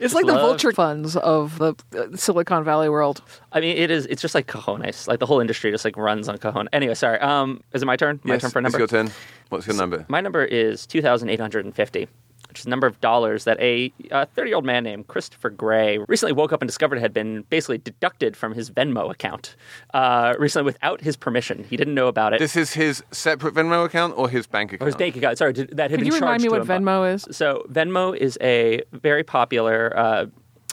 It's 0.00 0.14
like 0.14 0.26
the 0.26 0.32
vulture 0.32 0.72
funds 0.72 1.14
of 1.16 1.58
the 1.58 1.74
uh, 1.96 2.16
Silicon 2.16 2.64
Valley 2.64 2.88
world. 2.88 3.22
I 3.52 3.60
mean, 3.60 3.76
it 3.76 3.88
is. 3.90 4.06
It's 4.06 4.20
just 4.20 4.34
like 4.34 4.48
cojones. 4.48 5.06
Like 5.06 5.20
the 5.20 5.26
whole 5.26 5.38
industry 5.38 5.70
just 5.70 5.84
like 5.84 5.96
runs 5.96 6.28
on 6.28 6.38
cojones. 6.38 6.66
Anyway, 6.72 6.94
sorry. 6.94 7.20
Um, 7.20 7.62
is 7.72 7.82
it 7.82 7.86
my 7.86 7.94
turn? 7.96 8.18
My 8.24 8.34
Yes, 8.34 8.42
turn 8.42 8.50
for 8.50 8.58
a 8.58 8.64
it's 8.64 8.72
number. 8.72 8.78
your 8.78 8.88
turn. 8.88 9.10
What's 9.50 9.66
your 9.68 9.76
number? 9.76 10.04
My 10.08 10.20
number 10.20 10.42
is 10.44 10.86
two 10.86 11.02
thousand 11.02 11.28
eight 11.28 11.38
hundred 11.38 11.64
and 11.66 11.74
fifty, 11.74 12.08
which 12.48 12.58
is 12.60 12.64
the 12.64 12.70
number 12.70 12.86
of 12.86 13.00
dollars 13.00 13.44
that 13.44 13.58
a 13.60 13.92
thirty-year-old 14.34 14.64
man 14.64 14.84
named 14.84 15.06
Christopher 15.06 15.50
Gray 15.50 15.98
recently 16.08 16.32
woke 16.32 16.52
up 16.52 16.60
and 16.60 16.68
discovered 16.68 16.98
had 16.98 17.14
been 17.14 17.42
basically 17.48 17.78
deducted 17.78 18.36
from 18.36 18.54
his 18.54 18.70
Venmo 18.70 19.10
account 19.10 19.56
uh, 19.94 20.34
recently 20.38 20.64
without 20.64 21.00
his 21.00 21.16
permission. 21.16 21.64
He 21.64 21.76
didn't 21.76 21.94
know 21.94 22.08
about 22.08 22.34
it. 22.34 22.38
This 22.38 22.56
is 22.56 22.74
his 22.74 23.02
separate 23.10 23.54
Venmo 23.54 23.84
account 23.84 24.14
or 24.16 24.28
his 24.28 24.46
bank 24.46 24.72
account? 24.72 24.82
or 24.82 24.86
his 24.86 24.96
bank 24.96 25.16
account. 25.16 25.38
Sorry, 25.38 25.52
that 25.52 25.90
had 25.90 25.90
Could 25.90 26.00
been 26.00 26.06
you 26.06 26.14
remind 26.14 26.42
me 26.42 26.48
what 26.48 26.62
Venmo 26.62 27.14
is? 27.14 27.26
So 27.30 27.64
Venmo 27.70 28.16
is 28.16 28.36
a 28.40 28.82
very 28.92 29.24
popular 29.24 29.96
uh, 29.96 30.26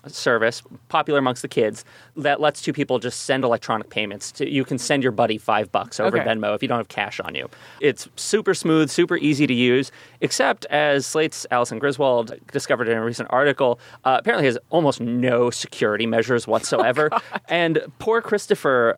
service, 0.08 0.62
popular 0.88 1.20
amongst 1.20 1.42
the 1.42 1.48
kids, 1.48 1.84
that 2.16 2.40
lets 2.40 2.62
two 2.62 2.74
people 2.74 3.00
just 3.00 3.22
send 3.22 3.44
electronic 3.44 3.90
payments. 3.90 4.32
To, 4.34 4.50
you 4.50 4.64
can 4.66 4.78
send 4.78 5.04
your 5.04 5.12
buddy 5.12 5.38
five 5.38 5.72
bucks 5.72 6.00
over 6.00 6.18
Okay. 6.20 6.28
Venmo 6.28 6.56
if 6.56 6.62
you 6.62 6.68
don't 6.68 6.78
have 6.78 6.88
cash 6.88 7.20
on 7.20 7.36
you. 7.36 7.50
It's 7.82 8.08
super 8.16 8.54
smooth, 8.54 8.90
super 8.90 9.18
easy 9.18 9.46
to 9.48 9.54
use, 9.54 9.92
except 10.22 10.66
as 10.68 11.06
Slate's 11.06 11.46
Alison 11.52 11.80
Griswold 11.80 12.34
discovered 12.52 12.88
in 12.88 12.98
a 12.98 13.04
recent 13.04 13.30
article, 13.32 13.80
uh, 14.06 14.18
apparently 14.20 14.46
has 14.46 14.58
almost 14.70 15.02
no 15.02 15.50
security 15.50 16.06
measures 16.06 16.48
whatsoever. 16.48 17.10
and 17.48 17.82
poor 18.00 18.22
Christopher 18.22 18.96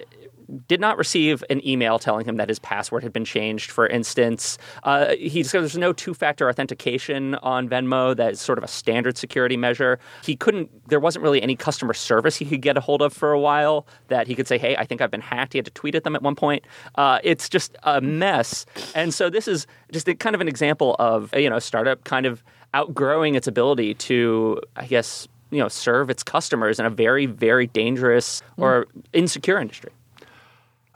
did 0.68 0.80
not 0.80 0.98
receive 0.98 1.44
an 1.50 1.66
email 1.68 2.00
telling 2.00 2.26
him 2.26 2.38
that 2.38 2.50
his 2.50 2.60
password 2.60 3.04
had 3.04 3.14
been 3.14 3.26
changed, 3.26 3.72
for 3.72 3.88
instance. 3.88 4.58
Uh, 4.84 5.16
he 5.16 5.44
discovered 5.44 5.64
there's 5.64 5.78
no 5.78 5.94
two 5.94 6.14
factor 6.14 6.50
authentication 6.50 7.36
on 7.36 7.70
Venmo. 7.70 8.16
That 8.16 8.34
is 8.34 8.42
sort 8.42 8.58
of 8.58 8.64
a 8.64 8.68
standard 8.68 9.18
security 9.18 9.58
measure. 9.58 10.00
He 10.24 10.36
couldn't, 10.36 10.70
there 10.90 11.00
wasn't 11.00 11.24
really 11.24 11.42
any 11.42 11.56
customer 11.56 11.94
service 11.94 12.36
he 12.36 12.46
could 12.46 12.62
get 12.62 12.78
a 12.78 12.82
hold 12.82 13.02
of 13.02 13.14
for 13.14 13.32
a 13.32 13.40
while 13.40 13.86
that 14.08 14.28
he 14.28 14.36
could 14.36 14.48
say, 14.48 14.58
hey, 14.58 14.76
I 14.76 14.86
think 14.86 15.02
I've 15.02 15.12
been 15.12 15.22
hacked. 15.22 15.54
He 15.54 15.58
had 15.58 15.66
to 15.66 15.72
tweet 15.72 15.96
at 15.96 16.04
them 16.04 16.16
at 16.16 16.22
one 16.22 16.36
point. 16.36 16.66
Uh, 16.96 17.20
it's 17.24 17.48
just 17.50 17.76
a 17.84 18.02
mess. 18.02 18.66
And 18.96 19.14
so 19.14 19.30
this 19.30 19.48
is 19.48 19.68
just 19.92 20.08
a, 20.08 20.16
kind 20.16 20.36
of 20.36 20.42
an 20.42 20.48
example 20.48 20.96
of, 21.00 21.34
you 21.36 21.50
know, 21.50 21.58
a 21.58 21.62
startup 21.62 22.04
kind 22.04 22.26
of 22.26 22.44
outgrowing 22.74 23.36
its 23.36 23.48
ability 23.48 23.94
to, 23.96 24.62
I 24.76 24.86
guess, 24.86 25.28
you 25.50 25.60
know, 25.60 25.68
serve 25.68 26.10
its 26.10 26.24
customers 26.24 26.80
in 26.80 26.86
a 26.86 26.90
very, 26.90 27.26
very 27.26 27.68
dangerous 27.68 28.42
or 28.56 28.88
insecure 29.12 29.60
industry. 29.60 29.92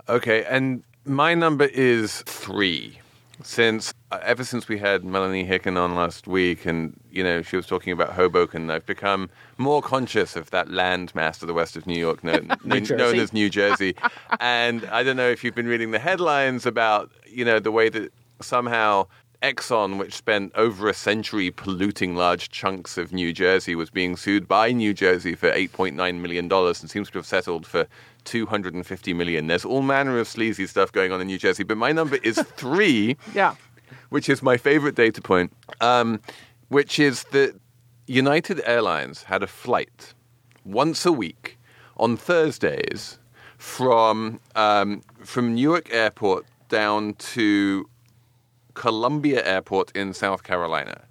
Okay, 0.08 0.44
and 0.46 0.84
my 1.06 1.34
number 1.34 1.66
is 1.66 2.22
three. 2.22 3.00
since 3.44 3.94
uh, 4.12 4.20
ever 4.22 4.44
since 4.44 4.68
we 4.70 4.78
had 4.78 5.04
Melanie 5.04 5.46
Hicken 5.46 5.78
on 5.78 5.96
last 5.96 6.28
week, 6.28 6.66
and 6.66 7.00
you 7.12 7.24
know 7.24 7.42
she 7.42 7.56
was 7.56 7.66
talking 7.66 7.92
about 7.92 8.14
Hoboken, 8.14 8.70
I've 8.70 8.86
become 8.86 9.30
more 9.58 9.82
conscious 9.82 10.36
of 10.36 10.52
that 10.52 10.68
landmass 10.68 11.40
to 11.40 11.46
the 11.46 11.54
west 11.54 11.76
of 11.76 11.88
New 11.88 12.00
York, 12.00 12.24
known, 12.24 12.52
known 12.64 13.20
as 13.20 13.34
New 13.34 13.50
Jersey. 13.50 13.96
and 14.40 14.86
I 14.86 15.04
don't 15.04 15.18
know 15.18 15.30
if 15.30 15.44
you've 15.44 15.56
been 15.56 15.68
reading 15.68 15.92
the 15.92 16.00
headlines 16.00 16.66
about 16.66 17.12
you 17.28 17.44
know 17.44 17.60
the 17.60 17.72
way 17.72 17.90
that 17.90 18.14
somehow 18.42 19.08
Exxon, 19.46 20.00
which 20.00 20.16
spent 20.16 20.52
over 20.56 20.90
a 20.90 20.94
century 20.94 21.52
polluting 21.52 22.16
large 22.16 22.50
chunks 22.50 22.98
of 22.98 23.14
New 23.14 23.32
Jersey, 23.32 23.76
was 23.76 23.92
being 23.92 24.18
sued 24.18 24.48
by 24.48 24.72
New 24.72 24.92
Jersey 24.94 25.36
for 25.36 25.52
$8.9 25.52 26.20
million 26.20 26.52
and 26.52 26.90
seems 26.90 27.12
to 27.12 27.20
have 27.20 27.26
settled 27.28 27.68
for 27.68 27.86
250 28.24 29.14
million. 29.14 29.46
There's 29.46 29.64
all 29.64 29.84
manner 29.84 30.18
of 30.18 30.28
sleazy 30.28 30.66
stuff 30.66 30.92
going 30.92 31.12
on 31.12 31.22
in 31.22 31.28
New 31.28 31.38
Jersey, 31.38 31.64
but 31.64 31.78
my 31.78 31.92
number 31.92 32.16
is 32.24 32.38
three, 32.58 33.18
Yeah. 33.36 33.54
which 34.10 34.30
is 34.30 34.42
my 34.42 34.58
favorite 34.58 34.96
data 34.96 35.22
point, 35.22 35.54
um, 35.80 36.20
which 36.70 36.98
is 36.98 37.24
that 37.26 37.54
United 38.08 38.62
Airlines 38.66 39.24
had 39.24 39.44
a 39.44 39.48
flight 39.48 40.14
once 40.64 41.06
a 41.06 41.12
week 41.12 41.60
on 41.98 42.18
Thursdays 42.18 43.20
from 43.58 44.40
um, 44.56 45.02
from 45.24 45.54
Newark 45.56 45.94
Airport 45.94 46.46
down 46.70 47.14
to 47.14 47.88
Columbia 48.76 49.44
Airport 49.46 49.92
in 49.96 50.14
South 50.14 50.44
Carolina. 50.44 51.02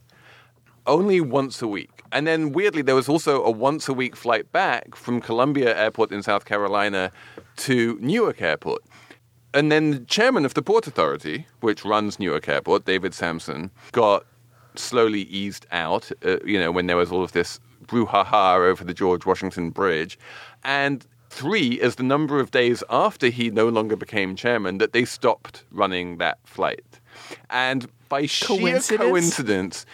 Only 0.87 1.21
once 1.21 1.61
a 1.63 1.67
week. 1.67 2.03
And 2.13 2.27
then 2.27 2.53
weirdly, 2.53 2.83
there 2.83 2.95
was 2.95 3.09
also 3.09 3.43
a 3.43 3.51
once 3.51 3.89
a 3.89 3.93
week 3.93 4.15
flight 4.15 4.53
back 4.53 4.95
from 4.95 5.21
Columbia 5.21 5.77
Airport 5.77 6.13
in 6.13 6.23
South 6.23 6.45
Carolina 6.45 7.11
to 7.57 7.99
Newark 8.01 8.41
Airport. 8.41 8.83
And 9.55 9.73
then 9.73 9.91
the 9.91 9.99
chairman 10.01 10.45
of 10.45 10.55
the 10.55 10.63
Port 10.63 10.87
Authority, 10.87 11.47
which 11.61 11.85
runs 11.85 12.19
Newark 12.19 12.49
Airport, 12.49 12.85
David 12.85 13.15
Samson, 13.15 13.71
got 13.93 14.27
slowly 14.75 15.23
eased 15.23 15.67
out, 15.71 16.11
uh, 16.25 16.39
you 16.45 16.59
know, 16.59 16.71
when 16.71 16.87
there 16.87 16.97
was 16.97 17.13
all 17.13 17.23
of 17.23 17.33
this 17.33 17.61
brouhaha 17.87 18.57
over 18.57 18.85
the 18.85 18.95
George 18.95 19.25
Washington 19.27 19.71
Bridge. 19.71 20.19
And 20.65 21.07
three 21.31 21.81
is 21.81 21.97
the 21.97 22.03
number 22.03 22.41
of 22.41 22.51
days 22.51 22.83
after 22.91 23.29
he 23.29 23.51
no 23.51 23.69
longer 23.69 23.97
became 23.97 24.37
chairman 24.37 24.79
that 24.79 24.93
they 24.93 25.05
stopped 25.05 25.65
running 25.71 26.19
that 26.19 26.39
flight. 26.45 27.01
And 27.51 27.89
by 28.09 28.27
sheer 28.27 28.81
Coincidence? 28.99 29.87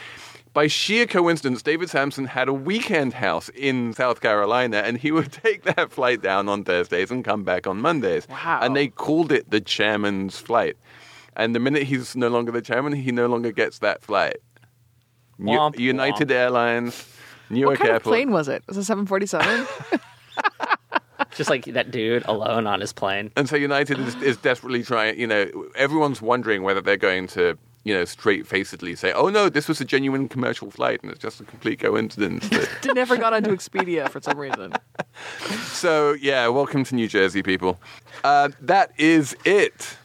by 0.53 0.67
sheer 0.67 1.07
coincidence, 1.07 1.63
David 1.63 1.91
Samson 1.91 2.25
had 2.25 2.49
a 2.49 2.53
weekend 2.53 3.15
house 3.15 3.49
in 3.51 3.93
South 3.93 4.21
Carolina, 4.21 4.79
and 4.79 4.99
he 4.99 5.13
would 5.13 5.33
take 5.45 5.63
that 5.63 5.93
flight 5.93 6.23
down 6.23 6.49
on 6.49 6.65
Thursdays 6.65 7.11
and 7.11 7.25
come 7.25 7.45
back 7.45 7.67
on 7.67 7.81
Mondays. 7.81 8.27
Wow. 8.29 8.61
And 8.63 8.75
they 8.75 8.89
called 8.89 9.31
it 9.31 9.51
the 9.51 9.61
chairman's 9.61 10.39
flight. 10.39 10.77
And 11.37 11.55
the 11.55 11.61
minute 11.61 11.85
he's 11.85 12.17
no 12.17 12.29
longer 12.29 12.51
the 12.51 12.63
chairman, 12.63 12.93
he 12.95 13.13
no 13.13 13.27
longer 13.27 13.53
gets 13.53 13.79
that 13.79 14.03
flight. 14.03 14.39
Womp 15.39 15.79
United 15.79 16.29
womp. 16.29 16.35
Airlines, 16.35 17.07
Newark 17.49 17.71
What 17.71 17.79
kind 17.79 17.91
Airport. 17.91 18.07
of 18.07 18.11
plane 18.11 18.31
was 18.31 18.49
it? 18.49 18.63
Was 18.67 18.77
it 18.77 18.85
747? 18.85 19.67
Just 21.37 21.51
like 21.51 21.65
that 21.67 21.91
dude 21.91 22.25
alone 22.27 22.67
on 22.67 22.81
his 22.81 22.93
plane. 22.93 23.31
And 23.37 23.49
so 23.49 23.57
United 23.57 23.99
is, 23.99 24.15
is 24.17 24.37
desperately 24.37 24.83
trying, 24.83 25.19
you 25.19 25.27
know, 25.27 25.69
everyone's 25.77 26.21
wondering 26.21 26.63
whether 26.63 26.81
they're 26.81 26.97
going 26.97 27.27
to, 27.29 27.57
you 27.85 27.95
know, 27.95 28.05
straight 28.05 28.47
facedly 28.47 28.95
say, 28.97 29.13
oh 29.13 29.29
no, 29.29 29.49
this 29.49 29.69
was 29.69 29.81
a 29.81 29.85
genuine 29.85 30.29
commercial 30.29 30.71
flight 30.71 31.01
and 31.03 31.11
it's 31.11 31.21
just 31.21 31.41
a 31.41 31.45
complete 31.45 31.81
coincidence. 31.81 32.49
That... 32.49 32.69
It 32.85 32.95
never 32.95 33.17
got 33.17 33.33
onto 33.33 33.51
Expedia 33.51 34.09
for 34.09 34.21
some 34.21 34.39
reason. 34.39 34.73
so, 35.67 36.15
yeah, 36.15 36.49
welcome 36.49 36.85
to 36.85 36.95
New 36.95 37.09
Jersey, 37.09 37.43
people. 37.43 37.81
Uh, 38.25 38.51
that 38.61 38.93
is 38.99 39.37
it 39.45 39.97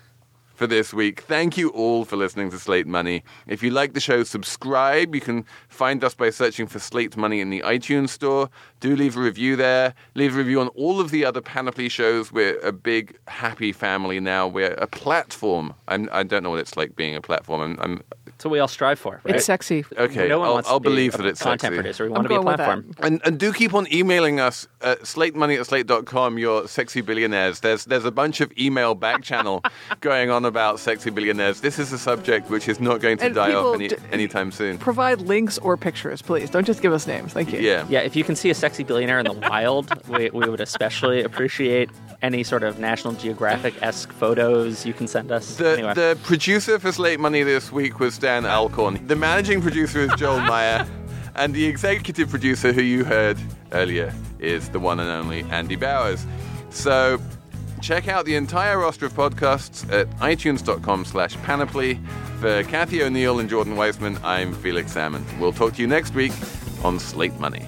for 0.56 0.66
this 0.68 0.94
week. 0.94 1.22
Thank 1.22 1.58
you 1.58 1.70
all 1.70 2.06
for 2.06 2.16
listening 2.16 2.50
to 2.52 2.58
Slate 2.60 2.88
Money. 2.88 3.24
If 3.48 3.62
you 3.62 3.70
like 3.72 3.94
the 3.94 4.00
show, 4.00 4.24
subscribe. 4.24 5.14
You 5.14 5.22
can 5.22 5.46
find 5.68 6.04
us 6.04 6.14
by 6.16 6.30
searching 6.30 6.66
for 6.68 6.80
Slate 6.80 7.16
Money 7.18 7.42
in 7.42 7.50
the 7.50 7.62
iTunes 7.62 8.10
store. 8.10 8.50
Do 8.80 8.96
leave 8.96 9.18
a 9.18 9.22
review 9.22 9.56
there. 9.56 9.94
Leave 10.16 10.36
a 10.36 10.38
review 10.38 10.62
on 10.62 10.70
all 10.70 11.00
of 11.00 11.12
the 11.12 11.26
other 11.26 11.42
Panoply 11.42 11.90
shows. 11.90 12.32
We're 12.32 12.58
a 12.60 12.72
big, 12.72 13.18
happy 13.28 13.72
family 13.72 14.20
now. 14.20 14.48
We're 14.48 14.74
a 14.74 14.88
platform. 14.88 15.74
I'm, 15.88 16.08
I 16.12 16.24
don't 16.24 16.44
know 16.44 16.52
what 16.52 16.60
it's 16.60 16.78
like 16.78 16.96
being 16.96 17.16
a 17.16 17.22
platform. 17.22 17.62
I'm, 17.62 17.80
I'm 17.82 18.04
That's 18.26 18.46
what 18.46 18.52
we 18.52 18.60
all 18.60 18.68
strive 18.68 19.00
for, 19.00 19.22
right? 19.26 19.36
It's 19.36 19.46
sexy. 19.46 19.84
okay. 19.98 20.28
No 20.28 20.40
one 20.40 20.48
I'll, 20.48 20.54
wants 20.56 20.70
I'll 20.70 20.80
to 20.80 20.84
believe 20.90 21.16
a 21.16 21.18
that 21.18 21.26
it's 21.26 21.42
content 21.42 21.62
sexy. 21.62 21.76
producer. 21.76 22.04
We 22.06 22.10
I'm 22.10 22.14
want 22.14 22.24
to 22.26 22.30
be 22.30 22.36
a 22.36 22.40
that. 22.40 22.56
platform. 22.56 22.92
And, 23.00 23.22
and 23.26 23.40
do 23.40 23.52
keep 23.52 23.74
on 23.74 23.92
emailing 23.92 24.40
us 24.40 24.68
at 24.82 25.02
slatemoney 25.02 25.60
at 25.60 25.66
slate.com, 25.68 26.38
your 26.38 26.68
sexy 26.68 27.02
billionaires. 27.02 27.60
There's, 27.60 27.86
there's 27.86 28.06
a 28.06 28.12
bunch 28.12 28.40
of 28.42 28.52
email 28.58 28.96
back 28.96 29.24
channel 29.24 29.64
going 30.02 30.30
on 30.30 30.45
about 30.46 30.80
sexy 30.80 31.10
billionaires. 31.10 31.62
This 31.62 31.80
is 31.80 31.92
a 31.92 31.98
subject 31.98 32.50
which 32.50 32.68
is 32.68 32.80
not 32.80 33.02
going 33.02 33.18
to 33.18 33.26
And 33.26 33.36
die 33.36 33.54
off 33.54 33.76
any, 33.76 33.88
d- 33.90 33.96
anytime 34.12 34.52
soon. 34.52 34.78
Provide 34.78 35.22
links 35.22 35.58
or 35.60 35.78
pictures, 35.78 36.22
please. 36.22 36.50
Don't 36.50 36.66
just 36.66 36.82
give 36.82 36.94
us 36.94 37.08
names. 37.08 37.34
Thank 37.34 37.52
you. 37.52 37.60
Yeah. 37.60 37.86
Yeah, 37.90 38.00
if 38.00 38.16
you 38.16 38.24
can 38.24 38.36
see 38.36 38.50
a 38.50 38.56
sexy 38.56 38.84
billionaire 38.84 39.20
in 39.20 39.26
the 39.26 39.34
wild, 39.34 39.92
we, 40.08 40.30
we 40.32 40.50
would 40.50 40.62
especially 40.62 41.24
appreciate 41.24 41.90
any 42.22 42.44
sort 42.44 42.64
of 42.64 42.80
National 42.80 43.14
Geographic 43.14 43.74
esque 43.82 44.12
photos 44.14 44.86
you 44.86 44.94
can 44.94 45.08
send 45.08 45.32
us. 45.32 45.58
The, 45.58 45.74
anyway. 45.74 45.94
the 45.94 46.18
producer 46.24 46.80
for 46.80 46.92
Slate 46.92 47.20
Money 47.20 47.44
this 47.44 47.72
week 47.72 48.00
was 48.00 48.18
Dan 48.18 48.46
Alcorn. 48.46 49.06
The 49.08 49.16
managing 49.16 49.62
producer 49.62 50.00
is 50.00 50.14
Joel 50.16 50.40
Meyer. 50.42 50.88
And 51.36 51.54
the 51.54 51.66
executive 51.66 52.30
producer 52.30 52.72
who 52.72 52.82
you 52.82 53.04
heard 53.04 53.38
earlier 53.74 54.14
is 54.40 54.70
the 54.70 54.80
one 54.80 55.02
and 55.02 55.10
only 55.10 55.44
Andy 55.52 55.76
Bowers. 55.76 56.26
So 56.70 57.20
check 57.86 58.08
out 58.08 58.26
the 58.26 58.36
entire 58.36 58.80
roster 58.80 59.06
of 59.06 59.14
podcasts 59.14 59.88
at 59.94 60.10
itunes.com 60.18 61.06
slash 61.06 61.36
panoply. 61.44 62.00
For 62.40 62.64
Cathy 62.64 63.04
O'Neil 63.04 63.40
and 63.40 63.48
Jordan 63.48 63.76
Weissmann, 63.76 64.20
I'm 64.24 64.56
Felix 64.56 64.92
Salmon. 64.94 65.24
We'll 65.40 65.54
talk 65.54 65.76
to 65.76 65.82
you 65.82 65.88
next 65.88 66.16
week 66.16 66.34
on 66.84 67.00
Slate 67.00 67.40
Money. 67.40 67.68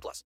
plus. 0.01 0.25